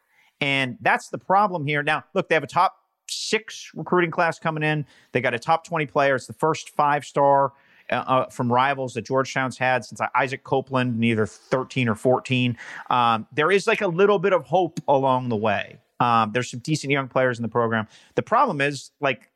And 0.40 0.78
that's 0.80 1.08
the 1.10 1.18
problem 1.18 1.66
here. 1.66 1.82
Now, 1.82 2.04
look, 2.14 2.28
they 2.28 2.34
have 2.34 2.42
a 2.42 2.48
top 2.48 2.76
six 3.08 3.70
recruiting 3.74 4.10
class 4.10 4.38
coming 4.38 4.62
in. 4.62 4.86
They 5.12 5.20
got 5.20 5.34
a 5.34 5.38
top 5.38 5.64
twenty 5.64 5.86
player. 5.86 6.16
It's 6.16 6.26
the 6.26 6.32
first 6.32 6.70
five 6.70 7.04
star 7.04 7.52
uh, 7.90 7.94
uh, 7.94 8.26
from 8.28 8.52
rivals 8.52 8.94
that 8.94 9.02
Georgetown's 9.02 9.58
had 9.58 9.84
since 9.84 10.00
Isaac 10.14 10.44
Copeland, 10.44 10.98
neither 10.98 11.26
13 11.26 11.88
or 11.88 11.94
14. 11.94 12.56
Um, 12.88 13.26
there 13.32 13.50
is 13.50 13.66
like 13.66 13.80
a 13.80 13.88
little 13.88 14.18
bit 14.18 14.32
of 14.32 14.44
hope 14.44 14.80
along 14.88 15.28
the 15.28 15.36
way. 15.36 15.78
Um, 15.98 16.32
there's 16.32 16.50
some 16.50 16.60
decent 16.60 16.90
young 16.90 17.08
players 17.08 17.38
in 17.38 17.42
the 17.42 17.48
program. 17.48 17.86
The 18.14 18.22
problem 18.22 18.60
is, 18.60 18.90
like, 19.00 19.30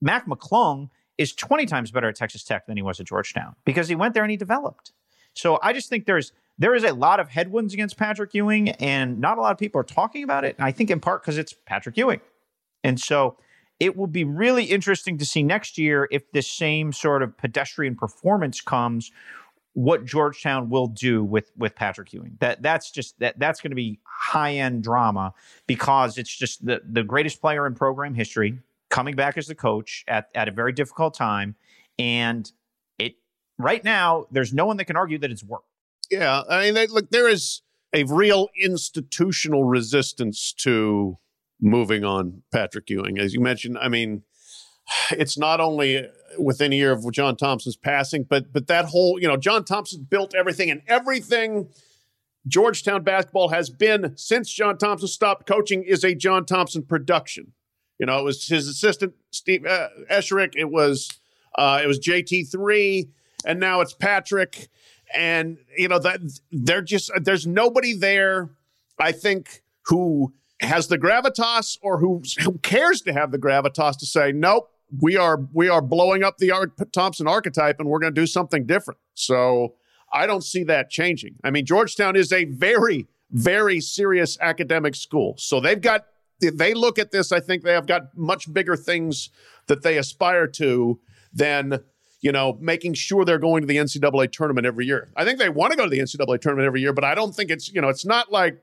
Mac 0.00 0.26
McClung 0.26 0.90
is 1.18 1.32
20 1.32 1.66
times 1.66 1.90
better 1.90 2.08
at 2.08 2.16
Texas 2.16 2.44
Tech 2.44 2.66
than 2.66 2.76
he 2.76 2.82
was 2.82 3.00
at 3.00 3.06
Georgetown 3.06 3.56
because 3.64 3.88
he 3.88 3.94
went 3.94 4.14
there 4.14 4.22
and 4.22 4.30
he 4.30 4.36
developed. 4.36 4.92
So 5.34 5.58
I 5.62 5.72
just 5.72 5.88
think 5.88 6.06
there's 6.06 6.32
there 6.56 6.74
is 6.74 6.84
a 6.84 6.92
lot 6.92 7.18
of 7.18 7.28
headwinds 7.28 7.74
against 7.74 7.96
Patrick 7.96 8.32
Ewing, 8.32 8.68
and 8.70 9.18
not 9.18 9.38
a 9.38 9.40
lot 9.40 9.50
of 9.50 9.58
people 9.58 9.80
are 9.80 9.84
talking 9.84 10.22
about 10.22 10.44
it. 10.44 10.54
I 10.60 10.70
think 10.70 10.90
in 10.90 11.00
part 11.00 11.22
because 11.22 11.36
it's 11.36 11.52
Patrick 11.66 11.96
Ewing. 11.96 12.20
And 12.84 13.00
so 13.00 13.36
it 13.80 13.96
will 13.96 14.06
be 14.06 14.24
really 14.24 14.64
interesting 14.64 15.18
to 15.18 15.26
see 15.26 15.42
next 15.42 15.78
year 15.78 16.08
if 16.10 16.30
this 16.32 16.50
same 16.50 16.92
sort 16.92 17.22
of 17.22 17.36
pedestrian 17.36 17.96
performance 17.96 18.60
comes 18.60 19.10
what 19.74 20.04
Georgetown 20.04 20.70
will 20.70 20.86
do 20.86 21.22
with 21.24 21.50
with 21.56 21.74
Patrick 21.74 22.12
Ewing. 22.12 22.36
That 22.40 22.62
that's 22.62 22.90
just 22.90 23.18
that 23.18 23.38
that's 23.38 23.60
going 23.60 23.72
to 23.72 23.76
be 23.76 23.98
high 24.04 24.54
end 24.54 24.82
drama 24.84 25.34
because 25.66 26.16
it's 26.16 26.34
just 26.34 26.64
the 26.64 26.80
the 26.88 27.02
greatest 27.02 27.40
player 27.40 27.66
in 27.66 27.74
program 27.74 28.14
history 28.14 28.60
coming 28.88 29.16
back 29.16 29.36
as 29.36 29.48
the 29.48 29.54
coach 29.54 30.04
at 30.06 30.28
at 30.34 30.48
a 30.48 30.52
very 30.52 30.72
difficult 30.72 31.14
time, 31.14 31.56
and 31.98 32.50
it 32.98 33.16
right 33.58 33.82
now 33.82 34.26
there's 34.30 34.54
no 34.54 34.64
one 34.64 34.76
that 34.76 34.84
can 34.84 34.96
argue 34.96 35.18
that 35.18 35.30
it's 35.30 35.42
worked. 35.42 35.66
Yeah, 36.10 36.42
I 36.48 36.66
mean, 36.66 36.74
they, 36.74 36.86
look, 36.86 37.10
there 37.10 37.28
is 37.28 37.62
a 37.92 38.04
real 38.04 38.48
institutional 38.60 39.64
resistance 39.64 40.52
to 40.58 41.18
moving 41.64 42.04
on 42.04 42.42
Patrick 42.52 42.88
Ewing, 42.90 43.18
as 43.18 43.34
you 43.34 43.40
mentioned. 43.40 43.78
I 43.78 43.88
mean, 43.88 44.22
it's 45.10 45.38
not 45.38 45.60
only 45.60 46.06
within 46.38 46.72
a 46.72 46.76
year 46.76 46.92
of 46.92 47.10
John 47.12 47.36
Thompson's 47.36 47.76
passing, 47.76 48.24
but 48.24 48.52
but 48.52 48.66
that 48.68 48.86
whole 48.86 49.18
you 49.20 49.28
know 49.28 49.36
John 49.36 49.64
Thompson 49.64 50.06
built 50.08 50.34
everything 50.34 50.70
and 50.70 50.82
everything. 50.86 51.68
Georgetown 52.46 53.02
basketball 53.02 53.48
has 53.48 53.70
been 53.70 54.12
since 54.16 54.52
John 54.52 54.76
Thompson 54.76 55.08
stopped 55.08 55.46
coaching 55.46 55.82
is 55.82 56.04
a 56.04 56.14
John 56.14 56.44
Thompson 56.44 56.82
production. 56.82 57.52
You 57.98 58.04
know, 58.04 58.18
it 58.18 58.22
was 58.22 58.46
his 58.46 58.68
assistant 58.68 59.14
Steve 59.30 59.64
uh, 59.64 59.88
Esherick. 60.10 60.52
It 60.54 60.70
was 60.70 61.08
uh, 61.56 61.80
it 61.82 61.86
was 61.86 61.98
JT 61.98 62.50
three, 62.52 63.08
and 63.46 63.58
now 63.58 63.80
it's 63.80 63.94
Patrick 63.94 64.68
and 65.14 65.58
you 65.76 65.88
know 65.88 65.98
that 65.98 66.20
they're 66.50 66.82
just 66.82 67.10
there's 67.22 67.46
nobody 67.46 67.94
there 67.94 68.50
i 68.98 69.12
think 69.12 69.62
who 69.86 70.32
has 70.64 70.88
the 70.88 70.98
gravitas 70.98 71.78
or 71.82 71.98
who 71.98 72.22
who 72.40 72.58
cares 72.58 73.00
to 73.02 73.12
have 73.12 73.30
the 73.30 73.38
gravitas 73.38 73.96
to 73.98 74.06
say 74.06 74.32
nope 74.32 74.70
we 75.00 75.16
are 75.16 75.46
we 75.52 75.68
are 75.68 75.82
blowing 75.82 76.22
up 76.22 76.38
the 76.38 76.50
Ar- 76.50 76.72
thompson 76.92 77.26
archetype 77.26 77.80
and 77.80 77.88
we're 77.88 77.98
going 77.98 78.14
to 78.14 78.20
do 78.20 78.26
something 78.26 78.66
different. 78.66 79.00
So 79.14 79.74
i 80.12 80.26
don't 80.26 80.44
see 80.44 80.64
that 80.64 80.90
changing. 80.90 81.36
I 81.42 81.50
mean 81.50 81.66
georgetown 81.66 82.16
is 82.16 82.32
a 82.32 82.44
very 82.44 83.06
very 83.30 83.80
serious 83.80 84.38
academic 84.40 84.94
school. 84.94 85.34
So 85.38 85.60
they've 85.60 85.80
got 85.80 86.06
they 86.40 86.74
look 86.74 86.98
at 86.98 87.10
this 87.10 87.32
i 87.32 87.40
think 87.40 87.62
they 87.62 87.72
have 87.72 87.86
got 87.86 88.16
much 88.16 88.52
bigger 88.52 88.76
things 88.76 89.30
that 89.66 89.82
they 89.82 89.96
aspire 89.96 90.46
to 90.48 91.00
than 91.32 91.80
you 92.24 92.32
know, 92.32 92.56
making 92.58 92.94
sure 92.94 93.22
they're 93.26 93.38
going 93.38 93.60
to 93.60 93.66
the 93.66 93.76
NCAA 93.76 94.32
tournament 94.32 94.66
every 94.66 94.86
year. 94.86 95.10
I 95.14 95.26
think 95.26 95.38
they 95.38 95.50
want 95.50 95.72
to 95.72 95.76
go 95.76 95.84
to 95.84 95.90
the 95.90 95.98
NCAA 95.98 96.40
tournament 96.40 96.66
every 96.66 96.80
year, 96.80 96.94
but 96.94 97.04
I 97.04 97.14
don't 97.14 97.34
think 97.34 97.50
it's, 97.50 97.70
you 97.70 97.82
know, 97.82 97.90
it's 97.90 98.06
not 98.06 98.32
like 98.32 98.62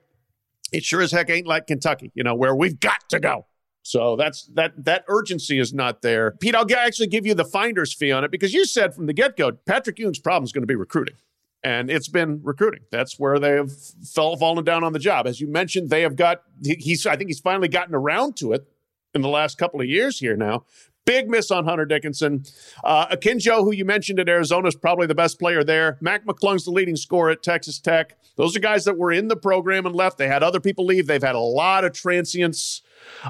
it 0.71 0.83
sure 0.83 1.01
as 1.01 1.11
heck 1.11 1.29
ain't 1.29 1.47
like 1.47 1.67
Kentucky, 1.67 2.11
you 2.15 2.23
know, 2.23 2.35
where 2.35 2.55
we've 2.55 2.79
got 2.79 3.09
to 3.09 3.19
go. 3.19 3.45
So 3.83 4.15
that's 4.15 4.45
that 4.53 4.85
that 4.85 5.05
urgency 5.07 5.59
is 5.59 5.73
not 5.73 6.01
there. 6.01 6.31
Pete, 6.31 6.55
I'll 6.55 6.71
actually 6.75 7.07
give 7.07 7.25
you 7.25 7.33
the 7.33 7.45
finder's 7.45 7.93
fee 7.93 8.11
on 8.11 8.23
it 8.23 8.31
because 8.31 8.53
you 8.53 8.65
said 8.65 8.93
from 8.93 9.07
the 9.07 9.13
get-go, 9.13 9.53
Patrick 9.65 9.97
Ewing's 9.97 10.19
problem 10.19 10.43
is 10.43 10.51
going 10.51 10.61
to 10.61 10.67
be 10.67 10.75
recruiting. 10.75 11.15
And 11.63 11.91
it's 11.91 12.07
been 12.07 12.41
recruiting. 12.43 12.81
That's 12.91 13.19
where 13.19 13.37
they 13.37 13.51
have 13.51 13.71
fell, 13.71 14.35
fallen 14.35 14.63
down 14.63 14.83
on 14.83 14.93
the 14.93 14.99
job. 14.99 15.27
As 15.27 15.39
you 15.39 15.47
mentioned, 15.47 15.89
they 15.89 16.01
have 16.01 16.15
got 16.15 16.41
he's 16.63 17.05
I 17.05 17.15
think 17.15 17.29
he's 17.29 17.39
finally 17.39 17.67
gotten 17.67 17.95
around 17.95 18.35
to 18.37 18.53
it 18.53 18.67
in 19.13 19.21
the 19.21 19.29
last 19.29 19.57
couple 19.57 19.81
of 19.81 19.87
years 19.87 20.19
here 20.19 20.35
now. 20.35 20.65
Big 21.05 21.29
miss 21.29 21.49
on 21.49 21.65
Hunter 21.65 21.85
Dickinson. 21.85 22.43
Uh, 22.83 23.07
Akinjo, 23.07 23.63
who 23.63 23.71
you 23.71 23.85
mentioned 23.85 24.19
at 24.19 24.29
Arizona, 24.29 24.67
is 24.67 24.75
probably 24.75 25.07
the 25.07 25.15
best 25.15 25.39
player 25.39 25.63
there. 25.63 25.97
Mac 25.99 26.25
McClung's 26.25 26.65
the 26.65 26.71
leading 26.71 26.95
scorer 26.95 27.31
at 27.31 27.41
Texas 27.41 27.79
Tech. 27.79 28.17
Those 28.35 28.55
are 28.55 28.59
guys 28.59 28.85
that 28.85 28.97
were 28.97 29.11
in 29.11 29.27
the 29.27 29.35
program 29.35 29.85
and 29.85 29.95
left. 29.95 30.17
They 30.17 30.27
had 30.27 30.43
other 30.43 30.59
people 30.59 30.85
leave. 30.85 31.07
They've 31.07 31.21
had 31.21 31.35
a 31.35 31.39
lot 31.39 31.83
of 31.83 31.93
transients 31.93 32.81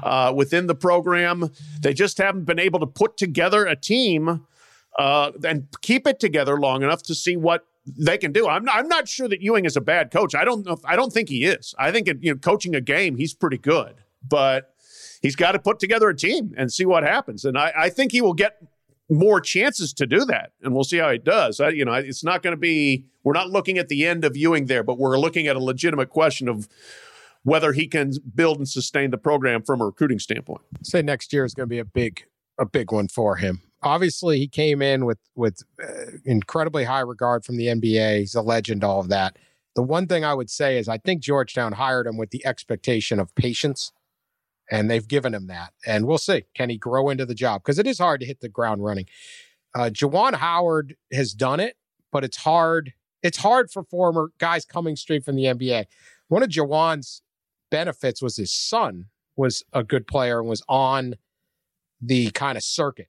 uh, 0.02 0.32
within 0.36 0.66
the 0.66 0.74
program. 0.74 1.50
They 1.80 1.94
just 1.94 2.18
haven't 2.18 2.44
been 2.44 2.58
able 2.58 2.80
to 2.80 2.86
put 2.86 3.16
together 3.16 3.64
a 3.66 3.74
team 3.74 4.46
uh, 4.98 5.32
and 5.44 5.66
keep 5.80 6.06
it 6.06 6.20
together 6.20 6.60
long 6.60 6.82
enough 6.82 7.02
to 7.04 7.14
see 7.14 7.36
what 7.36 7.66
they 7.86 8.18
can 8.18 8.32
do. 8.32 8.48
I'm 8.48 8.64
not, 8.64 8.76
I'm 8.76 8.88
not 8.88 9.08
sure 9.08 9.28
that 9.28 9.40
Ewing 9.40 9.64
is 9.64 9.76
a 9.76 9.80
bad 9.80 10.10
coach. 10.10 10.34
I 10.34 10.44
don't 10.44 10.64
know. 10.64 10.72
If, 10.72 10.84
I 10.84 10.94
don't 10.94 11.12
think 11.12 11.28
he 11.28 11.44
is. 11.44 11.74
I 11.78 11.90
think 11.90 12.08
you 12.20 12.32
know, 12.32 12.38
coaching 12.38 12.74
a 12.74 12.80
game, 12.80 13.16
he's 13.16 13.34
pretty 13.34 13.58
good. 13.58 13.94
But 14.26 14.71
he's 15.22 15.36
got 15.36 15.52
to 15.52 15.58
put 15.58 15.78
together 15.78 16.08
a 16.08 16.16
team 16.16 16.52
and 16.58 16.70
see 16.70 16.84
what 16.84 17.04
happens. 17.04 17.44
And 17.44 17.56
I, 17.56 17.72
I 17.76 17.88
think 17.88 18.12
he 18.12 18.20
will 18.20 18.34
get 18.34 18.58
more 19.08 19.40
chances 19.40 19.92
to 19.94 20.06
do 20.06 20.24
that, 20.26 20.52
and 20.62 20.74
we'll 20.74 20.84
see 20.84 20.98
how 20.98 21.10
he 21.10 21.18
does. 21.18 21.60
I, 21.60 21.70
you 21.70 21.84
know, 21.84 21.92
it's 21.92 22.24
not 22.24 22.42
going 22.42 22.52
to 22.52 22.60
be. 22.60 23.06
We're 23.24 23.32
not 23.32 23.50
looking 23.50 23.78
at 23.78 23.88
the 23.88 24.06
end 24.06 24.24
of 24.24 24.36
Ewing 24.36 24.66
there, 24.66 24.82
but 24.82 24.98
we're 24.98 25.18
looking 25.18 25.46
at 25.46 25.56
a 25.56 25.60
legitimate 25.60 26.10
question 26.10 26.48
of 26.48 26.68
whether 27.44 27.72
he 27.72 27.86
can 27.86 28.12
build 28.34 28.58
and 28.58 28.68
sustain 28.68 29.10
the 29.10 29.18
program 29.18 29.62
from 29.62 29.80
a 29.80 29.84
recruiting 29.84 30.18
standpoint. 30.18 30.62
say 30.82 31.02
next 31.02 31.32
year 31.32 31.44
is 31.44 31.54
going 31.54 31.68
to 31.68 31.70
be 31.70 31.78
a 31.78 31.84
big, 31.84 32.24
a 32.58 32.64
big 32.64 32.92
one 32.92 33.08
for 33.08 33.36
him. 33.36 33.60
Obviously, 33.82 34.38
he 34.38 34.48
came 34.48 34.80
in 34.80 35.04
with 35.04 35.18
with 35.34 35.62
uh, 35.82 36.12
incredibly 36.24 36.84
high 36.84 37.00
regard 37.00 37.44
from 37.44 37.56
the 37.56 37.66
NBA. 37.66 38.20
He's 38.20 38.34
a 38.34 38.42
legend, 38.42 38.84
all 38.84 39.00
of 39.00 39.08
that. 39.08 39.36
The 39.74 39.82
one 39.82 40.06
thing 40.06 40.24
I 40.24 40.34
would 40.34 40.50
say 40.50 40.78
is 40.78 40.88
I 40.88 40.98
think 40.98 41.22
Georgetown 41.22 41.72
hired 41.72 42.06
him 42.06 42.16
with 42.16 42.30
the 42.30 42.44
expectation 42.46 43.18
of 43.18 43.34
patience 43.34 43.90
and 44.72 44.90
they've 44.90 45.06
given 45.06 45.34
him 45.34 45.48
that. 45.48 45.74
And 45.86 46.06
we'll 46.06 46.16
see. 46.16 46.44
Can 46.54 46.70
he 46.70 46.78
grow 46.78 47.10
into 47.10 47.26
the 47.26 47.34
job? 47.34 47.62
Because 47.62 47.78
it 47.78 47.86
is 47.86 47.98
hard 47.98 48.20
to 48.20 48.26
hit 48.26 48.40
the 48.40 48.48
ground 48.48 48.82
running. 48.82 49.04
Uh, 49.74 49.90
Juwan 49.92 50.34
Howard 50.34 50.96
has 51.12 51.34
done 51.34 51.60
it, 51.60 51.76
but 52.10 52.24
it's 52.24 52.38
hard. 52.38 52.94
It's 53.22 53.38
hard 53.38 53.70
for 53.70 53.84
former 53.84 54.30
guys 54.38 54.64
coming 54.64 54.96
straight 54.96 55.24
from 55.24 55.36
the 55.36 55.44
NBA. 55.44 55.84
One 56.28 56.42
of 56.42 56.48
Juwan's 56.48 57.20
benefits 57.70 58.22
was 58.22 58.36
his 58.36 58.50
son 58.50 59.06
was 59.36 59.62
a 59.74 59.84
good 59.84 60.06
player 60.06 60.40
and 60.40 60.48
was 60.48 60.62
on 60.70 61.16
the 62.00 62.30
kind 62.30 62.56
of 62.56 62.64
circuit. 62.64 63.08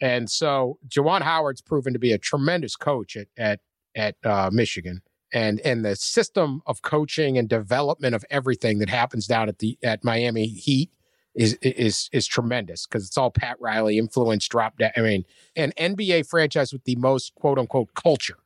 And 0.00 0.30
so 0.30 0.78
Juwan 0.88 1.20
Howard's 1.20 1.60
proven 1.60 1.92
to 1.92 1.98
be 1.98 2.12
a 2.12 2.18
tremendous 2.18 2.76
coach 2.76 3.14
at 3.16 3.28
at 3.36 3.60
at 3.94 4.16
uh, 4.24 4.50
Michigan 4.52 5.02
and 5.34 5.60
and 5.60 5.84
the 5.84 5.96
system 5.96 6.62
of 6.66 6.80
coaching 6.80 7.36
and 7.36 7.48
development 7.48 8.14
of 8.14 8.24
everything 8.30 8.78
that 8.78 8.88
happens 8.88 9.26
down 9.26 9.48
at 9.48 9.58
the 9.58 9.76
at 9.82 10.04
Miami 10.04 10.46
Heat 10.46 10.90
is 11.34 11.58
is 11.60 12.08
is 12.12 12.26
tremendous 12.26 12.86
because 12.86 13.06
it's 13.06 13.18
all 13.18 13.30
Pat 13.30 13.56
Riley 13.60 13.98
influence 13.98 14.46
drop 14.48 14.78
down. 14.78 14.92
I 14.96 15.00
mean, 15.00 15.24
an 15.56 15.72
NBA 15.76 16.28
franchise 16.28 16.72
with 16.72 16.84
the 16.84 16.96
most 16.96 17.34
quote 17.34 17.58
unquote 17.58 17.92
culture, 17.94 18.38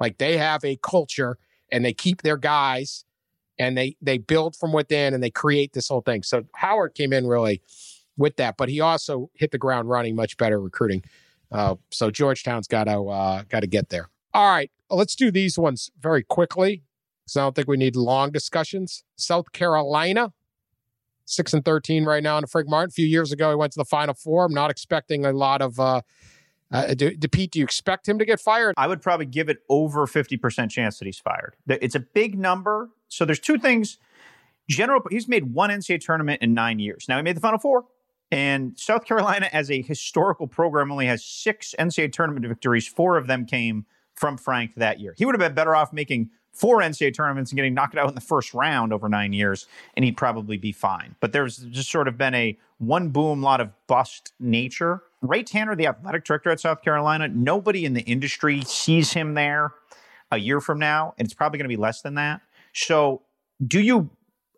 like 0.00 0.18
they 0.18 0.38
have 0.38 0.64
a 0.64 0.76
culture 0.76 1.38
and 1.70 1.84
they 1.84 1.92
keep 1.92 2.22
their 2.22 2.38
guys 2.38 3.04
and 3.58 3.76
they 3.76 3.96
they 4.00 4.16
build 4.16 4.56
from 4.56 4.72
within 4.72 5.12
and 5.12 5.22
they 5.22 5.30
create 5.30 5.74
this 5.74 5.88
whole 5.88 6.00
thing. 6.00 6.22
So 6.22 6.44
Howard 6.56 6.94
came 6.94 7.12
in 7.12 7.26
really 7.26 7.60
with 8.16 8.36
that, 8.36 8.56
but 8.56 8.70
he 8.70 8.80
also 8.80 9.30
hit 9.34 9.50
the 9.50 9.58
ground 9.58 9.90
running, 9.90 10.16
much 10.16 10.38
better 10.38 10.60
recruiting. 10.60 11.04
Uh, 11.52 11.74
so 11.90 12.10
Georgetown's 12.10 12.66
got 12.66 12.84
to 12.84 13.08
uh, 13.08 13.42
got 13.50 13.60
to 13.60 13.66
get 13.66 13.90
there. 13.90 14.08
All 14.32 14.48
right, 14.48 14.70
let's 14.90 15.14
do 15.14 15.30
these 15.30 15.58
ones 15.58 15.90
very 15.98 16.22
quickly 16.22 16.82
because 17.24 17.36
I 17.36 17.40
don't 17.42 17.54
think 17.54 17.68
we 17.68 17.76
need 17.76 17.96
long 17.96 18.30
discussions. 18.30 19.04
South 19.16 19.52
Carolina, 19.52 20.32
six 21.24 21.52
and 21.52 21.64
thirteen 21.64 22.04
right 22.04 22.22
now. 22.22 22.38
And 22.38 22.50
Frank 22.50 22.68
Martin, 22.68 22.90
a 22.90 22.92
few 22.92 23.06
years 23.06 23.32
ago, 23.32 23.50
he 23.50 23.56
went 23.56 23.72
to 23.72 23.78
the 23.78 23.84
Final 23.84 24.14
Four. 24.14 24.46
I'm 24.46 24.54
not 24.54 24.70
expecting 24.70 25.24
a 25.24 25.32
lot 25.32 25.62
of. 25.62 25.78
Uh, 25.78 26.02
uh, 26.72 26.94
do, 26.94 27.16
do, 27.16 27.26
Pete, 27.26 27.50
do 27.50 27.58
you 27.58 27.64
expect 27.64 28.08
him 28.08 28.18
to 28.18 28.24
get 28.24 28.38
fired? 28.38 28.74
I 28.76 28.86
would 28.86 29.02
probably 29.02 29.26
give 29.26 29.48
it 29.48 29.58
over 29.68 30.06
50% 30.06 30.70
chance 30.70 31.00
that 31.00 31.04
he's 31.04 31.18
fired. 31.18 31.56
It's 31.66 31.96
a 31.96 32.00
big 32.00 32.38
number. 32.38 32.90
So 33.08 33.24
there's 33.24 33.40
two 33.40 33.58
things. 33.58 33.98
General, 34.68 35.02
he's 35.10 35.26
made 35.26 35.52
one 35.52 35.70
NCAA 35.70 36.00
tournament 36.00 36.42
in 36.42 36.54
nine 36.54 36.78
years. 36.78 37.06
Now 37.08 37.16
he 37.16 37.24
made 37.24 37.36
the 37.36 37.40
Final 37.40 37.58
Four. 37.58 37.86
And 38.30 38.78
South 38.78 39.04
Carolina, 39.04 39.48
as 39.52 39.70
a 39.70 39.82
historical 39.82 40.46
program, 40.46 40.92
only 40.92 41.06
has 41.06 41.24
six 41.24 41.74
NCAA 41.78 42.12
tournament 42.12 42.46
victories. 42.46 42.86
Four 42.86 43.16
of 43.16 43.26
them 43.26 43.46
came 43.46 43.86
from 44.20 44.36
Frank 44.36 44.74
that 44.76 45.00
year. 45.00 45.14
He 45.16 45.24
would 45.24 45.34
have 45.34 45.40
been 45.40 45.54
better 45.54 45.74
off 45.74 45.94
making 45.94 46.28
four 46.52 46.80
NCAA 46.80 47.14
tournaments 47.14 47.50
and 47.50 47.56
getting 47.56 47.72
knocked 47.72 47.96
out 47.96 48.06
in 48.06 48.14
the 48.14 48.20
first 48.20 48.52
round 48.52 48.92
over 48.92 49.08
nine 49.08 49.32
years, 49.32 49.66
and 49.96 50.04
he'd 50.04 50.18
probably 50.18 50.58
be 50.58 50.72
fine. 50.72 51.16
But 51.20 51.32
there's 51.32 51.56
just 51.56 51.90
sort 51.90 52.06
of 52.06 52.18
been 52.18 52.34
a 52.34 52.58
one 52.76 53.08
boom, 53.08 53.40
lot 53.40 53.62
of 53.62 53.70
bust 53.86 54.34
nature. 54.38 55.02
Ray 55.22 55.42
Tanner, 55.42 55.74
the 55.74 55.86
athletic 55.86 56.24
director 56.24 56.50
at 56.50 56.60
South 56.60 56.82
Carolina, 56.82 57.28
nobody 57.28 57.86
in 57.86 57.94
the 57.94 58.02
industry 58.02 58.60
sees 58.60 59.14
him 59.14 59.32
there 59.32 59.72
a 60.30 60.36
year 60.36 60.60
from 60.60 60.78
now, 60.78 61.14
and 61.16 61.24
it's 61.24 61.34
probably 61.34 61.58
going 61.58 61.64
to 61.64 61.74
be 61.74 61.80
less 61.80 62.02
than 62.02 62.14
that. 62.14 62.42
So, 62.74 63.22
do 63.66 63.80
you 63.80 64.10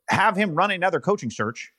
have 0.09 0.37
him 0.37 0.57
run 0.57 0.73
another 0.73 0.99
coaching 0.99 1.31
search 1.31 1.73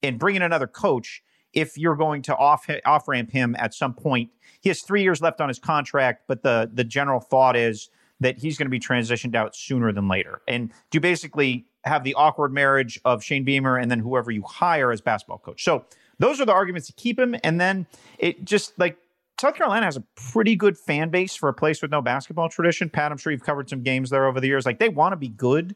and 0.00 0.16
bring 0.16 0.36
in 0.36 0.42
another 0.42 0.68
coach 0.68 1.24
if 1.54 1.78
you're 1.78 1.96
going 1.96 2.22
to 2.22 2.36
off 2.36 2.68
off 2.84 3.08
ramp 3.08 3.30
him 3.30 3.56
at 3.58 3.74
some 3.74 3.94
point. 3.94 4.30
He 4.60 4.70
has 4.70 4.80
three 4.80 5.02
years 5.02 5.20
left 5.20 5.40
on 5.40 5.48
his 5.48 5.58
contract, 5.58 6.24
but 6.26 6.42
the 6.42 6.70
the 6.72 6.84
general 6.84 7.20
thought 7.20 7.56
is 7.56 7.90
that 8.20 8.38
he's 8.38 8.56
going 8.56 8.66
to 8.66 8.70
be 8.70 8.80
transitioned 8.80 9.34
out 9.34 9.54
sooner 9.56 9.92
than 9.92 10.08
later. 10.08 10.40
And 10.48 10.72
do 10.90 11.00
basically 11.00 11.66
have 11.84 12.04
the 12.04 12.14
awkward 12.14 12.52
marriage 12.52 12.98
of 13.04 13.22
Shane 13.22 13.44
Beamer 13.44 13.76
and 13.76 13.90
then 13.90 13.98
whoever 13.98 14.30
you 14.30 14.42
hire 14.42 14.90
as 14.90 15.00
basketball 15.00 15.38
coach. 15.38 15.62
So 15.62 15.84
those 16.18 16.40
are 16.40 16.46
the 16.46 16.52
arguments 16.52 16.86
to 16.86 16.92
keep 16.94 17.18
him. 17.18 17.36
And 17.44 17.60
then 17.60 17.86
it 18.18 18.44
just 18.44 18.78
like 18.78 18.96
South 19.40 19.56
Carolina 19.56 19.84
has 19.84 19.96
a 19.96 20.04
pretty 20.14 20.54
good 20.54 20.78
fan 20.78 21.10
base 21.10 21.34
for 21.34 21.48
a 21.48 21.54
place 21.54 21.82
with 21.82 21.90
no 21.90 22.00
basketball 22.00 22.48
tradition. 22.48 22.88
Pat, 22.88 23.10
I'm 23.10 23.18
sure 23.18 23.32
you've 23.32 23.42
covered 23.42 23.68
some 23.68 23.82
games 23.82 24.10
there 24.10 24.26
over 24.26 24.40
the 24.40 24.46
years. 24.46 24.64
Like 24.64 24.78
they 24.78 24.88
want 24.88 25.12
to 25.12 25.16
be 25.16 25.28
good, 25.28 25.74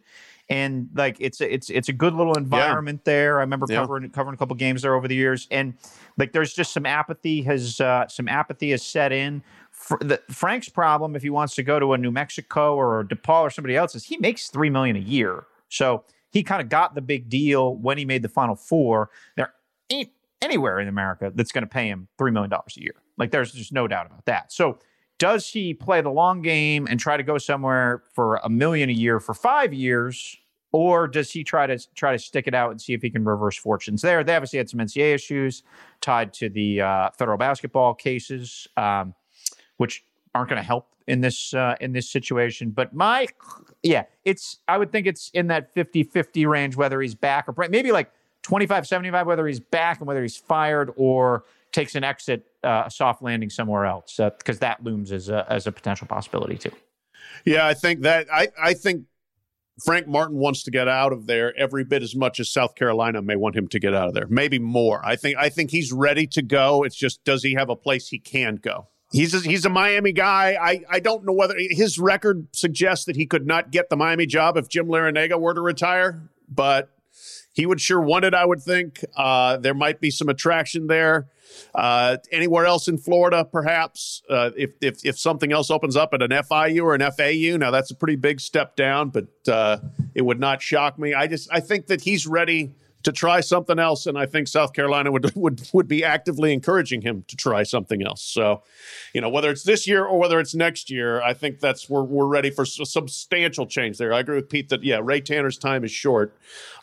and 0.51 0.89
like 0.95 1.17
it's 1.21 1.41
a, 1.41 1.53
it's 1.53 1.69
it's 1.71 1.89
a 1.89 1.93
good 1.93 2.15
little 2.15 2.35
environment 2.35 3.01
yeah. 3.05 3.13
there. 3.13 3.39
I 3.39 3.41
remember 3.41 3.67
yeah. 3.69 3.81
covering 3.81 4.09
covering 4.11 4.35
a 4.35 4.37
couple 4.39 4.57
games 4.57 4.83
there 4.83 4.95
over 4.95 5.07
the 5.07 5.15
years, 5.15 5.47
and 5.51 5.75
like 6.17 6.33
there's 6.33 6.55
just 6.55 6.73
some 6.73 6.87
apathy 6.87 7.43
has 7.43 7.81
uh, 7.81 8.09
some 8.09 8.29
apathy 8.29 8.71
has 8.71 8.83
set 8.83 9.13
in. 9.13 9.43
For 9.71 9.99
the, 9.99 10.21
Frank's 10.31 10.69
problem, 10.69 11.15
if 11.15 11.23
he 11.23 11.31
wants 11.31 11.55
to 11.57 11.63
go 11.63 11.79
to 11.79 11.93
a 11.93 11.99
New 11.99 12.11
Mexico 12.11 12.75
or 12.75 13.05
DePaul 13.05 13.43
or 13.43 13.51
somebody 13.51 13.77
else, 13.77 13.95
is 13.95 14.05
he 14.05 14.17
makes 14.19 14.49
three 14.49 14.71
million 14.71 14.97
a 14.97 15.01
year. 15.01 15.45
So 15.69 16.05
he 16.31 16.43
kind 16.43 16.63
of 16.63 16.69
got 16.69 16.95
the 16.95 17.03
big 17.03 17.29
deal 17.29 17.77
when 17.77 17.99
he 17.99 18.05
made 18.05 18.23
the 18.23 18.29
Final 18.29 18.57
Four. 18.57 19.11
There 19.37 19.53
ain't 19.91 20.11
anywhere 20.41 20.81
in 20.81 20.89
America 20.89 21.31
that's 21.35 21.53
going 21.53 21.63
to 21.63 21.69
pay 21.69 21.89
him 21.89 22.09
three 22.17 22.31
million 22.31 22.51
dollars 22.51 22.77
a 22.77 22.83
year. 22.83 22.95
Like 23.19 23.31
there's 23.31 23.53
just 23.53 23.73
no 23.73 23.87
doubt 23.87 24.07
about 24.07 24.25
that. 24.25 24.51
So 24.53 24.79
does 25.19 25.51
he 25.51 25.75
play 25.75 26.01
the 26.01 26.11
long 26.11 26.43
game 26.43 26.87
and 26.89 26.99
try 26.99 27.17
to 27.17 27.23
go 27.23 27.39
somewhere 27.39 28.03
for 28.15 28.37
a 28.37 28.49
million 28.49 28.89
a 28.89 28.93
year 28.93 29.21
for 29.21 29.35
five 29.35 29.75
years? 29.75 30.37
Or 30.71 31.09
does 31.09 31.31
he 31.31 31.45
try 31.45 31.67
to 31.67 31.79
try 31.95 32.13
to 32.13 32.19
stick 32.19 32.47
it 32.47 32.55
out 32.55 32.71
and 32.71 32.81
see 32.81 32.93
if 32.93 33.01
he 33.01 33.11
can 33.11 33.25
reverse 33.25 33.57
fortunes 33.57 34.03
there? 34.03 34.23
They 34.23 34.37
obviously 34.37 34.59
had 34.59 34.69
some 34.69 34.81
NCAA 34.81 35.15
issues 35.15 35.63
tied 36.01 36.33
to 36.35 36.51
the 36.51 36.83
uh, 36.83 37.11
federal 37.19 37.39
basketball 37.39 37.95
cases, 37.95 38.69
um, 38.77 39.15
which 39.79 40.05
aren't 40.35 40.51
going 40.51 40.61
to 40.61 40.67
help 40.67 40.89
in 41.07 41.23
this 41.23 41.55
uh, 41.55 41.75
in 41.81 41.93
this 41.93 42.09
situation. 42.09 42.71
But 42.71 42.95
my, 42.95 43.27
yeah, 43.83 44.05
it's 44.27 44.59
I 44.69 44.77
would 44.77 44.93
think 44.93 45.07
it's 45.07 45.31
in 45.31 45.47
that 45.47 45.75
50-50 45.75 46.47
range 46.47 46.77
whether 46.77 47.01
he's 47.01 47.15
back 47.15 47.47
or 47.49 47.69
maybe 47.71 47.91
like 47.91 48.13
25-75 48.43 49.27
whether 49.27 49.47
he's 49.47 49.61
back 49.61 49.99
and 49.99 50.07
whether 50.07 50.23
he's 50.23 50.37
fired 50.37 50.93
or 50.97 51.45
takes 51.79 51.95
an 51.95 52.03
exit, 52.03 52.45
uh, 52.65 52.85
a 52.87 52.91
soft 52.91 53.23
landing 53.23 53.51
somewhere 53.51 53.87
else, 53.87 54.17
because 54.17 54.57
uh, 54.57 54.61
that 54.61 54.83
looms 54.83 55.13
as 55.13 55.29
a, 55.29 55.47
as 55.49 55.67
a 55.67 55.73
potential 55.73 56.07
possibility 56.09 56.57
too. 56.57 56.73
Yeah, 57.45 57.67
I 57.67 57.75
think 57.75 58.03
that 58.03 58.27
I, 58.33 58.49
I 58.61 58.75
think 58.75 59.05
Frank 59.85 60.09
Martin 60.09 60.37
wants 60.37 60.65
to 60.65 60.73
get 60.73 60.89
out 60.89 61.13
of 61.13 61.27
there 61.27 61.57
every 61.57 61.85
bit 61.85 62.03
as 62.03 62.17
much 62.17 62.41
as 62.41 62.51
South 62.51 62.75
Carolina 62.75 63.23
may 63.23 63.37
want 63.37 63.55
him 63.55 63.69
to 63.69 63.79
get 63.79 63.95
out 63.95 64.09
of 64.09 64.15
there. 64.15 64.27
Maybe 64.29 64.59
more. 64.59 65.01
I 65.05 65.15
think 65.15 65.39
I 65.39 65.51
think 65.51 65.71
he's 65.71 65.93
ready 65.93 66.27
to 66.29 66.43
go. 66.43 66.83
It's 66.83 66.97
just 66.97 67.23
does 67.25 67.45
he 67.45 67.55
have 67.55 67.71
a 67.71 67.77
place 67.77 68.09
he 68.09 68.19
can 68.19 68.57
go? 68.57 68.89
He's 69.13 69.33
a, 69.33 69.39
he's 69.39 69.65
a 69.65 69.71
Miami 69.71 70.13
guy. 70.13 70.59
I, 70.61 70.83
I 70.91 71.01
don't 71.01 71.25
know 71.25 71.33
whether 71.33 71.55
his 71.57 71.99
record 71.99 72.49
suggests 72.53 73.07
that 73.07 73.17
he 73.17 73.25
could 73.25 73.47
not 73.47 73.71
get 73.71 73.89
the 73.89 73.97
Miami 73.97 74.27
job 74.27 74.59
if 74.59 74.69
Jim 74.69 74.87
Larrañaga 74.87 75.41
were 75.41 75.55
to 75.55 75.63
retire, 75.63 76.29
but 76.47 76.91
he 77.53 77.67
would 77.67 77.81
sure 77.81 78.01
want 78.01 78.25
it. 78.25 78.35
I 78.35 78.45
would 78.45 78.63
think 78.63 79.05
uh, 79.17 79.57
there 79.57 79.75
might 79.75 80.01
be 80.01 80.11
some 80.11 80.29
attraction 80.29 80.87
there. 80.87 81.29
Uh, 81.75 82.19
anywhere 82.31 82.67
else 82.67 82.89
in 82.89 82.99
Florida, 82.99 83.45
perhaps, 83.45 84.23
uh, 84.29 84.51
if, 84.57 84.71
if, 84.81 85.05
if 85.05 85.19
something 85.19 85.51
else 85.53 85.71
opens 85.71 85.97
up 85.97 86.13
at 86.13 86.23
an 86.23 86.31
FIU 86.31 86.83
or 86.85 86.95
an 86.95 87.01
FAU, 87.01 87.57
now 87.57 87.71
that's 87.71 87.91
a 87.91 87.95
pretty 87.95 88.17
big 88.17 88.41
step 88.41 88.77
down, 88.77 89.11
but 89.11 89.27
uh, 89.49 89.79
it 90.15 90.23
would 90.23 90.39
not 90.39 90.61
shock 90.63 90.99
me. 90.99 91.15
I 91.15 91.27
just 91.27 91.49
I 91.51 91.61
think 91.61 91.87
that 91.87 92.03
he's 92.03 92.27
ready 92.27 92.75
to 93.05 93.13
try 93.13 93.41
something 93.41 93.79
else, 93.79 94.07
and 94.07 94.19
I 94.19 94.27
think 94.27 94.49
South 94.49 94.73
Carolina 94.73 95.13
would 95.13 95.33
would 95.37 95.69
would 95.73 95.89
be 95.89 96.05
actively 96.05 96.53
encouraging 96.53 97.03
him 97.03 97.25
to 97.29 97.37
try 97.37 97.63
something 97.63 98.05
else. 98.05 98.23
So, 98.23 98.63
you 99.13 99.21
know, 99.21 99.29
whether 99.29 99.51
it's 99.51 99.63
this 99.63 99.87
year 99.87 100.05
or 100.05 100.19
whether 100.19 100.41
it's 100.41 100.55
next 100.55 100.91
year, 100.91 101.23
I 101.23 101.35
think 101.35 101.61
that's 101.61 101.89
we're 101.89 102.03
we're 102.03 102.27
ready 102.27 102.51
for 102.51 102.65
substantial 102.65 103.67
change 103.67 103.99
there. 103.99 104.13
I 104.13 104.21
agree 104.21 104.37
with 104.37 104.49
Pete 104.49 104.69
that 104.71 104.83
yeah, 104.83 105.01
Ray 105.03 105.21
Tanner's 105.21 105.59
time 105.59 105.85
is 105.85 105.91
short, 105.91 106.37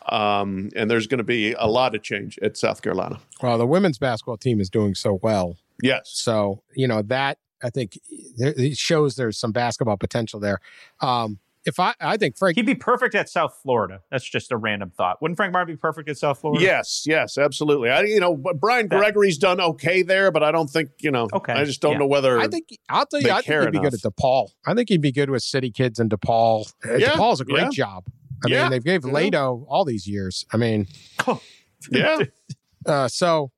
um, 0.08 0.70
and 0.74 0.90
there's 0.90 1.06
going 1.06 1.18
to 1.18 1.24
be 1.24 1.52
a 1.52 1.66
lot 1.66 1.94
of 1.94 2.02
change 2.02 2.38
at 2.42 2.56
South 2.56 2.82
Carolina. 2.82 3.18
Well, 3.42 3.58
the 3.58 3.66
women's 3.66 3.98
basketball 3.98 4.38
team 4.38 4.60
is 4.60 4.70
doing 4.70 4.94
so 4.94 5.18
well. 5.22 5.56
Yes. 5.82 6.10
So 6.14 6.62
you 6.74 6.88
know 6.88 7.02
that 7.02 7.38
I 7.62 7.70
think 7.70 7.98
it 8.08 8.76
shows 8.76 9.16
there's 9.16 9.38
some 9.38 9.52
basketball 9.52 9.96
potential 9.96 10.40
there. 10.40 10.60
Um, 11.00 11.38
if 11.66 11.80
I, 11.80 11.94
I 12.00 12.16
think 12.16 12.38
Frank, 12.38 12.56
he'd 12.56 12.64
be 12.64 12.76
perfect 12.76 13.14
at 13.16 13.28
South 13.28 13.58
Florida. 13.60 14.00
That's 14.10 14.24
just 14.24 14.52
a 14.52 14.56
random 14.56 14.90
thought. 14.90 15.20
Wouldn't 15.20 15.36
Frank 15.36 15.52
Martin 15.52 15.74
be 15.74 15.76
perfect 15.76 16.08
at 16.08 16.16
South 16.16 16.38
Florida? 16.38 16.64
Yes, 16.64 17.02
yes, 17.06 17.36
absolutely. 17.36 17.90
I, 17.90 18.02
you 18.02 18.20
know, 18.20 18.36
Brian 18.36 18.88
that, 18.88 18.98
Gregory's 18.98 19.36
done 19.36 19.60
okay 19.60 20.02
there, 20.02 20.30
but 20.30 20.44
I 20.44 20.52
don't 20.52 20.70
think 20.70 20.90
you 21.00 21.10
know. 21.10 21.28
Okay, 21.32 21.52
I 21.52 21.64
just 21.64 21.82
don't 21.82 21.92
yeah. 21.92 21.98
know 21.98 22.06
whether. 22.06 22.38
I 22.38 22.46
think 22.46 22.68
I'll 22.88 23.04
tell 23.04 23.20
you, 23.20 23.30
I 23.30 23.42
think 23.42 23.64
he'd 23.64 23.72
be 23.72 23.80
good 23.80 23.94
at 23.94 24.00
DePaul. 24.00 24.50
I 24.64 24.74
think 24.74 24.88
he'd 24.88 25.02
be 25.02 25.12
good 25.12 25.28
with 25.28 25.42
City 25.42 25.72
Kids 25.72 25.98
and 25.98 26.08
DePaul. 26.08 26.72
Yeah, 26.84 27.10
DePaul's 27.10 27.40
a 27.40 27.44
great 27.44 27.62
yeah. 27.62 27.70
job. 27.70 28.04
I 28.44 28.48
yeah. 28.48 28.62
mean, 28.62 28.70
they've 28.70 28.84
gave 28.84 29.02
Leitao 29.02 29.64
all 29.68 29.84
these 29.84 30.06
years. 30.06 30.44
I 30.52 30.56
mean, 30.58 30.86
yeah. 31.90 32.18
Uh, 32.84 33.08
so, 33.08 33.50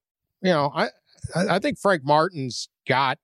you 0.42 0.50
know, 0.50 0.72
I 0.74 0.88
I 1.34 1.59
think 1.59 1.78
Frank 1.78 2.04
Martin's 2.04 2.70
got 2.88 3.18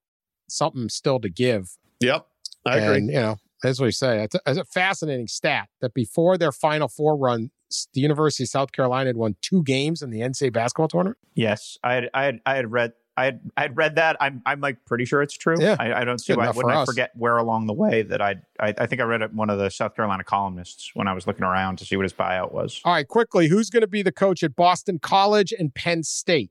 something 0.48 0.90
still 0.90 1.20
to 1.20 1.30
give. 1.30 1.70
Yep, 2.00 2.26
I 2.66 2.78
and, 2.78 2.84
agree. 2.84 3.14
You 3.14 3.20
know, 3.20 3.36
that's 3.68 3.80
what 3.80 3.86
you 3.86 3.92
say. 3.92 4.22
It's 4.22 4.34
a, 4.34 4.40
it's 4.46 4.58
a 4.58 4.64
fascinating 4.64 5.26
stat 5.26 5.68
that 5.80 5.94
before 5.94 6.36
their 6.36 6.52
Final 6.52 6.88
Four 6.88 7.16
run, 7.16 7.50
the 7.92 8.00
University 8.00 8.44
of 8.44 8.48
South 8.48 8.72
Carolina 8.72 9.08
had 9.08 9.16
won 9.16 9.36
two 9.40 9.62
games 9.62 10.02
in 10.02 10.10
the 10.10 10.20
NCAA 10.20 10.52
basketball 10.52 10.88
tournament. 10.88 11.18
Yes, 11.34 11.78
I 11.82 11.94
had 11.94 12.10
I 12.14 12.24
had, 12.24 12.40
I 12.46 12.56
had 12.56 12.72
read 12.72 12.92
I 13.16 13.24
had 13.26 13.40
I 13.56 13.62
had 13.62 13.76
read 13.76 13.96
that. 13.96 14.16
I'm 14.20 14.42
I'm 14.44 14.60
like 14.60 14.84
pretty 14.84 15.04
sure 15.04 15.22
it's 15.22 15.34
true. 15.34 15.56
Yeah, 15.58 15.76
I, 15.78 16.00
I 16.00 16.04
don't 16.04 16.18
see 16.18 16.34
why 16.34 16.50
wouldn't 16.50 16.74
I 16.74 16.84
forget 16.84 17.12
where 17.14 17.36
along 17.36 17.66
the 17.66 17.72
way 17.72 18.02
that 18.02 18.20
I'd, 18.20 18.42
I 18.60 18.74
I 18.76 18.86
think 18.86 19.00
I 19.00 19.04
read 19.04 19.22
it 19.22 19.32
one 19.32 19.50
of 19.50 19.58
the 19.58 19.70
South 19.70 19.94
Carolina 19.94 20.24
columnists 20.24 20.90
when 20.94 21.08
I 21.08 21.12
was 21.12 21.26
looking 21.26 21.44
around 21.44 21.78
to 21.78 21.84
see 21.84 21.96
what 21.96 22.04
his 22.04 22.12
buyout 22.12 22.52
was. 22.52 22.80
All 22.84 22.92
right, 22.92 23.06
quickly, 23.06 23.48
who's 23.48 23.70
going 23.70 23.82
to 23.82 23.86
be 23.86 24.02
the 24.02 24.12
coach 24.12 24.42
at 24.42 24.56
Boston 24.56 24.98
College 24.98 25.52
and 25.56 25.74
Penn 25.74 26.02
State? 26.02 26.50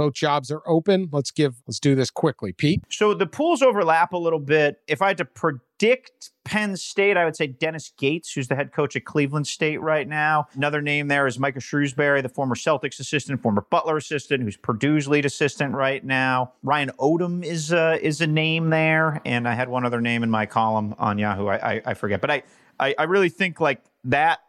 Both 0.00 0.14
jobs 0.14 0.50
are 0.50 0.62
open. 0.66 1.10
Let's 1.12 1.30
give 1.30 1.56
let's 1.66 1.78
do 1.78 1.94
this 1.94 2.10
quickly, 2.10 2.54
Pete. 2.54 2.82
So 2.88 3.12
the 3.12 3.26
pools 3.26 3.60
overlap 3.60 4.14
a 4.14 4.16
little 4.16 4.38
bit. 4.38 4.80
If 4.88 5.02
I 5.02 5.08
had 5.08 5.18
to 5.18 5.26
predict 5.26 6.30
Penn 6.42 6.78
State, 6.78 7.18
I 7.18 7.26
would 7.26 7.36
say 7.36 7.48
Dennis 7.48 7.92
Gates, 7.98 8.32
who's 8.32 8.48
the 8.48 8.56
head 8.56 8.72
coach 8.72 8.96
at 8.96 9.04
Cleveland 9.04 9.46
State 9.46 9.78
right 9.82 10.08
now. 10.08 10.46
Another 10.54 10.80
name 10.80 11.08
there 11.08 11.26
is 11.26 11.38
Micah 11.38 11.58
Shrewsberry, 11.58 12.22
the 12.22 12.30
former 12.30 12.54
Celtics 12.54 12.98
assistant, 12.98 13.42
former 13.42 13.60
Butler 13.68 13.98
assistant, 13.98 14.42
who's 14.42 14.56
Purdue's 14.56 15.06
lead 15.06 15.26
assistant 15.26 15.74
right 15.74 16.02
now. 16.02 16.54
Ryan 16.62 16.92
Odom 16.98 17.44
is 17.44 17.70
a, 17.70 18.02
is 18.02 18.22
a 18.22 18.26
name 18.26 18.70
there, 18.70 19.20
and 19.26 19.46
I 19.46 19.52
had 19.52 19.68
one 19.68 19.84
other 19.84 20.00
name 20.00 20.22
in 20.22 20.30
my 20.30 20.46
column 20.46 20.94
on 20.98 21.18
Yahoo. 21.18 21.46
I, 21.48 21.74
I, 21.74 21.82
I 21.84 21.92
forget, 21.92 22.22
but 22.22 22.30
I, 22.30 22.42
I 22.78 22.94
I 22.98 23.02
really 23.02 23.28
think 23.28 23.60
like 23.60 23.82
that 24.04 24.40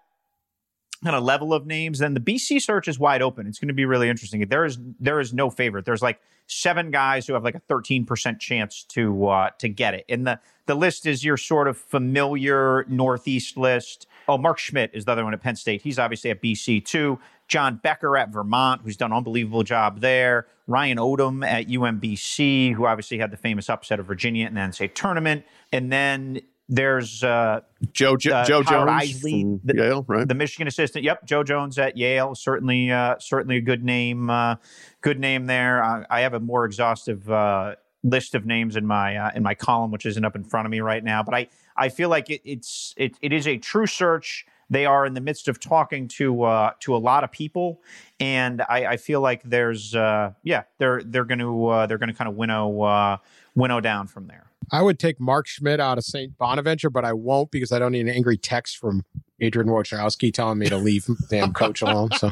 kind 1.03 1.15
of 1.15 1.23
level 1.23 1.53
of 1.53 1.65
names, 1.65 1.99
then 1.99 2.13
the 2.13 2.19
BC 2.19 2.61
search 2.61 2.87
is 2.87 2.99
wide 2.99 3.21
open. 3.21 3.47
It's 3.47 3.59
going 3.59 3.69
to 3.69 3.73
be 3.73 3.85
really 3.85 4.09
interesting. 4.09 4.45
There 4.47 4.65
is 4.65 4.77
there 4.99 5.19
is 5.19 5.33
no 5.33 5.49
favorite. 5.49 5.85
There's 5.85 6.01
like 6.01 6.19
seven 6.47 6.91
guys 6.91 7.25
who 7.25 7.33
have 7.33 7.43
like 7.43 7.55
a 7.55 7.61
13% 7.61 8.39
chance 8.39 8.83
to 8.89 9.27
uh, 9.27 9.49
to 9.59 9.69
get 9.69 9.93
it. 9.93 10.05
And 10.09 10.27
the 10.27 10.39
the 10.67 10.75
list 10.75 11.05
is 11.05 11.23
your 11.25 11.37
sort 11.37 11.67
of 11.67 11.77
familiar 11.77 12.85
Northeast 12.87 13.57
list. 13.57 14.07
Oh, 14.27 14.37
Mark 14.37 14.59
Schmidt 14.59 14.91
is 14.93 15.05
the 15.05 15.11
other 15.11 15.23
one 15.23 15.33
at 15.33 15.41
Penn 15.41 15.55
State. 15.55 15.81
He's 15.81 15.97
obviously 15.97 16.29
at 16.29 16.41
BC 16.41 16.85
too. 16.85 17.19
John 17.47 17.81
Becker 17.83 18.15
at 18.15 18.29
Vermont, 18.29 18.81
who's 18.83 18.95
done 18.95 19.11
an 19.11 19.17
unbelievable 19.17 19.63
job 19.63 19.99
there. 19.99 20.47
Ryan 20.67 20.97
Odom 20.97 21.45
at 21.45 21.67
UMBC, 21.67 22.73
who 22.73 22.85
obviously 22.85 23.17
had 23.17 23.29
the 23.29 23.35
famous 23.35 23.69
upset 23.69 23.99
of 23.99 24.05
Virginia 24.05 24.47
in 24.47 24.53
the 24.53 24.61
NCAA 24.61 24.93
tournament. 24.93 25.43
And 25.73 25.91
then 25.91 26.39
there's 26.71 27.21
uh, 27.21 27.59
Joe 27.91 28.15
jo- 28.15 28.33
uh, 28.33 28.45
Joe 28.45 28.63
Howard 28.63 28.87
Jones 28.87 29.23
Eisley, 29.23 29.59
the, 29.63 29.75
Yale, 29.75 30.05
right? 30.07 30.25
The 30.25 30.33
Michigan 30.33 30.69
assistant. 30.69 31.03
Yep, 31.03 31.25
Joe 31.25 31.43
Jones 31.43 31.77
at 31.77 31.97
Yale. 31.97 32.33
Certainly, 32.33 32.91
uh, 32.91 33.17
certainly 33.19 33.57
a 33.57 33.61
good 33.61 33.83
name. 33.83 34.29
Uh, 34.29 34.55
good 35.01 35.19
name 35.19 35.47
there. 35.47 35.83
I, 35.83 36.05
I, 36.09 36.21
have 36.21 36.33
a 36.33 36.39
more 36.39 36.63
exhaustive 36.63 37.29
uh, 37.29 37.75
list 38.03 38.35
of 38.35 38.45
names 38.45 38.77
in 38.77 38.87
my 38.87 39.17
uh, 39.17 39.31
in 39.35 39.43
my 39.43 39.53
column, 39.53 39.91
which 39.91 40.05
isn't 40.05 40.23
up 40.23 40.37
in 40.37 40.45
front 40.45 40.65
of 40.65 40.71
me 40.71 40.79
right 40.79 41.03
now. 41.03 41.21
But 41.21 41.35
I 41.35 41.47
I 41.75 41.89
feel 41.89 42.07
like 42.07 42.29
it, 42.29 42.41
it's 42.45 42.93
it, 42.95 43.17
it 43.21 43.33
is 43.33 43.47
a 43.47 43.57
true 43.57 43.85
search. 43.85 44.45
They 44.69 44.85
are 44.85 45.05
in 45.05 45.13
the 45.13 45.19
midst 45.19 45.49
of 45.49 45.59
talking 45.59 46.07
to 46.07 46.43
uh, 46.43 46.71
to 46.79 46.95
a 46.95 46.99
lot 46.99 47.25
of 47.25 47.33
people, 47.33 47.81
and 48.21 48.61
I, 48.61 48.85
I 48.85 48.97
feel 48.97 49.19
like 49.19 49.43
there's 49.43 49.93
yeah 49.93 50.63
they're 50.77 51.03
they're 51.03 51.25
going 51.25 51.39
to 51.39 51.85
they're 51.89 51.97
going 51.97 52.07
to 52.07 52.15
kind 52.15 52.29
of 52.29 52.35
winnow 52.35 53.19
winnow 53.55 53.81
down 53.81 54.07
from 54.07 54.27
there. 54.27 54.50
I 54.71 54.81
would 54.81 54.99
take 54.99 55.19
Mark 55.19 55.47
Schmidt 55.47 55.79
out 55.79 55.97
of 55.97 56.05
St. 56.05 56.37
Bonaventure, 56.37 56.89
but 56.89 57.03
I 57.03 57.13
won't 57.13 57.51
because 57.51 57.71
I 57.71 57.79
don't 57.79 57.91
need 57.91 58.01
an 58.01 58.09
angry 58.09 58.37
text 58.37 58.77
from 58.77 59.03
Adrian 59.41 59.67
Wojnarowski 59.67 60.33
telling 60.33 60.59
me 60.59 60.67
to 60.67 60.77
leave 60.77 61.05
damn 61.29 61.51
coach 61.51 61.81
alone. 61.81 62.09
So 62.17 62.31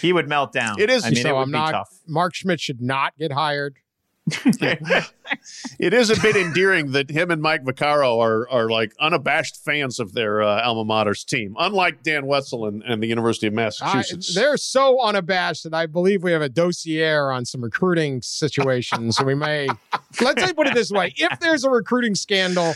he 0.00 0.12
would 0.12 0.28
melt 0.28 0.52
down. 0.52 0.80
It 0.80 0.88
is. 0.88 1.04
I 1.04 1.10
mean, 1.10 1.22
so 1.22 1.36
it 1.36 1.42
I'm 1.42 1.48
be 1.48 1.52
not. 1.52 1.72
tough. 1.72 1.90
Mark 2.06 2.34
Schmidt 2.34 2.60
should 2.60 2.80
not 2.80 3.16
get 3.18 3.32
hired. 3.32 3.76
It 4.26 5.92
is 5.92 6.08
a 6.08 6.18
bit 6.20 6.34
endearing 6.34 6.92
that 6.92 7.10
him 7.10 7.30
and 7.30 7.42
Mike 7.42 7.62
Vaccaro 7.62 8.18
are 8.18 8.48
are 8.48 8.70
like 8.70 8.94
unabashed 8.98 9.62
fans 9.62 10.00
of 10.00 10.14
their 10.14 10.42
uh, 10.42 10.62
alma 10.62 10.84
mater's 10.84 11.24
team, 11.24 11.54
unlike 11.58 12.02
Dan 12.02 12.24
Wetzel 12.26 12.66
and, 12.66 12.82
and 12.84 13.02
the 13.02 13.06
University 13.06 13.48
of 13.48 13.52
I, 13.52 13.56
Massachusetts. 13.56 14.34
they're 14.34 14.56
so 14.56 14.98
unabashed 15.02 15.64
that 15.64 15.74
I 15.74 15.84
believe 15.84 16.22
we 16.22 16.32
have 16.32 16.40
a 16.40 16.48
dossier 16.48 17.16
on 17.16 17.44
some 17.44 17.62
recruiting 17.62 18.22
situations. 18.22 19.16
so 19.16 19.24
we 19.24 19.34
may 19.34 19.68
let's 20.22 20.42
say 20.42 20.54
put 20.54 20.68
it 20.68 20.74
this 20.74 20.90
way: 20.90 21.12
if 21.16 21.38
there's 21.40 21.64
a 21.64 21.70
recruiting 21.70 22.14
scandal 22.14 22.74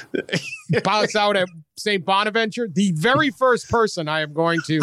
bouts 0.85 1.17
out 1.17 1.35
at 1.35 1.49
St. 1.79 2.05
Bonaventure, 2.05 2.69
the 2.71 2.93
very 2.93 3.31
first 3.31 3.71
person 3.71 4.07
I 4.07 4.21
am 4.21 4.35
going 4.35 4.61
to 4.67 4.81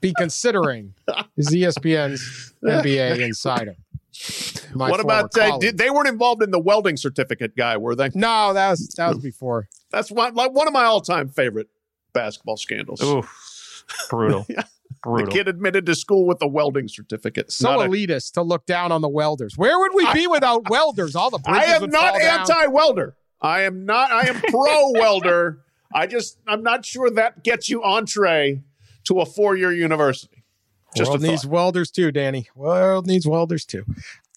be 0.00 0.12
considering 0.16 0.94
is 1.36 1.50
ESPN's 1.50 2.54
NBA 2.64 3.20
insider. 3.20 3.76
My 4.74 4.90
what 4.90 5.00
about 5.00 5.36
uh, 5.36 5.58
did, 5.58 5.78
they 5.78 5.90
weren't 5.90 6.08
involved 6.08 6.42
in 6.42 6.50
the 6.50 6.58
welding 6.60 6.96
certificate 6.96 7.56
guy, 7.56 7.76
were 7.76 7.94
they? 7.94 8.10
No, 8.14 8.52
that 8.52 8.70
was 8.70 8.88
that 8.96 9.08
was 9.08 9.18
before. 9.18 9.68
That's 9.90 10.10
one 10.10 10.34
like 10.34 10.52
one 10.52 10.66
of 10.68 10.72
my 10.72 10.84
all 10.84 11.00
time 11.00 11.28
favorite 11.28 11.68
basketball 12.12 12.56
scandals. 12.56 13.02
Oof. 13.02 13.84
Brutal. 14.08 14.46
The 15.02 15.08
Brutal. 15.08 15.32
kid 15.32 15.48
admitted 15.48 15.86
to 15.86 15.94
school 15.94 16.26
with 16.26 16.42
a 16.42 16.46
welding 16.46 16.86
certificate. 16.86 17.50
So 17.50 17.70
Not 17.70 17.86
a- 17.86 17.88
elitist 17.88 18.32
to 18.32 18.42
look 18.42 18.66
down 18.66 18.92
on 18.92 19.00
the 19.00 19.08
welders. 19.08 19.56
Where 19.56 19.78
would 19.78 19.92
we 19.94 20.12
be 20.12 20.26
without 20.26 20.68
welders? 20.68 21.16
All 21.16 21.30
the 21.30 21.38
I 21.46 21.64
am 21.66 21.88
not 21.88 22.20
anti-welder. 22.20 23.16
I 23.40 23.62
am 23.62 23.86
not. 23.86 24.10
I 24.10 24.28
am 24.28 24.40
pro 24.42 24.90
welder. 24.92 25.60
I 25.94 26.06
just 26.06 26.38
I'm 26.46 26.62
not 26.62 26.84
sure 26.84 27.08
that 27.10 27.44
gets 27.44 27.70
you 27.70 27.82
entree 27.82 28.62
to 29.04 29.20
a 29.20 29.26
four 29.26 29.56
year 29.56 29.72
university. 29.72 30.39
Just 30.96 31.10
World 31.10 31.22
needs 31.22 31.46
welders 31.46 31.90
too, 31.90 32.10
Danny. 32.10 32.48
World 32.54 33.06
needs 33.06 33.26
welders 33.26 33.64
too. 33.64 33.84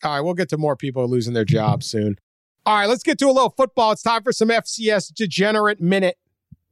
All 0.03 0.15
right, 0.15 0.21
we'll 0.21 0.33
get 0.33 0.49
to 0.49 0.57
more 0.57 0.75
people 0.75 1.07
losing 1.07 1.33
their 1.33 1.45
jobs 1.45 1.85
soon. 1.85 2.19
All 2.65 2.75
right, 2.75 2.87
let's 2.87 3.03
get 3.03 3.17
to 3.19 3.25
a 3.25 3.31
little 3.31 3.49
football. 3.49 3.91
It's 3.91 4.03
time 4.03 4.23
for 4.23 4.31
some 4.31 4.49
FCS 4.49 5.13
degenerate 5.13 5.81
minute. 5.81 6.17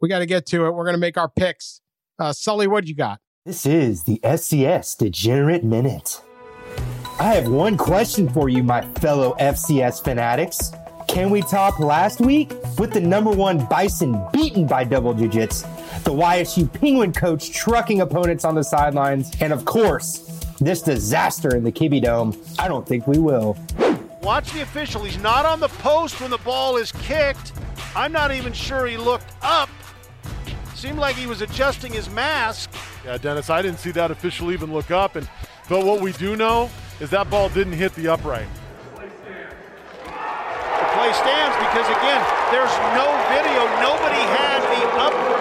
We 0.02 0.10
got 0.10 0.20
to 0.20 0.26
get 0.26 0.46
to 0.48 0.66
it. 0.66 0.72
We're 0.72 0.84
going 0.84 0.96
to 0.96 1.00
make 1.00 1.18
our 1.18 1.30
picks. 1.30 1.82
Uh, 2.18 2.34
Sully, 2.34 2.68
what 2.68 2.88
you 2.88 2.96
got? 2.96 3.20
This 3.46 3.66
is 3.66 4.04
the 4.04 4.20
FCS 4.24 4.98
Degenerate 5.00 5.64
Minute. 5.64 6.22
I 7.20 7.34
have 7.34 7.48
one 7.48 7.76
question 7.76 8.30
for 8.30 8.50
you, 8.50 8.64
my 8.64 8.82
fellow 8.96 9.36
FCS 9.40 10.04
fanatics. 10.04 10.72
Can 11.08 11.30
we 11.30 11.42
top 11.42 11.80
last 11.80 12.22
week 12.22 12.54
with 12.78 12.94
the 12.94 13.02
number 13.02 13.32
one 13.32 13.66
Bison 13.66 14.24
beaten 14.32 14.68
by 14.68 14.84
double 14.84 15.14
digits, 15.14 15.64
the 16.04 16.12
YSU 16.12 16.72
Penguin 16.80 17.14
coach 17.14 17.52
trucking 17.52 18.02
opponents 18.02 18.46
on 18.46 18.56
the 18.56 18.64
sidelines, 18.64 19.32
and 19.42 19.54
of 19.54 19.66
course, 19.66 20.40
this 20.60 20.82
disaster 20.82 21.56
in 21.56 21.64
the 21.64 21.72
Kibbie 21.72 22.02
Dome? 22.02 22.36
I 22.60 22.68
don't 22.68 22.88
think 22.88 23.08
we 23.08 23.18
will. 23.18 23.58
Watch 24.22 24.52
the 24.54 24.62
official. 24.62 25.04
He's 25.04 25.18
not 25.18 25.46
on 25.46 25.60
the 25.60 25.70
post 25.70 26.22
when 26.22 26.30
the 26.30 26.38
ball 26.40 26.78
is 26.78 26.92
kicked. 26.92 27.54
I'm 27.96 28.12
not 28.12 28.32
even 28.32 28.54
sure 28.54 28.86
he 28.86 28.98
looked 28.98 29.34
up. 29.42 29.70
Seemed 30.76 31.00
like 31.00 31.16
he 31.16 31.28
was 31.28 31.42
adjusting 31.42 31.92
his 31.92 32.10
mask. 32.10 32.72
Yeah, 33.06 33.18
Dennis, 33.18 33.50
I 33.50 33.62
didn't 33.62 33.80
see 33.80 33.92
that 33.92 34.12
official 34.12 34.52
even 34.52 34.72
look 34.72 34.92
up. 34.92 35.16
And 35.16 35.28
but 35.70 35.86
what 35.86 36.02
we 36.02 36.12
do 36.14 36.36
know 36.36 36.70
is 37.00 37.10
that 37.10 37.30
ball 37.30 37.50
didn't 37.50 37.74
hit 37.74 37.94
the 37.96 38.08
upright. 38.08 38.48
The 38.86 39.02
play 40.98 41.14
stands 41.14 41.56
because 41.58 41.88
again, 41.90 42.22
there's 42.52 42.72
no 42.94 43.08
video. 43.30 43.66
Nobody 43.82 44.22
had 44.38 44.62
the 44.70 44.82
up, 45.02 45.14
the 45.14 45.41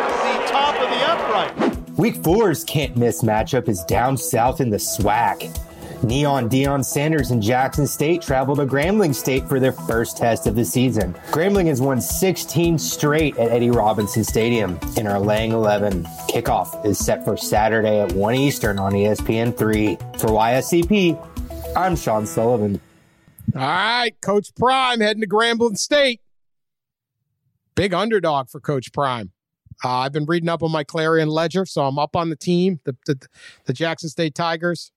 top 0.61 0.75
of 0.81 0.91
the 0.91 1.07
upright. 1.07 1.91
Week 1.99 2.17
four's 2.23 2.65
can't 2.65 2.97
miss 2.97 3.23
matchup 3.23 3.69
is 3.69 3.83
down 3.85 4.17
south 4.17 4.61
in 4.61 4.71
the 4.71 4.77
SWAC. 4.77 5.57
Neon 6.03 6.49
Dion 6.49 6.83
Sanders 6.83 7.31
and 7.31 7.43
Jackson 7.43 7.87
State 7.87 8.23
travel 8.23 8.57
to 8.57 8.65
Grambling 8.65 9.15
State 9.15 9.47
for 9.47 9.61
their 9.61 9.73
first 9.73 10.17
test 10.17 10.47
of 10.47 10.55
the 10.55 10.65
season. 10.65 11.15
Grambling 11.31 11.67
has 11.67 11.81
won 11.83 12.01
16 12.01 12.79
straight 12.79 13.37
at 13.37 13.51
Eddie 13.51 13.71
Robinson 13.71 14.25
Stadium 14.25 14.79
and 14.97 15.07
are 15.07 15.21
laying 15.21 15.53
11. 15.53 16.05
Kickoff 16.31 16.87
is 16.87 16.99
set 16.99 17.23
for 17.23 17.37
Saturday 17.37 18.01
at 18.01 18.13
1 18.13 18.35
Eastern 18.35 18.79
on 18.79 18.97
E 18.97 19.05
ESPN3. 19.05 20.19
For 20.19 20.29
YSCP, 20.29 21.77
I'm 21.77 21.97
Sean 21.97 22.27
Sullivan. 22.27 22.81
All 23.55 23.61
right, 23.61 24.13
Coach 24.23 24.55
Prime 24.55 25.01
heading 25.01 25.21
to 25.21 25.29
Grambling 25.29 25.77
State. 25.77 26.21
Big 27.75 27.93
underdog 27.93 28.49
for 28.49 28.61
Coach 28.61 28.91
Prime. 28.93 29.33
Uh, 29.85 29.89
I've 29.99 30.13
been 30.13 30.27
reading 30.27 30.49
up 30.49 30.63
on 30.63 30.71
my 30.71 30.85
Clarion 30.85 31.29
Ledger, 31.29 31.65
so 31.67 31.85
I'm 31.87 31.99
up 31.99 32.15
on 32.17 32.29
the 32.31 32.37
team, 32.37 32.81
the 32.85 32.97
the, 33.07 33.19
the 33.65 33.73
Jackson 33.73 34.09
State 34.09 34.35
Tigers. 34.35 34.93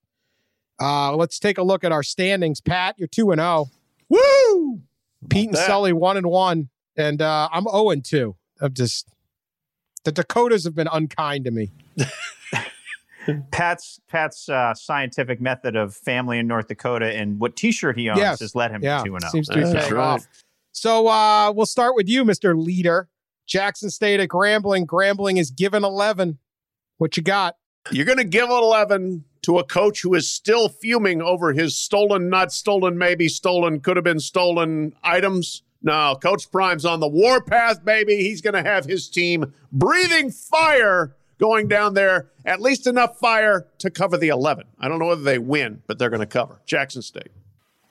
Uh, 0.82 1.16
let's 1.16 1.40
take 1.40 1.58
a 1.58 1.64
look 1.64 1.84
at 1.84 1.92
our 1.92 2.04
standings. 2.04 2.60
Pat, 2.62 2.96
you're 2.98 3.08
two 3.08 3.32
and 3.32 3.40
zero. 3.40 3.68
Woo! 4.10 4.82
Pete 5.30 5.48
and 5.48 5.56
that? 5.56 5.68
Sully 5.68 5.94
one 5.94 6.18
and 6.18 6.28
one, 6.28 6.70
and 6.98 7.22
uh, 7.22 7.48
I'm 7.52 7.64
zero 7.64 7.92
and 7.92 8.04
two. 8.04 8.36
I'm 8.60 8.74
just 8.74 9.08
the 10.04 10.12
Dakotas 10.12 10.66
have 10.66 10.76
been 10.76 10.90
unkind 10.92 11.46
to 11.46 11.52
me. 11.52 11.72
Pat's 13.52 14.02
Pat's 14.10 14.50
uh, 14.50 14.74
scientific 14.74 15.40
method 15.40 15.78
of 15.78 15.96
family 15.96 16.40
in 16.40 16.48
North 16.48 16.68
Dakota 16.68 17.06
and 17.16 17.40
what 17.40 17.56
T-shirt 17.56 17.98
he 17.98 18.10
owns 18.10 18.20
Yes. 18.20 18.42
has 18.42 18.54
led 18.54 18.72
him 18.72 18.84
Yeah, 18.84 18.98
to 18.98 19.06
two 19.06 19.16
and 19.16 19.22
zero. 19.22 19.32
seems 19.32 19.48
to 19.48 19.56
be 19.56 19.64
right. 19.64 19.94
off. 19.94 20.28
So 20.74 21.08
uh, 21.08 21.52
we'll 21.54 21.66
start 21.66 21.96
with 21.96 22.10
you, 22.10 22.26
Mr. 22.26 22.54
Leader. 22.62 23.08
Jackson 23.46 23.90
State 23.90 24.20
at 24.20 24.30
Grambling. 24.30 24.86
Grambling 24.86 25.40
is 25.40 25.52
given 25.52 25.84
11. 25.84 26.38
What 26.98 27.18
you 27.18 27.24
got? 27.24 27.56
You're 27.92 28.06
going 28.06 28.18
to 28.18 28.24
give 28.24 28.50
11 28.50 29.26
to 29.44 29.60
a 29.60 29.64
coach 29.64 30.02
who 30.02 30.14
is 30.14 30.32
still 30.32 30.70
fuming 30.70 31.22
over 31.22 31.52
his 31.52 31.78
stolen, 31.78 32.30
not 32.30 32.52
stolen, 32.52 32.98
maybe 32.98 33.28
stolen, 33.28 33.82
could 33.82 33.98
have 33.98 34.06
been 34.06 34.20
stolen 34.20 34.94
items. 35.04 35.64
No, 35.82 36.18
Coach 36.22 36.50
Prime's 36.50 36.86
on 36.86 37.02
the 37.02 37.10
warpath, 37.10 37.84
baby. 37.84 38.16
He's 38.18 38.42
going 38.42 38.54
to 38.54 38.64
have 38.64 38.86
his 38.86 39.10
team 39.10 39.54
breathing 39.72 40.32
fire 40.32 41.18
going 41.40 41.68
down 41.68 41.94
there, 41.94 42.30
at 42.46 42.62
least 42.62 42.88
enough 42.88 43.20
fire 43.20 43.68
to 43.80 43.90
cover 43.90 44.18
the 44.18 44.30
11. 44.30 44.66
I 44.80 44.88
don't 44.88 45.00
know 45.00 45.08
whether 45.08 45.24
they 45.24 45.40
win, 45.40 45.84
but 45.88 46.00
they're 46.00 46.10
going 46.10 46.22
to 46.22 46.26
cover. 46.26 46.62
Jackson 46.66 47.02
State. 47.02 47.32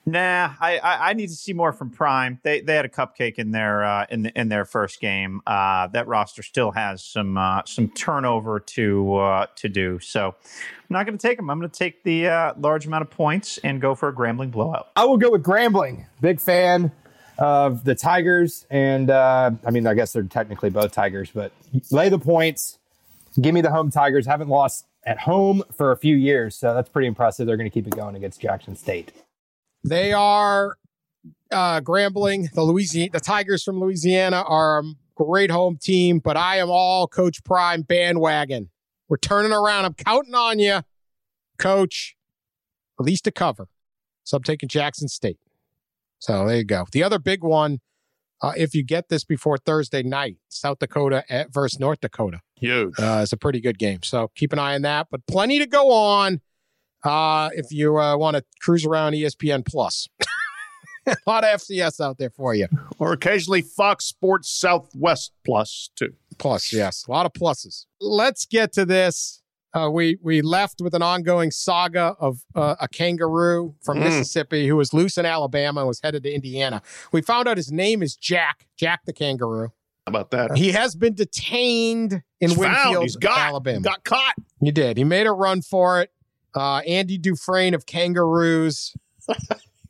Nah, 0.05 0.53
I, 0.59 0.79
I 0.79 1.09
I 1.09 1.13
need 1.13 1.27
to 1.27 1.35
see 1.35 1.53
more 1.53 1.71
from 1.71 1.89
Prime. 1.89 2.39
They 2.43 2.59
they 2.59 2.75
had 2.75 2.83
a 2.83 2.89
cupcake 2.89 3.35
in 3.35 3.51
their 3.51 3.85
uh, 3.85 4.05
in 4.09 4.23
the, 4.23 4.37
in 4.37 4.49
their 4.49 4.65
first 4.65 4.99
game. 4.99 5.41
Uh, 5.47 5.87
that 5.87 6.07
roster 6.07 6.43
still 6.43 6.71
has 6.71 7.01
some 7.01 7.37
uh, 7.37 7.61
some 7.65 7.87
turnover 7.89 8.59
to 8.59 9.15
uh, 9.15 9.45
to 9.55 9.69
do. 9.69 9.99
So 9.99 10.35
I'm 10.37 10.87
not 10.89 11.05
going 11.05 11.17
to 11.17 11.27
take 11.27 11.37
them. 11.37 11.49
I'm 11.49 11.57
going 11.57 11.69
to 11.69 11.77
take 11.77 12.03
the 12.03 12.27
uh, 12.27 12.53
large 12.57 12.85
amount 12.85 13.03
of 13.03 13.11
points 13.11 13.59
and 13.59 13.79
go 13.79 13.95
for 13.95 14.09
a 14.09 14.13
Grambling 14.13 14.51
blowout. 14.51 14.89
I 14.97 15.05
will 15.05 15.17
go 15.17 15.31
with 15.31 15.41
Grambling. 15.41 16.05
Big 16.19 16.41
fan 16.41 16.91
of 17.37 17.85
the 17.85 17.95
Tigers. 17.95 18.65
And 18.69 19.09
uh, 19.09 19.51
I 19.65 19.71
mean, 19.71 19.87
I 19.87 19.93
guess 19.93 20.11
they're 20.11 20.23
technically 20.23 20.69
both 20.69 20.91
Tigers, 20.91 21.31
but 21.33 21.53
lay 21.91 22.09
the 22.09 22.19
points. 22.19 22.77
Give 23.39 23.53
me 23.53 23.61
the 23.61 23.71
home 23.71 23.89
Tigers. 23.89 24.25
Haven't 24.25 24.49
lost 24.49 24.85
at 25.05 25.19
home 25.19 25.63
for 25.73 25.91
a 25.91 25.97
few 25.97 26.15
years. 26.15 26.57
So 26.57 26.73
that's 26.73 26.89
pretty 26.89 27.07
impressive. 27.07 27.47
They're 27.47 27.57
going 27.57 27.69
to 27.69 27.73
keep 27.73 27.87
it 27.87 27.95
going 27.95 28.15
against 28.15 28.41
Jackson 28.41 28.75
State. 28.75 29.13
They 29.83 30.13
are 30.13 30.77
uh, 31.51 31.81
Grambling. 31.81 32.51
The 32.51 32.63
Louisiana, 32.63 33.11
the 33.13 33.19
Tigers 33.19 33.63
from 33.63 33.79
Louisiana 33.79 34.43
are 34.47 34.79
a 34.79 34.83
great 35.15 35.51
home 35.51 35.77
team, 35.77 36.19
but 36.19 36.37
I 36.37 36.57
am 36.57 36.69
all 36.69 37.07
Coach 37.07 37.43
Prime 37.43 37.81
bandwagon. 37.81 38.69
We're 39.09 39.17
turning 39.17 39.51
around. 39.51 39.85
I'm 39.85 39.93
counting 39.93 40.35
on 40.35 40.59
you, 40.59 40.81
Coach. 41.57 42.15
At 42.99 43.05
least 43.05 43.25
to 43.25 43.31
cover. 43.31 43.67
So 44.23 44.37
I'm 44.37 44.43
taking 44.43 44.69
Jackson 44.69 45.07
State. 45.07 45.37
So 46.19 46.47
there 46.47 46.57
you 46.57 46.63
go. 46.63 46.85
The 46.91 47.03
other 47.03 47.19
big 47.19 47.43
one, 47.43 47.79
uh, 48.41 48.53
if 48.55 48.73
you 48.73 48.83
get 48.83 49.09
this 49.09 49.25
before 49.25 49.57
Thursday 49.57 50.03
night, 50.03 50.37
South 50.47 50.79
Dakota 50.79 51.25
at 51.29 51.53
versus 51.53 51.79
North 51.79 51.99
Dakota. 51.99 52.39
Huge. 52.55 52.97
Uh, 52.97 53.19
it's 53.23 53.33
a 53.33 53.37
pretty 53.37 53.59
good 53.59 53.77
game. 53.77 54.03
So 54.03 54.31
keep 54.35 54.53
an 54.53 54.59
eye 54.59 54.75
on 54.75 54.83
that. 54.83 55.07
But 55.11 55.25
plenty 55.27 55.59
to 55.59 55.65
go 55.65 55.91
on 55.91 56.39
uh, 57.03 57.49
if 57.53 57.71
you 57.71 57.97
uh, 57.97 58.17
want 58.17 58.35
to 58.37 58.43
cruise 58.61 58.85
around 58.85 59.13
ESPN 59.13 59.65
Plus. 59.65 60.07
a 61.07 61.15
lot 61.27 61.43
of 61.43 61.59
FCS 61.61 61.99
out 61.99 62.17
there 62.17 62.29
for 62.29 62.53
you. 62.55 62.67
or 62.99 63.11
occasionally 63.13 63.61
Fox 63.61 64.05
Sports 64.05 64.49
Southwest 64.49 65.31
Plus, 65.45 65.89
too. 65.95 66.13
Plus, 66.39 66.71
yes, 66.73 67.05
a 67.07 67.11
lot 67.11 67.25
of 67.25 67.33
pluses. 67.33 67.85
Let's 67.99 68.45
get 68.45 68.71
to 68.73 68.85
this. 68.85 69.41
Uh, 69.75 69.89
we 69.89 70.17
we 70.21 70.41
left 70.43 70.81
with 70.81 70.93
an 70.93 71.01
ongoing 71.01 71.49
saga 71.49 72.15
of 72.19 72.41
uh, 72.55 72.75
a 72.79 72.87
kangaroo 72.87 73.73
from 73.83 73.97
Mm. 73.97 74.03
Mississippi 74.03 74.67
who 74.67 74.75
was 74.75 74.93
loose 74.93 75.17
in 75.17 75.25
Alabama 75.25 75.81
and 75.81 75.87
was 75.87 75.99
headed 76.03 76.21
to 76.23 76.31
Indiana. 76.31 76.81
We 77.11 77.21
found 77.23 77.47
out 77.47 77.57
his 77.57 77.71
name 77.71 78.03
is 78.03 78.15
Jack, 78.15 78.67
Jack 78.77 79.01
the 79.05 79.13
kangaroo. 79.13 79.69
How 80.05 80.09
about 80.11 80.29
that? 80.31 80.55
He 80.57 80.73
has 80.73 80.95
been 80.95 81.15
detained 81.15 82.21
in 82.39 82.49
He's. 82.49 82.57
Winfield, 82.57 83.03
He's 83.03 83.15
got, 83.15 83.37
Alabama. 83.39 83.81
got 83.81 84.03
caught. 84.03 84.35
He 84.59 84.69
did. 84.71 84.95
He 84.97 85.03
made 85.03 85.25
a 85.27 85.31
run 85.31 85.61
for 85.63 86.01
it. 86.01 86.11
Uh, 86.55 86.77
Andy 86.87 87.17
Dufresne 87.17 87.73
of 87.73 87.85
Kangaroos. 87.85 88.95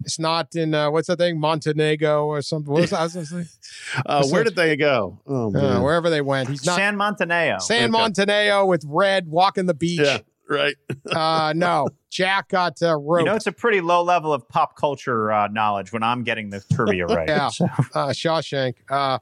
it's 0.00 0.18
not 0.18 0.54
in 0.54 0.74
uh, 0.74 0.90
what's 0.90 1.08
that 1.08 1.18
thing, 1.18 1.38
Montenegro 1.38 2.26
or 2.26 2.42
something. 2.42 2.72
What 2.72 2.82
was 2.82 2.90
that? 2.90 3.00
I 3.00 3.02
was 3.04 3.14
gonna 3.14 3.26
say? 3.26 3.44
Uh, 4.06 4.24
where 4.28 4.44
did 4.44 4.54
they 4.56 4.76
go? 4.76 5.20
Oh, 5.26 5.54
Uh, 5.54 5.80
wherever 5.82 6.08
they 6.08 6.20
went. 6.20 6.48
He's 6.48 6.64
not 6.64 6.76
San 6.76 6.96
Montaneo. 6.96 7.58
San 7.58 7.82
Okay. 7.84 7.90
Montenegro 7.90 8.64
with 8.66 8.84
red 8.86 9.28
walking 9.28 9.66
the 9.66 9.74
beach. 9.74 10.00
Yeah, 10.00 10.18
right? 10.48 10.76
Uh, 11.10 11.52
no, 11.54 11.88
Jack 12.10 12.48
got 12.48 12.80
uh, 12.82 12.96
roped. 12.96 13.20
You 13.22 13.26
know, 13.26 13.34
it's 13.36 13.46
a 13.48 13.52
pretty 13.52 13.80
low 13.80 14.02
level 14.02 14.32
of 14.32 14.48
pop 14.48 14.76
culture 14.76 15.30
uh, 15.32 15.48
knowledge 15.48 15.92
when 15.92 16.02
I'm 16.02 16.22
getting 16.22 16.50
the 16.50 16.60
trivia 16.72 17.06
right. 17.06 17.28
Yeah. 17.28 17.48
So- 17.48 17.64
uh, 17.94 18.08
Shawshank. 18.10 18.74
Uh, 18.88 19.18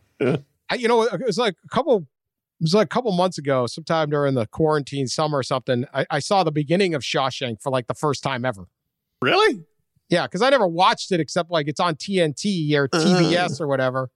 I, 0.69 0.75
you 0.77 0.87
know, 0.89 1.03
it 1.03 1.25
was 1.25 1.39
like 1.39 1.55
a 1.65 1.69
couple. 1.69 2.07
It 2.61 2.65
was 2.65 2.75
like 2.75 2.87
a 2.87 2.89
couple 2.89 3.11
months 3.13 3.39
ago, 3.39 3.67
sometime 3.67 4.11
during 4.11 4.35
the 4.35 4.47
quarantine 4.47 5.07
summer 5.07 5.39
or 5.39 5.43
something. 5.43 5.87
I, 5.95 6.05
I 6.11 6.19
saw 6.19 6.45
the 6.45 6.53
beginning 6.53 6.95
of 6.95 7.01
Shawshank 7.01 7.63
for 7.63 7.71
like 7.71 7.87
the 7.87 7.95
first 7.95 8.23
time 8.23 8.45
ever. 8.45 8.69
Really? 9.23 9.65
Yeah, 10.11 10.27
because 10.27 10.43
I 10.43 10.51
never 10.51 10.67
watched 10.67 11.11
it 11.11 11.21
except 11.21 11.51
like 11.51 11.69
it's 11.69 11.81
on 11.81 11.95
TNT 11.95 12.75
or 12.75 12.91
uh-huh. 12.93 13.03
TBS 13.03 13.63
or 13.63 13.67
whatever. 13.67 14.11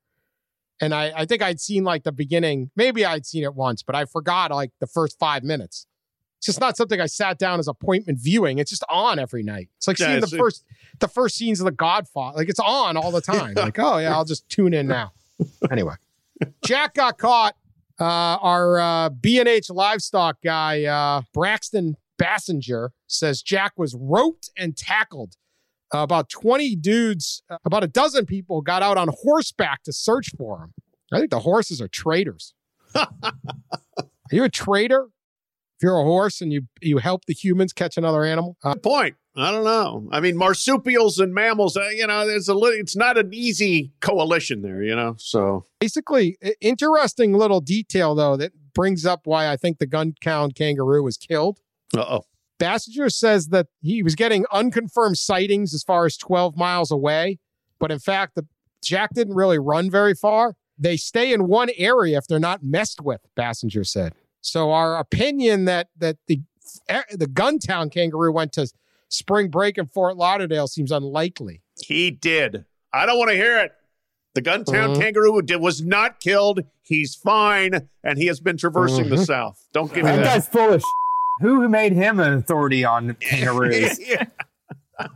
And 0.79 0.93
I, 0.93 1.13
I 1.17 1.25
think 1.25 1.41
I'd 1.41 1.59
seen 1.59 1.85
like 1.85 2.03
the 2.03 2.13
beginning. 2.13 2.71
Maybe 2.77 3.07
I'd 3.07 3.25
seen 3.25 3.45
it 3.45 3.55
once, 3.55 3.83
but 3.83 3.95
I 3.95 4.05
forgot 4.05 4.51
like 4.51 4.73
the 4.79 4.89
first 4.89 5.19
five 5.19 5.43
minutes. 5.43 5.87
It's 6.39 6.47
just 6.47 6.61
not 6.61 6.77
something 6.77 7.01
I 7.01 7.07
sat 7.07 7.39
down 7.39 7.61
as 7.61 7.69
appointment 7.69 8.19
viewing. 8.21 8.59
It's 8.59 8.71
just 8.71 8.85
on 8.91 9.19
every 9.19 9.43
night. 9.43 9.71
It's 9.79 9.89
like 9.89 9.99
Yeah, 9.99 10.09
seeing 10.09 10.21
the 10.21 10.27
first 10.27 10.65
the 10.99 11.09
first 11.09 11.37
scenes 11.37 11.61
of 11.61 11.65
The 11.65 11.73
Godfather. 11.73 12.37
Like 12.37 12.51
it's 12.51 12.61
on 12.61 12.99
all 12.99 13.11
the 13.11 13.21
time. 13.23 13.55
Like 13.55 13.79
oh 13.79 13.97
yeah, 13.97 14.13
I'll 14.13 14.27
just 14.27 14.47
tune 14.51 14.75
in 14.75 14.87
now. 14.87 15.13
Anyway, 15.71 15.95
Jack 16.63 16.95
got 16.95 17.17
caught. 17.17 17.57
Uh, 18.01 18.05
our 18.41 18.79
uh, 18.79 19.09
B&H 19.09 19.71
livestock 19.71 20.39
guy, 20.43 20.85
uh, 20.85 21.23
Braxton 21.33 21.97
Bassinger, 22.21 22.91
says 23.07 23.43
Jack 23.43 23.73
was 23.77 23.97
roped 23.99 24.51
and 24.57 24.77
tackled. 24.77 25.35
Uh, 25.95 25.99
about 25.99 26.29
20 26.29 26.75
dudes, 26.77 27.43
uh, 27.49 27.59
about 27.65 27.85
a 27.85 27.87
dozen 27.87 28.27
people 28.27 28.61
got 28.63 28.83
out 28.83 28.97
on 28.97 29.09
horseback 29.23 29.83
to 29.85 29.93
search 29.93 30.31
for 30.37 30.65
him. 30.65 30.73
I 31.13 31.19
think 31.19 31.31
the 31.31 31.41
horses 31.41 31.81
are 31.81 31.87
traitors. 31.87 32.55
are 32.95 33.09
you 34.33 34.43
a 34.43 34.49
traitor? 34.49 35.09
If 35.77 35.83
you're 35.83 35.99
a 35.99 36.05
horse 36.05 36.41
and 36.41 36.53
you 36.53 36.63
you 36.81 36.99
help 36.99 37.27
the 37.27 37.35
humans 37.35 37.73
catch 37.73 37.97
another 37.97 38.25
animal? 38.25 38.57
Uh, 38.65 38.75
Good 38.75 38.83
point. 38.83 39.15
I 39.37 39.51
don't 39.51 39.65
know. 39.65 40.09
I 40.13 40.21
mean, 40.21 40.37
marsupials 40.37 41.19
and 41.19 41.35
mammals. 41.35 41.77
Uh, 41.77 41.89
you 41.89 42.07
know, 42.07 42.27
there's 42.27 42.49
a 42.49 42.55
little. 42.55 42.79
It's 42.79 42.97
not 42.97 43.19
an 43.19 43.35
easy 43.35 43.93
coalition 44.01 44.63
there. 44.63 44.83
You 44.83 44.95
know, 44.95 45.17
so 45.19 45.67
basically, 45.81 46.37
interesting 46.61 47.33
little 47.33 47.61
detail, 47.61 48.15
though, 48.15 48.37
that 48.37 48.53
brings 48.75 49.05
up 49.05 49.23
why 49.25 49.51
I 49.51 49.57
think 49.57 49.79
the 49.79 49.87
Guntown 49.87 50.55
kangaroo 50.55 51.03
was 51.03 51.17
killed. 51.17 51.61
uh 51.97 52.05
oh. 52.09 52.25
Bassinger 52.61 53.13
says 53.13 53.49
that 53.49 53.67
he 53.83 54.03
was 54.05 54.15
getting 54.15 54.47
unconfirmed 54.53 55.19
sightings 55.19 55.75
as 55.75 55.83
far 55.83 56.07
as 56.07 56.17
12 56.17 56.57
miles 56.57 56.93
away, 56.93 57.41
but 57.81 57.91
in 57.91 57.99
fact, 57.99 58.37
the 58.37 58.47
Jack 58.81 59.11
didn't 59.15 59.35
really 59.35 59.59
run 59.59 59.91
very 59.91 60.15
far. 60.15 60.55
They 60.79 60.97
stay 60.97 61.33
in 61.33 61.49
one 61.49 61.71
area 61.77 62.19
if 62.19 62.27
they're 62.29 62.39
not 62.39 62.63
messed 62.63 63.01
with, 63.01 63.23
Bassinger 63.37 63.87
said. 63.87 64.15
So 64.41 64.71
our 64.71 64.99
opinion 64.99 65.65
that 65.65 65.89
that 65.97 66.19
the 66.29 66.43
eh, 66.89 67.03
the 67.11 67.27
Guntown 67.27 67.91
kangaroo 67.91 68.33
went 68.33 68.53
to 68.53 68.69
spring 69.17 69.49
break 69.49 69.79
in 69.79 69.87
Fort 69.87 70.17
Lauderdale 70.17 70.67
seems 70.67 70.91
unlikely. 70.93 71.63
He 71.81 72.11
did. 72.11 72.65
I 72.93 73.07
don't 73.07 73.19
want 73.19 73.31
to 73.31 73.37
hear 73.37 73.59
it. 73.59 73.73
The 74.35 74.43
Guntown 74.43 74.97
Mhm. 74.97 75.01
kangaroo 75.01 75.43
did, 75.43 75.57
was 75.61 75.81
not 75.83 76.19
killed. 76.21 76.61
He's 76.83 77.15
fine, 77.15 77.89
and 78.03 78.19
he 78.19 78.27
has 78.27 78.41
been 78.41 78.57
traversing 78.57 79.09
the 79.09 79.17
Mhm. 79.17 79.27
South. 79.27 79.65
Don't 79.73 79.93
give 79.95 80.05
me 80.05 80.11
That 80.11 80.17
that. 80.17 80.25
guy's 80.25 80.49
full 80.49 80.73
of. 80.73 80.83
Who 81.41 81.69
made 81.69 81.93
him 81.93 82.19
an 82.21 82.33
authority 82.35 82.85
on 82.85 83.15
kangaroos? 83.21 83.99
Yeah, 84.01 84.27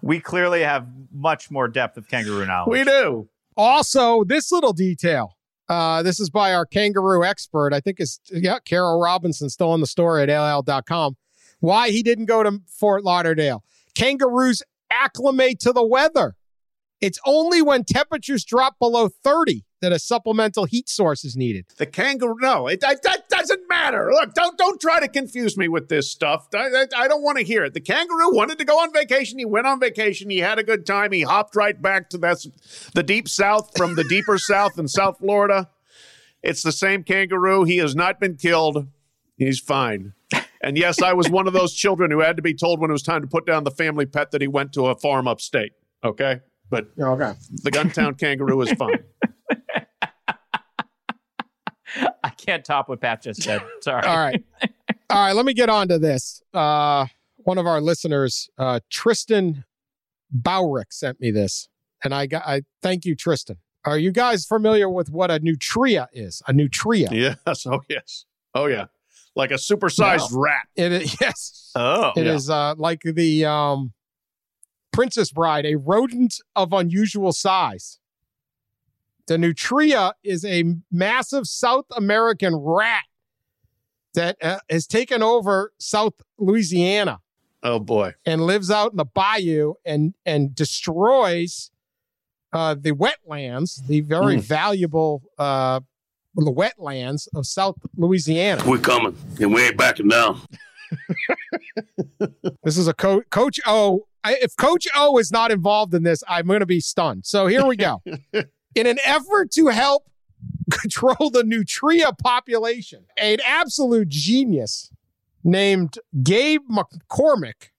we 0.02 0.20
clearly 0.20 0.62
have 0.62 0.86
much 1.12 1.50
more 1.50 1.68
depth 1.68 1.96
of 1.96 2.08
kangaroo 2.08 2.46
knowledge. 2.46 2.70
we 2.78 2.84
do. 2.84 3.28
Also, 3.56 4.24
this 4.24 4.50
little 4.52 4.72
detail. 4.72 5.34
Uh, 5.68 6.02
this 6.02 6.18
is 6.18 6.30
by 6.30 6.54
our 6.54 6.64
kangaroo 6.64 7.24
expert. 7.24 7.72
I 7.74 7.80
think 7.80 7.98
it's 8.00 8.20
yeah, 8.32 8.58
Carol 8.64 9.00
Robinson 9.00 9.50
still 9.50 9.74
in 9.74 9.80
the 9.80 9.86
story 9.86 10.22
at 10.22 10.30
AL.com. 10.30 11.16
Why 11.60 11.90
he 11.90 12.02
didn't 12.02 12.26
go 12.26 12.42
to 12.42 12.60
Fort 12.68 13.04
Lauderdale. 13.04 13.62
Kangaroos 13.98 14.62
acclimate 14.92 15.58
to 15.60 15.72
the 15.72 15.84
weather. 15.84 16.36
It's 17.00 17.18
only 17.26 17.62
when 17.62 17.84
temperatures 17.84 18.44
drop 18.44 18.78
below 18.78 19.08
30 19.08 19.64
that 19.80 19.92
a 19.92 19.98
supplemental 19.98 20.64
heat 20.64 20.88
source 20.88 21.24
is 21.24 21.36
needed. 21.36 21.66
The 21.78 21.86
kangaroo. 21.86 22.36
No, 22.40 22.68
it, 22.68 22.80
that, 22.80 23.02
that 23.02 23.28
doesn't 23.28 23.68
matter. 23.68 24.10
Look, 24.12 24.34
don't 24.34 24.56
don't 24.58 24.80
try 24.80 25.00
to 25.00 25.08
confuse 25.08 25.56
me 25.56 25.68
with 25.68 25.88
this 25.88 26.10
stuff. 26.10 26.48
I, 26.54 26.66
I, 26.66 26.86
I 26.96 27.08
don't 27.08 27.22
want 27.22 27.38
to 27.38 27.44
hear 27.44 27.64
it. 27.64 27.74
The 27.74 27.80
kangaroo 27.80 28.34
wanted 28.34 28.58
to 28.58 28.64
go 28.64 28.80
on 28.80 28.92
vacation. 28.92 29.38
He 29.38 29.44
went 29.44 29.66
on 29.66 29.78
vacation. 29.78 30.30
He 30.30 30.38
had 30.38 30.58
a 30.58 30.64
good 30.64 30.86
time. 30.86 31.12
He 31.12 31.22
hopped 31.22 31.54
right 31.54 31.80
back 31.80 32.10
to 32.10 32.18
that's 32.18 32.48
the 32.94 33.02
deep 33.02 33.28
south 33.28 33.76
from 33.76 33.94
the 33.94 34.04
deeper 34.04 34.38
south 34.38 34.78
in 34.78 34.88
South 34.88 35.18
Florida. 35.18 35.70
It's 36.42 36.62
the 36.62 36.72
same 36.72 37.04
kangaroo. 37.04 37.64
He 37.64 37.78
has 37.78 37.94
not 37.94 38.20
been 38.20 38.36
killed. 38.36 38.88
He's 39.36 39.60
fine. 39.60 40.14
And 40.62 40.76
yes, 40.76 41.00
I 41.02 41.12
was 41.12 41.30
one 41.30 41.46
of 41.46 41.52
those 41.52 41.72
children 41.74 42.10
who 42.10 42.20
had 42.20 42.36
to 42.36 42.42
be 42.42 42.54
told 42.54 42.80
when 42.80 42.90
it 42.90 42.92
was 42.92 43.02
time 43.02 43.20
to 43.22 43.28
put 43.28 43.46
down 43.46 43.64
the 43.64 43.70
family 43.70 44.06
pet 44.06 44.32
that 44.32 44.40
he 44.40 44.48
went 44.48 44.72
to 44.74 44.86
a 44.86 44.96
farm 44.96 45.28
upstate. 45.28 45.72
Okay, 46.04 46.40
but 46.70 46.88
Okay. 46.98 47.32
the 47.62 47.70
Guntown 47.70 48.18
kangaroo 48.18 48.60
is 48.62 48.72
fine. 48.72 49.02
I 52.22 52.30
can't 52.30 52.64
top 52.64 52.88
what 52.88 53.00
Pat 53.00 53.22
just 53.22 53.42
said. 53.42 53.62
Sorry. 53.80 54.02
All 54.06 54.16
right. 54.18 54.44
All 55.10 55.24
right. 55.26 55.32
Let 55.32 55.46
me 55.46 55.54
get 55.54 55.70
on 55.70 55.88
to 55.88 55.98
this. 55.98 56.42
Uh, 56.52 57.06
one 57.38 57.56
of 57.56 57.66
our 57.66 57.80
listeners, 57.80 58.50
uh, 58.58 58.80
Tristan 58.90 59.64
Baurick, 60.36 60.92
sent 60.92 61.20
me 61.20 61.30
this. 61.30 61.68
And 62.04 62.14
I 62.14 62.26
got, 62.26 62.42
I 62.46 62.62
thank 62.82 63.04
you, 63.04 63.14
Tristan. 63.16 63.56
Are 63.84 63.96
you 63.98 64.12
guys 64.12 64.44
familiar 64.44 64.88
with 64.88 65.08
what 65.08 65.30
a 65.30 65.38
nutria 65.38 66.08
is? 66.12 66.42
A 66.46 66.52
nutria. 66.52 67.08
Yes. 67.10 67.66
Oh, 67.66 67.80
yes. 67.88 68.26
Oh, 68.54 68.66
yeah. 68.66 68.86
Like 69.38 69.52
a 69.52 69.54
supersized 69.54 70.30
rat. 70.32 70.66
It 70.76 70.90
is, 70.92 71.16
yes. 71.20 71.70
Oh, 71.76 72.12
It 72.16 72.26
is 72.26 72.50
uh, 72.50 72.74
like 72.76 73.02
the 73.04 73.44
um, 73.46 73.92
Princess 74.92 75.30
Bride, 75.30 75.64
a 75.64 75.76
rodent 75.76 76.40
of 76.56 76.72
unusual 76.72 77.32
size. 77.32 78.00
The 79.28 79.38
nutria 79.38 80.14
is 80.24 80.44
a 80.44 80.64
massive 80.90 81.46
South 81.46 81.84
American 81.96 82.56
rat 82.56 83.04
that 84.14 84.36
uh, 84.42 84.58
has 84.68 84.86
taken 84.88 85.22
over 85.22 85.72
South 85.78 86.14
Louisiana 86.38 87.20
Oh, 87.62 87.78
boy. 87.78 88.14
and 88.26 88.44
lives 88.44 88.70
out 88.72 88.90
in 88.90 88.96
the 88.96 89.04
bayou 89.04 89.74
and 89.84 90.14
and 90.26 90.52
destroys 90.54 91.70
uh, 92.52 92.74
the 92.74 92.90
wetlands, 92.92 93.86
the 93.86 94.00
very 94.00 94.38
valuable 94.38 95.22
uh, 95.38 95.80
the 96.34 96.52
wetlands 96.52 97.28
of 97.34 97.46
South 97.46 97.76
Louisiana. 97.96 98.62
We're 98.66 98.78
coming, 98.78 99.16
and 99.40 99.52
we 99.52 99.62
ain't 99.62 99.76
backing 99.76 100.08
down. 100.08 100.40
This 102.64 102.76
is 102.76 102.88
a 102.88 102.94
co- 102.94 103.22
Coach 103.30 103.60
O. 103.66 104.06
I, 104.24 104.34
if 104.42 104.56
Coach 104.56 104.86
O 104.94 105.18
is 105.18 105.30
not 105.30 105.50
involved 105.50 105.94
in 105.94 106.02
this, 106.02 106.22
I'm 106.28 106.46
going 106.46 106.60
to 106.60 106.66
be 106.66 106.80
stunned. 106.80 107.24
So 107.24 107.46
here 107.46 107.64
we 107.64 107.76
go. 107.76 108.02
in 108.74 108.86
an 108.86 108.98
effort 109.04 109.50
to 109.52 109.68
help 109.68 110.04
control 110.70 111.30
the 111.30 111.44
nutria 111.44 112.12
population, 112.12 113.06
an 113.16 113.38
absolute 113.44 114.08
genius 114.08 114.90
named 115.44 115.98
Gabe 116.22 116.62
McCormick, 116.70 117.70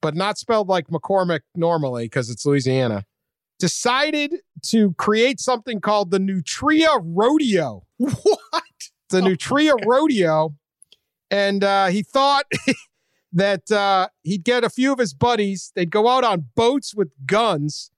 but 0.00 0.14
not 0.14 0.38
spelled 0.38 0.68
like 0.68 0.88
McCormick 0.88 1.40
normally 1.54 2.06
because 2.06 2.30
it's 2.30 2.44
Louisiana, 2.44 3.04
decided 3.64 4.34
to 4.60 4.92
create 4.98 5.40
something 5.40 5.80
called 5.80 6.10
the 6.10 6.18
Nutria 6.18 6.90
Rodeo. 7.02 7.86
What? 7.96 8.64
The 9.08 9.22
Nutria 9.22 9.72
Rodeo. 9.86 10.54
And 11.30 11.64
uh, 11.64 11.86
he 11.86 12.02
thought 12.02 12.44
that 13.32 13.70
uh, 13.70 14.08
he'd 14.22 14.44
get 14.44 14.64
a 14.64 14.68
few 14.68 14.92
of 14.92 14.98
his 14.98 15.14
buddies, 15.14 15.72
they'd 15.74 15.90
go 15.90 16.08
out 16.08 16.24
on 16.24 16.44
boats 16.54 16.94
with 16.94 17.10
guns 17.24 17.90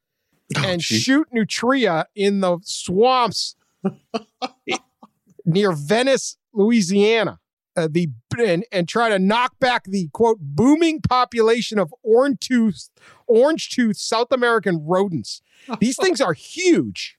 and 0.56 0.80
gee. 0.80 0.98
shoot 0.98 1.26
nutria 1.32 2.06
in 2.14 2.42
the 2.42 2.60
swamps 2.62 3.56
near 5.44 5.72
Venice, 5.72 6.36
Louisiana. 6.54 7.40
Uh, 7.76 7.88
the 7.90 8.08
and, 8.38 8.64
and 8.72 8.88
try 8.88 9.08
to 9.08 9.18
knock 9.18 9.58
back 9.58 9.84
the 9.84 10.08
quote 10.12 10.38
booming 10.40 11.00
population 11.02 11.78
of 11.78 11.94
orange 12.02 12.38
tooth 12.40 12.88
orange 13.26 13.70
tooth 13.70 13.96
South 13.96 14.32
American 14.32 14.84
rodents. 14.86 15.42
These 15.80 15.96
things 15.96 16.20
are 16.20 16.32
huge, 16.32 17.18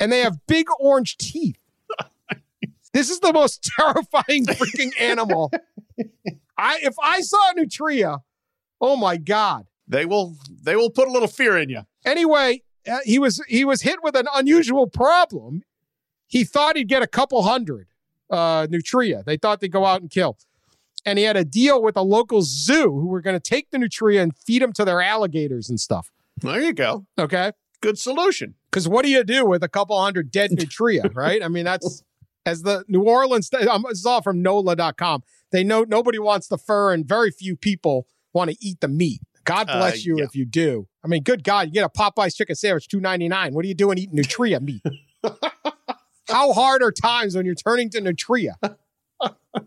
and 0.00 0.10
they 0.10 0.20
have 0.20 0.46
big 0.46 0.66
orange 0.80 1.16
teeth. 1.16 1.58
This 2.92 3.10
is 3.10 3.20
the 3.20 3.32
most 3.32 3.68
terrifying 3.78 4.46
freaking 4.46 4.92
animal. 5.00 5.52
I 6.56 6.78
if 6.82 6.94
I 7.02 7.20
saw 7.20 7.50
a 7.50 7.54
nutria, 7.54 8.18
oh 8.80 8.96
my 8.96 9.16
god. 9.16 9.66
They 9.86 10.06
will 10.06 10.36
they 10.48 10.76
will 10.76 10.90
put 10.90 11.08
a 11.08 11.10
little 11.10 11.28
fear 11.28 11.58
in 11.58 11.68
you. 11.68 11.82
Anyway, 12.04 12.62
uh, 12.90 12.98
he 13.04 13.18
was 13.18 13.42
he 13.48 13.64
was 13.64 13.82
hit 13.82 14.02
with 14.02 14.16
an 14.16 14.26
unusual 14.34 14.86
problem. 14.86 15.62
He 16.26 16.44
thought 16.44 16.76
he'd 16.76 16.88
get 16.88 17.02
a 17.02 17.06
couple 17.06 17.42
hundred 17.42 17.88
uh, 18.34 18.66
nutria. 18.68 19.22
They 19.24 19.36
thought 19.36 19.60
they'd 19.60 19.68
go 19.72 19.84
out 19.86 20.00
and 20.02 20.10
kill, 20.10 20.36
and 21.06 21.18
he 21.18 21.24
had 21.24 21.36
a 21.36 21.44
deal 21.44 21.82
with 21.82 21.96
a 21.96 22.02
local 22.02 22.42
zoo 22.42 22.90
who 22.90 23.06
were 23.06 23.20
going 23.22 23.36
to 23.36 23.40
take 23.40 23.70
the 23.70 23.78
nutria 23.78 24.22
and 24.22 24.36
feed 24.36 24.60
them 24.62 24.72
to 24.74 24.84
their 24.84 25.00
alligators 25.00 25.70
and 25.70 25.78
stuff. 25.80 26.10
There 26.40 26.60
you 26.60 26.72
go. 26.72 27.06
Okay, 27.18 27.52
Good 27.80 27.98
solution. 27.98 28.54
because 28.70 28.88
what 28.88 29.04
do 29.04 29.10
you 29.10 29.22
do 29.24 29.46
with 29.46 29.62
a 29.62 29.68
couple 29.68 30.00
hundred 30.02 30.30
dead 30.30 30.50
nutria, 30.58 31.04
right? 31.14 31.42
I 31.42 31.48
mean, 31.48 31.64
that's 31.64 32.02
as 32.44 32.62
the 32.62 32.84
New 32.88 33.02
Orleans. 33.02 33.48
Um, 33.54 33.84
this 33.88 34.00
is 34.00 34.06
all 34.06 34.20
from 34.20 34.42
NOLA.com. 34.42 35.22
They 35.52 35.62
know 35.64 35.84
nobody 35.84 36.18
wants 36.18 36.48
the 36.48 36.58
fur, 36.58 36.92
and 36.92 37.06
very 37.06 37.30
few 37.30 37.56
people 37.56 38.06
want 38.32 38.50
to 38.50 38.56
eat 38.60 38.80
the 38.80 38.88
meat. 38.88 39.20
God 39.44 39.68
Uh, 39.70 39.76
bless 39.78 40.04
you 40.04 40.16
yeah. 40.18 40.24
if 40.24 40.34
you 40.34 40.44
do. 40.44 40.88
I 41.04 41.06
mean, 41.08 41.22
good 41.22 41.44
God, 41.44 41.68
you 41.68 41.72
get 41.74 41.84
a 41.84 41.88
Popeye's 41.88 42.34
chicken 42.34 42.56
sandwich, 42.56 42.88
two 42.88 42.98
ninety 43.00 43.28
nine. 43.28 43.54
What 43.54 43.64
are 43.64 43.68
you 43.68 43.74
doing 43.74 43.98
eating 43.98 44.16
Nutria 44.16 44.58
meat? 44.60 44.82
How 46.28 46.52
hard 46.52 46.82
are 46.82 46.92
times 46.92 47.36
when 47.36 47.46
you're 47.46 47.54
turning 47.54 47.90
to 47.90 48.00
Nutria? 48.00 48.56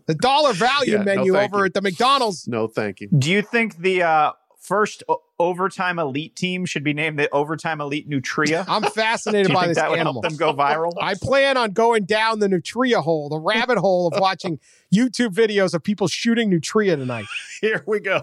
The 0.06 0.14
dollar 0.14 0.52
value 0.52 0.92
Yeah, 0.98 1.02
menu 1.02 1.32
thank 1.32 1.52
over 1.52 1.60
you. 1.62 1.66
at 1.66 1.74
the 1.74 1.80
McDonald's. 1.82 2.46
No, 2.46 2.66
thank 2.68 3.00
you. 3.00 3.08
Do 3.16 3.30
you 3.30 3.42
think 3.42 3.78
the 3.78 4.02
uh, 4.02 4.32
first 4.60 5.02
o- 5.08 5.22
overtime 5.38 5.98
elite 5.98 6.36
team 6.36 6.66
should 6.66 6.84
be 6.84 6.92
named 6.92 7.18
the 7.18 7.30
overtime 7.30 7.80
elite 7.80 8.06
Nutria? 8.08 8.64
I'm 8.68 8.82
Do 8.82 8.90
fascinated 8.90 9.48
you 9.48 9.54
by 9.54 9.60
think 9.62 9.70
this 9.70 9.76
that 9.78 9.90
would 9.90 9.98
animal. 9.98 10.20
help 10.22 10.24
them 10.30 10.36
go 10.36 10.52
viral? 10.52 10.92
I 11.00 11.14
plan 11.14 11.56
on 11.56 11.72
going 11.72 12.04
down 12.04 12.38
the 12.40 12.48
Nutria 12.48 13.00
hole, 13.00 13.28
the 13.30 13.38
rabbit 13.40 13.78
hole 13.78 14.08
of 14.08 14.20
watching 14.20 14.60
YouTube 14.94 15.30
videos 15.34 15.72
of 15.74 15.82
people 15.82 16.06
shooting 16.06 16.50
Nutria 16.50 16.96
tonight. 16.96 17.26
Here 17.62 17.82
we 17.86 18.00
go. 18.00 18.20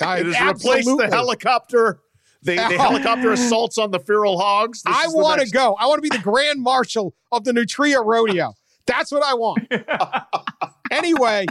I- 0.00 0.20
it 0.20 0.34
has 0.34 0.54
replaced 0.64 0.88
the 0.96 1.08
helicopter, 1.10 2.00
the, 2.42 2.56
the 2.56 2.62
Oh. 2.78 2.78
helicopter 2.78 3.32
assaults 3.32 3.78
on 3.78 3.90
the 3.90 4.00
feral 4.00 4.38
hogs. 4.38 4.82
This 4.82 4.94
I 4.94 5.06
want 5.08 5.34
to 5.40 5.44
next- 5.44 5.52
go. 5.52 5.76
I 5.78 5.86
want 5.86 5.98
to 6.02 6.08
be 6.08 6.14
the 6.16 6.22
grand 6.22 6.60
marshal 6.62 7.14
of 7.30 7.44
the 7.44 7.52
Nutria 7.52 8.00
rodeo. 8.00 8.54
That's 8.86 9.12
what 9.12 9.22
I 9.22 9.34
want. 9.34 9.66
anyway, 10.90 11.46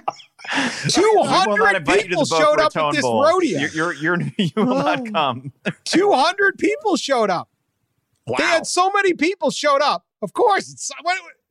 two 0.89 1.02
We 1.02 1.16
will 1.16 1.26
not 1.26 1.48
hundred 1.48 1.78
invite 1.78 1.96
you 1.98 2.02
to 2.04 2.08
people 2.10 2.26
showed 2.26 2.60
up 2.60 2.76
at 2.76 2.92
this 2.94 3.02
Bowl. 3.02 3.24
rodeo. 3.24 3.60
You're, 3.60 3.94
you're, 3.94 3.94
you're, 3.94 4.18
you 4.38 4.52
will 4.58 4.66
not 4.76 5.00
oh. 5.08 5.12
come. 5.12 5.54
Two 5.86 6.12
hundred 6.12 6.58
people 6.58 6.98
showed 6.98 7.30
up. 7.30 7.50
Wow. 8.28 8.36
They 8.38 8.44
had 8.44 8.68
so 8.68 8.92
many 8.92 9.14
people 9.14 9.50
showed 9.50 9.82
up. 9.82 10.06
Of 10.22 10.34
course, 10.34 10.72
it's, 10.72 10.92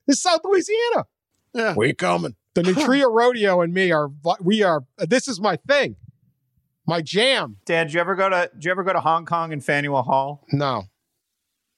it's 0.07 0.20
South 0.20 0.41
Louisiana. 0.45 1.07
Yeah. 1.55 1.74
We 1.76 1.95
coming. 1.95 2.36
The 2.55 2.62
Nutria 2.62 3.09
rodeo 3.09 3.61
and 3.62 3.72
me 3.72 3.91
are 3.91 4.11
we 4.41 4.62
are. 4.62 4.84
This 4.99 5.28
is 5.28 5.41
my 5.41 5.57
thing, 5.68 5.97
my 6.91 7.01
jam. 7.01 7.57
Dan, 7.64 7.86
did 7.86 7.95
you 7.95 8.01
ever 8.01 8.14
go 8.14 8.28
to? 8.28 8.51
Did 8.53 8.64
you 8.64 8.70
ever 8.72 8.82
go 8.82 8.93
to 8.93 9.01
Hong 9.01 9.24
Kong 9.24 9.53
and 9.53 9.64
Faneuil 9.64 10.03
Hall? 10.03 10.45
No, 10.53 10.84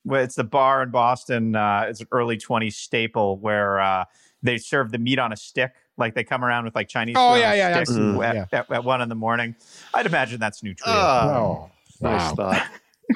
Well, 0.04 0.22
it's 0.24 0.34
the 0.34 0.42
bar 0.44 0.82
in 0.82 0.90
Boston. 0.90 1.54
Uh, 1.54 1.84
it's 1.88 2.00
an 2.00 2.08
early 2.10 2.38
20s 2.38 2.72
staple 2.72 3.38
where 3.38 3.78
uh, 3.80 4.04
they 4.42 4.56
serve 4.58 4.90
the 4.90 4.98
meat 4.98 5.18
on 5.18 5.32
a 5.32 5.36
stick. 5.36 5.72
Like 5.98 6.14
they 6.14 6.24
come 6.24 6.42
around 6.44 6.64
with 6.64 6.74
like 6.74 6.88
Chinese 6.88 7.16
Oh, 7.18 7.34
food 7.34 7.40
yeah, 7.40 7.52
yeah, 7.54 7.68
stick 7.68 7.80
absolutely, 7.82 8.26
at, 8.26 8.34
yeah. 8.34 8.58
At, 8.60 8.72
at 8.72 8.84
one 8.84 9.02
in 9.02 9.08
the 9.10 9.14
morning. 9.14 9.54
I'd 9.92 10.06
imagine 10.06 10.40
that's 10.40 10.62
Nutria. 10.62 10.94
Oh, 10.96 11.70
nice 12.00 12.30
Wow. 12.30 12.34
thought. 12.34 12.66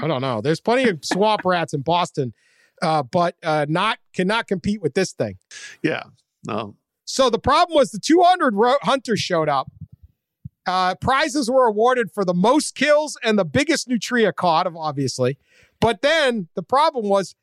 I 0.03 0.07
don't 0.07 0.21
know. 0.21 0.43
There's 0.43 0.61
plenty 0.61 0.89
of 0.91 1.03
swamp 1.03 1.41
rats 1.47 1.73
in 1.73 1.81
Boston, 1.81 2.35
uh, 2.83 3.03
but 3.03 3.35
uh, 3.43 3.65
not 3.69 3.99
cannot 4.15 4.47
compete 4.47 4.83
with 4.83 4.93
this 4.93 5.13
thing. 5.13 5.39
Yeah. 5.83 6.03
No. 6.47 6.77
So 7.07 7.31
the 7.31 7.39
problem 7.39 7.75
was 7.75 7.91
the 7.93 7.99
200 8.01 8.55
ro- 8.55 8.75
hunters 8.83 9.21
showed 9.21 9.49
up. 9.49 9.73
Uh, 10.67 10.95
prizes 10.97 11.51
were 11.51 11.67
awarded 11.67 12.11
for 12.13 12.25
the 12.25 12.35
most 12.35 12.75
kills 12.75 13.17
and 13.23 13.39
the 13.39 13.45
biggest 13.45 13.89
nutria 13.89 14.33
caught, 14.33 14.67
obviously. 14.77 15.39
But 15.81 16.03
then 16.03 16.49
the 16.55 16.63
problem 16.63 17.09
was 17.09 17.35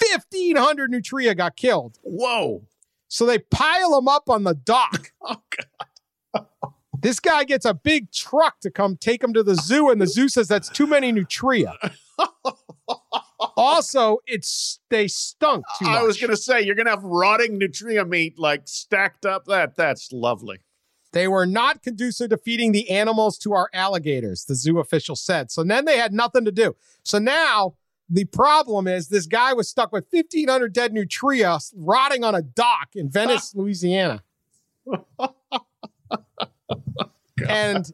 1,500 0.00 0.90
nutria 0.90 1.34
got 1.34 1.56
killed. 1.56 1.98
Whoa. 2.02 2.64
So 3.08 3.24
they 3.24 3.38
pile 3.38 3.92
them 3.92 4.08
up 4.08 4.28
on 4.28 4.44
the 4.44 4.54
dock. 4.54 5.12
Oh, 5.28 5.42
God. 5.50 6.46
This 7.00 7.20
guy 7.20 7.44
gets 7.44 7.64
a 7.64 7.74
big 7.74 8.12
truck 8.12 8.60
to 8.60 8.70
come 8.70 8.96
take 8.96 9.22
him 9.22 9.32
to 9.34 9.42
the 9.42 9.54
zoo, 9.54 9.90
and 9.90 10.00
the 10.00 10.06
zoo 10.06 10.28
says 10.28 10.48
that's 10.48 10.68
too 10.68 10.86
many 10.86 11.12
nutria. 11.12 11.74
also, 13.56 14.18
it's 14.26 14.80
they 14.88 15.08
stunk 15.08 15.64
too 15.78 15.86
much. 15.86 15.96
I 15.96 16.02
was 16.02 16.18
going 16.18 16.30
to 16.30 16.36
say, 16.36 16.62
you're 16.62 16.74
going 16.74 16.86
to 16.86 16.92
have 16.92 17.04
rotting 17.04 17.58
nutria 17.58 18.04
meat 18.04 18.38
like 18.38 18.62
stacked 18.66 19.26
up. 19.26 19.46
That 19.46 19.76
That's 19.76 20.12
lovely. 20.12 20.58
They 21.16 21.28
were 21.28 21.46
not 21.46 21.82
conducive 21.82 22.28
to 22.28 22.36
feeding 22.36 22.72
the 22.72 22.90
animals 22.90 23.38
to 23.38 23.54
our 23.54 23.70
alligators, 23.72 24.44
the 24.44 24.54
zoo 24.54 24.78
official 24.78 25.16
said. 25.16 25.50
So 25.50 25.64
then 25.64 25.86
they 25.86 25.96
had 25.96 26.12
nothing 26.12 26.44
to 26.44 26.52
do. 26.52 26.76
So 27.04 27.18
now 27.18 27.76
the 28.10 28.26
problem 28.26 28.86
is 28.86 29.08
this 29.08 29.24
guy 29.24 29.54
was 29.54 29.66
stuck 29.66 29.92
with 29.92 30.04
1,500 30.10 30.74
dead 30.74 30.92
nutria 30.92 31.58
rotting 31.74 32.22
on 32.22 32.34
a 32.34 32.42
dock 32.42 32.90
in 32.94 33.08
Venice, 33.08 33.54
Louisiana. 33.56 34.24
and 37.48 37.90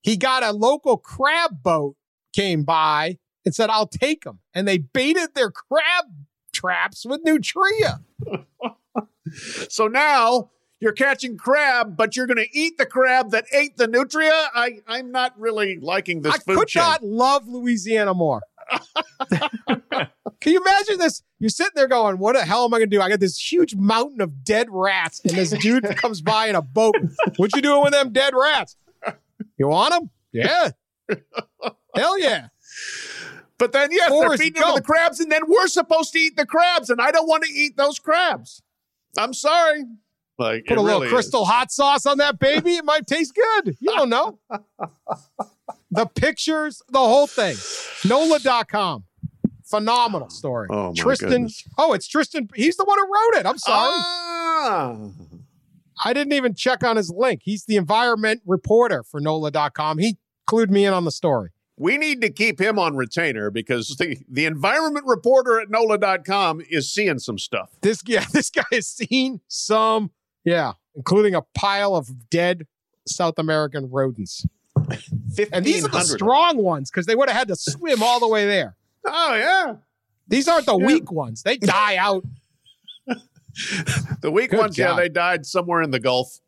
he 0.00 0.16
got 0.16 0.42
a 0.42 0.52
local 0.52 0.96
crab 0.96 1.62
boat 1.62 1.96
came 2.32 2.62
by 2.62 3.18
and 3.44 3.54
said, 3.54 3.68
I'll 3.68 3.86
take 3.86 4.24
them. 4.24 4.38
And 4.54 4.66
they 4.66 4.78
baited 4.78 5.34
their 5.34 5.50
crab 5.50 6.06
traps 6.50 7.04
with 7.04 7.20
nutria. 7.24 8.00
So 9.68 9.88
now 9.88 10.50
you're 10.80 10.92
catching 10.92 11.36
crab, 11.36 11.96
but 11.96 12.16
you're 12.16 12.26
going 12.26 12.38
to 12.38 12.48
eat 12.52 12.78
the 12.78 12.86
crab 12.86 13.30
that 13.30 13.46
ate 13.52 13.76
the 13.76 13.86
nutria. 13.86 14.48
I, 14.54 14.78
I'm 14.86 15.10
not 15.10 15.38
really 15.38 15.78
liking 15.80 16.22
this 16.22 16.34
I 16.34 16.38
could 16.38 16.68
chain. 16.68 16.82
not 16.82 17.02
love 17.02 17.48
Louisiana 17.48 18.14
more. 18.14 18.42
Can 20.40 20.52
you 20.52 20.60
imagine 20.60 20.98
this? 20.98 21.22
You're 21.38 21.50
sitting 21.50 21.72
there 21.74 21.88
going, 21.88 22.18
"What 22.18 22.34
the 22.34 22.44
hell 22.44 22.64
am 22.64 22.74
I 22.74 22.78
going 22.78 22.90
to 22.90 22.96
do? 22.96 23.02
I 23.02 23.08
got 23.08 23.18
this 23.18 23.38
huge 23.38 23.74
mountain 23.74 24.20
of 24.20 24.44
dead 24.44 24.68
rats, 24.70 25.20
and 25.24 25.34
this 25.34 25.50
dude 25.50 25.84
comes 25.96 26.20
by 26.20 26.46
in 26.46 26.54
a 26.54 26.62
boat. 26.62 26.94
What 27.36 27.56
you 27.56 27.62
doing 27.62 27.82
with 27.82 27.92
them 27.92 28.12
dead 28.12 28.34
rats? 28.34 28.76
You 29.56 29.68
want 29.68 29.94
them? 29.94 30.10
Yeah, 30.32 30.70
hell 31.96 32.20
yeah. 32.20 32.48
But 33.58 33.72
then, 33.72 33.88
yes, 33.90 34.10
they're 34.10 34.22
Forrest 34.22 34.42
feeding 34.42 34.62
them 34.62 34.74
the 34.76 34.82
crabs, 34.82 35.18
and 35.18 35.32
then 35.32 35.42
we're 35.48 35.66
supposed 35.66 36.12
to 36.12 36.18
eat 36.18 36.36
the 36.36 36.46
crabs, 36.46 36.90
and 36.90 37.00
I 37.00 37.10
don't 37.10 37.26
want 37.26 37.42
to 37.44 37.50
eat 37.50 37.76
those 37.76 37.98
crabs. 37.98 38.62
I'm 39.16 39.34
sorry. 39.34 39.84
Like, 40.38 40.66
Put 40.66 40.78
a 40.78 40.80
little 40.82 41.06
crystal 41.08 41.42
is. 41.42 41.48
hot 41.48 41.72
sauce 41.72 42.06
on 42.06 42.18
that 42.18 42.38
baby. 42.38 42.76
It 42.76 42.84
might 42.84 43.06
taste 43.06 43.34
good. 43.34 43.76
You 43.80 43.90
don't 43.96 44.08
know. 44.08 44.38
the 45.90 46.06
pictures, 46.06 46.80
the 46.88 46.98
whole 46.98 47.26
thing. 47.26 47.56
NOLA.com. 48.08 49.04
Phenomenal 49.64 50.30
story. 50.30 50.68
Oh, 50.70 50.94
Tristan. 50.94 51.28
goodness. 51.28 51.64
Oh, 51.76 51.92
it's 51.92 52.06
Tristan. 52.08 52.48
He's 52.54 52.76
the 52.76 52.84
one 52.84 52.98
who 52.98 53.04
wrote 53.04 53.40
it. 53.40 53.46
I'm 53.46 53.58
sorry. 53.58 53.92
Ah. 53.94 54.96
I 56.04 56.12
didn't 56.12 56.32
even 56.32 56.54
check 56.54 56.84
on 56.84 56.96
his 56.96 57.10
link. 57.10 57.40
He's 57.44 57.64
the 57.64 57.76
environment 57.76 58.42
reporter 58.46 59.02
for 59.02 59.20
NOLA.com. 59.20 59.98
He 59.98 60.16
clued 60.48 60.70
me 60.70 60.84
in 60.86 60.94
on 60.94 61.04
the 61.04 61.10
story. 61.10 61.50
We 61.76 61.96
need 61.96 62.20
to 62.22 62.30
keep 62.30 62.60
him 62.60 62.78
on 62.78 62.96
retainer 62.96 63.50
because 63.50 63.88
the, 63.98 64.18
the 64.28 64.46
environment 64.46 65.06
reporter 65.06 65.60
at 65.60 65.70
NOLA.com 65.70 66.60
is 66.70 66.92
seeing 66.92 67.18
some 67.18 67.38
stuff. 67.38 67.70
This 67.82 68.02
yeah, 68.06 68.24
this 68.32 68.50
guy 68.50 68.64
has 68.72 68.88
seen 68.88 69.40
some, 69.48 70.10
yeah, 70.44 70.72
including 70.94 71.34
a 71.34 71.42
pile 71.54 71.94
of 71.96 72.28
dead 72.30 72.66
South 73.06 73.38
American 73.38 73.90
rodents. 73.90 74.46
And 75.52 75.64
these 75.64 75.84
are 75.84 75.88
the 75.88 76.00
strong 76.00 76.56
ones 76.58 76.90
because 76.90 77.06
they 77.06 77.14
would 77.14 77.28
have 77.28 77.36
had 77.38 77.48
to 77.48 77.56
swim 77.56 78.02
all 78.02 78.20
the 78.20 78.28
way 78.28 78.46
there. 78.46 78.76
Oh, 79.06 79.34
yeah. 79.34 79.74
These 80.28 80.48
aren't 80.48 80.66
the 80.66 80.78
Yeah. 80.78 80.86
weak 80.86 81.10
ones. 81.12 81.42
They 81.42 81.56
die 81.58 81.96
out. 81.96 82.24
The 84.20 84.30
weak 84.30 84.50
Good 84.50 84.60
ones, 84.60 84.78
yeah, 84.78 84.94
they 84.94 85.08
died 85.08 85.44
somewhere 85.44 85.82
in 85.82 85.90
the 85.90 85.98
Gulf. 85.98 86.38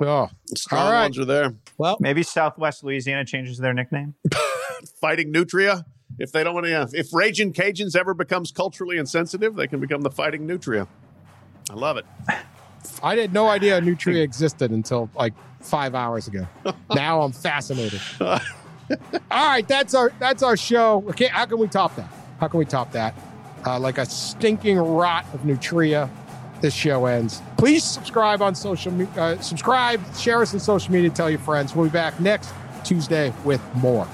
Oh, 0.00 0.28
Strong 0.54 0.80
All 0.86 0.92
right. 0.92 1.02
ones 1.04 1.18
are 1.18 1.24
there. 1.24 1.54
well, 1.78 1.96
Maybe 1.98 2.22
Southwest 2.22 2.84
Louisiana 2.84 3.24
changes 3.24 3.56
their 3.58 3.72
nickname. 3.72 4.14
Fighting 5.00 5.32
Nutria. 5.32 5.86
If 6.18 6.32
they 6.32 6.44
don't 6.44 6.54
want 6.54 6.66
to, 6.66 6.88
if 6.92 7.12
Raging 7.14 7.52
Cajuns 7.54 7.96
ever 7.96 8.12
becomes 8.12 8.50
culturally 8.52 8.98
insensitive, 8.98 9.56
they 9.56 9.66
can 9.66 9.80
become 9.80 10.02
the 10.02 10.10
Fighting 10.10 10.46
Nutria. 10.46 10.86
I 11.70 11.74
love 11.74 11.96
it. 11.96 12.04
I 13.02 13.16
had 13.16 13.32
no 13.32 13.48
idea 13.48 13.80
Nutria 13.80 14.22
existed 14.22 14.70
until 14.70 15.10
like 15.14 15.34
five 15.60 15.94
hours 15.94 16.28
ago. 16.28 16.46
now 16.94 17.22
I'm 17.22 17.32
fascinated. 17.32 18.00
All 18.20 18.38
right, 19.30 19.66
that's 19.66 19.94
our 19.94 20.12
that's 20.18 20.42
our 20.42 20.56
show. 20.56 21.04
Okay, 21.10 21.26
how 21.26 21.46
can 21.46 21.58
we 21.58 21.68
top 21.68 21.94
that? 21.96 22.10
How 22.40 22.48
can 22.48 22.58
we 22.58 22.64
top 22.64 22.92
that? 22.92 23.14
Uh, 23.66 23.78
like 23.78 23.98
a 23.98 24.06
stinking 24.06 24.78
rot 24.78 25.26
of 25.34 25.44
nutria. 25.44 26.08
This 26.60 26.74
show 26.74 27.06
ends. 27.06 27.40
Please 27.56 27.84
subscribe 27.84 28.42
on 28.42 28.54
social 28.54 28.90
media. 28.90 29.12
Uh, 29.16 29.40
subscribe, 29.40 30.00
share 30.16 30.42
us 30.42 30.52
on 30.54 30.60
social 30.60 30.92
media, 30.92 31.08
tell 31.08 31.30
your 31.30 31.38
friends. 31.38 31.74
We'll 31.74 31.86
be 31.86 31.92
back 31.92 32.18
next 32.18 32.52
Tuesday 32.82 33.32
with 33.44 33.62
more. 33.76 34.08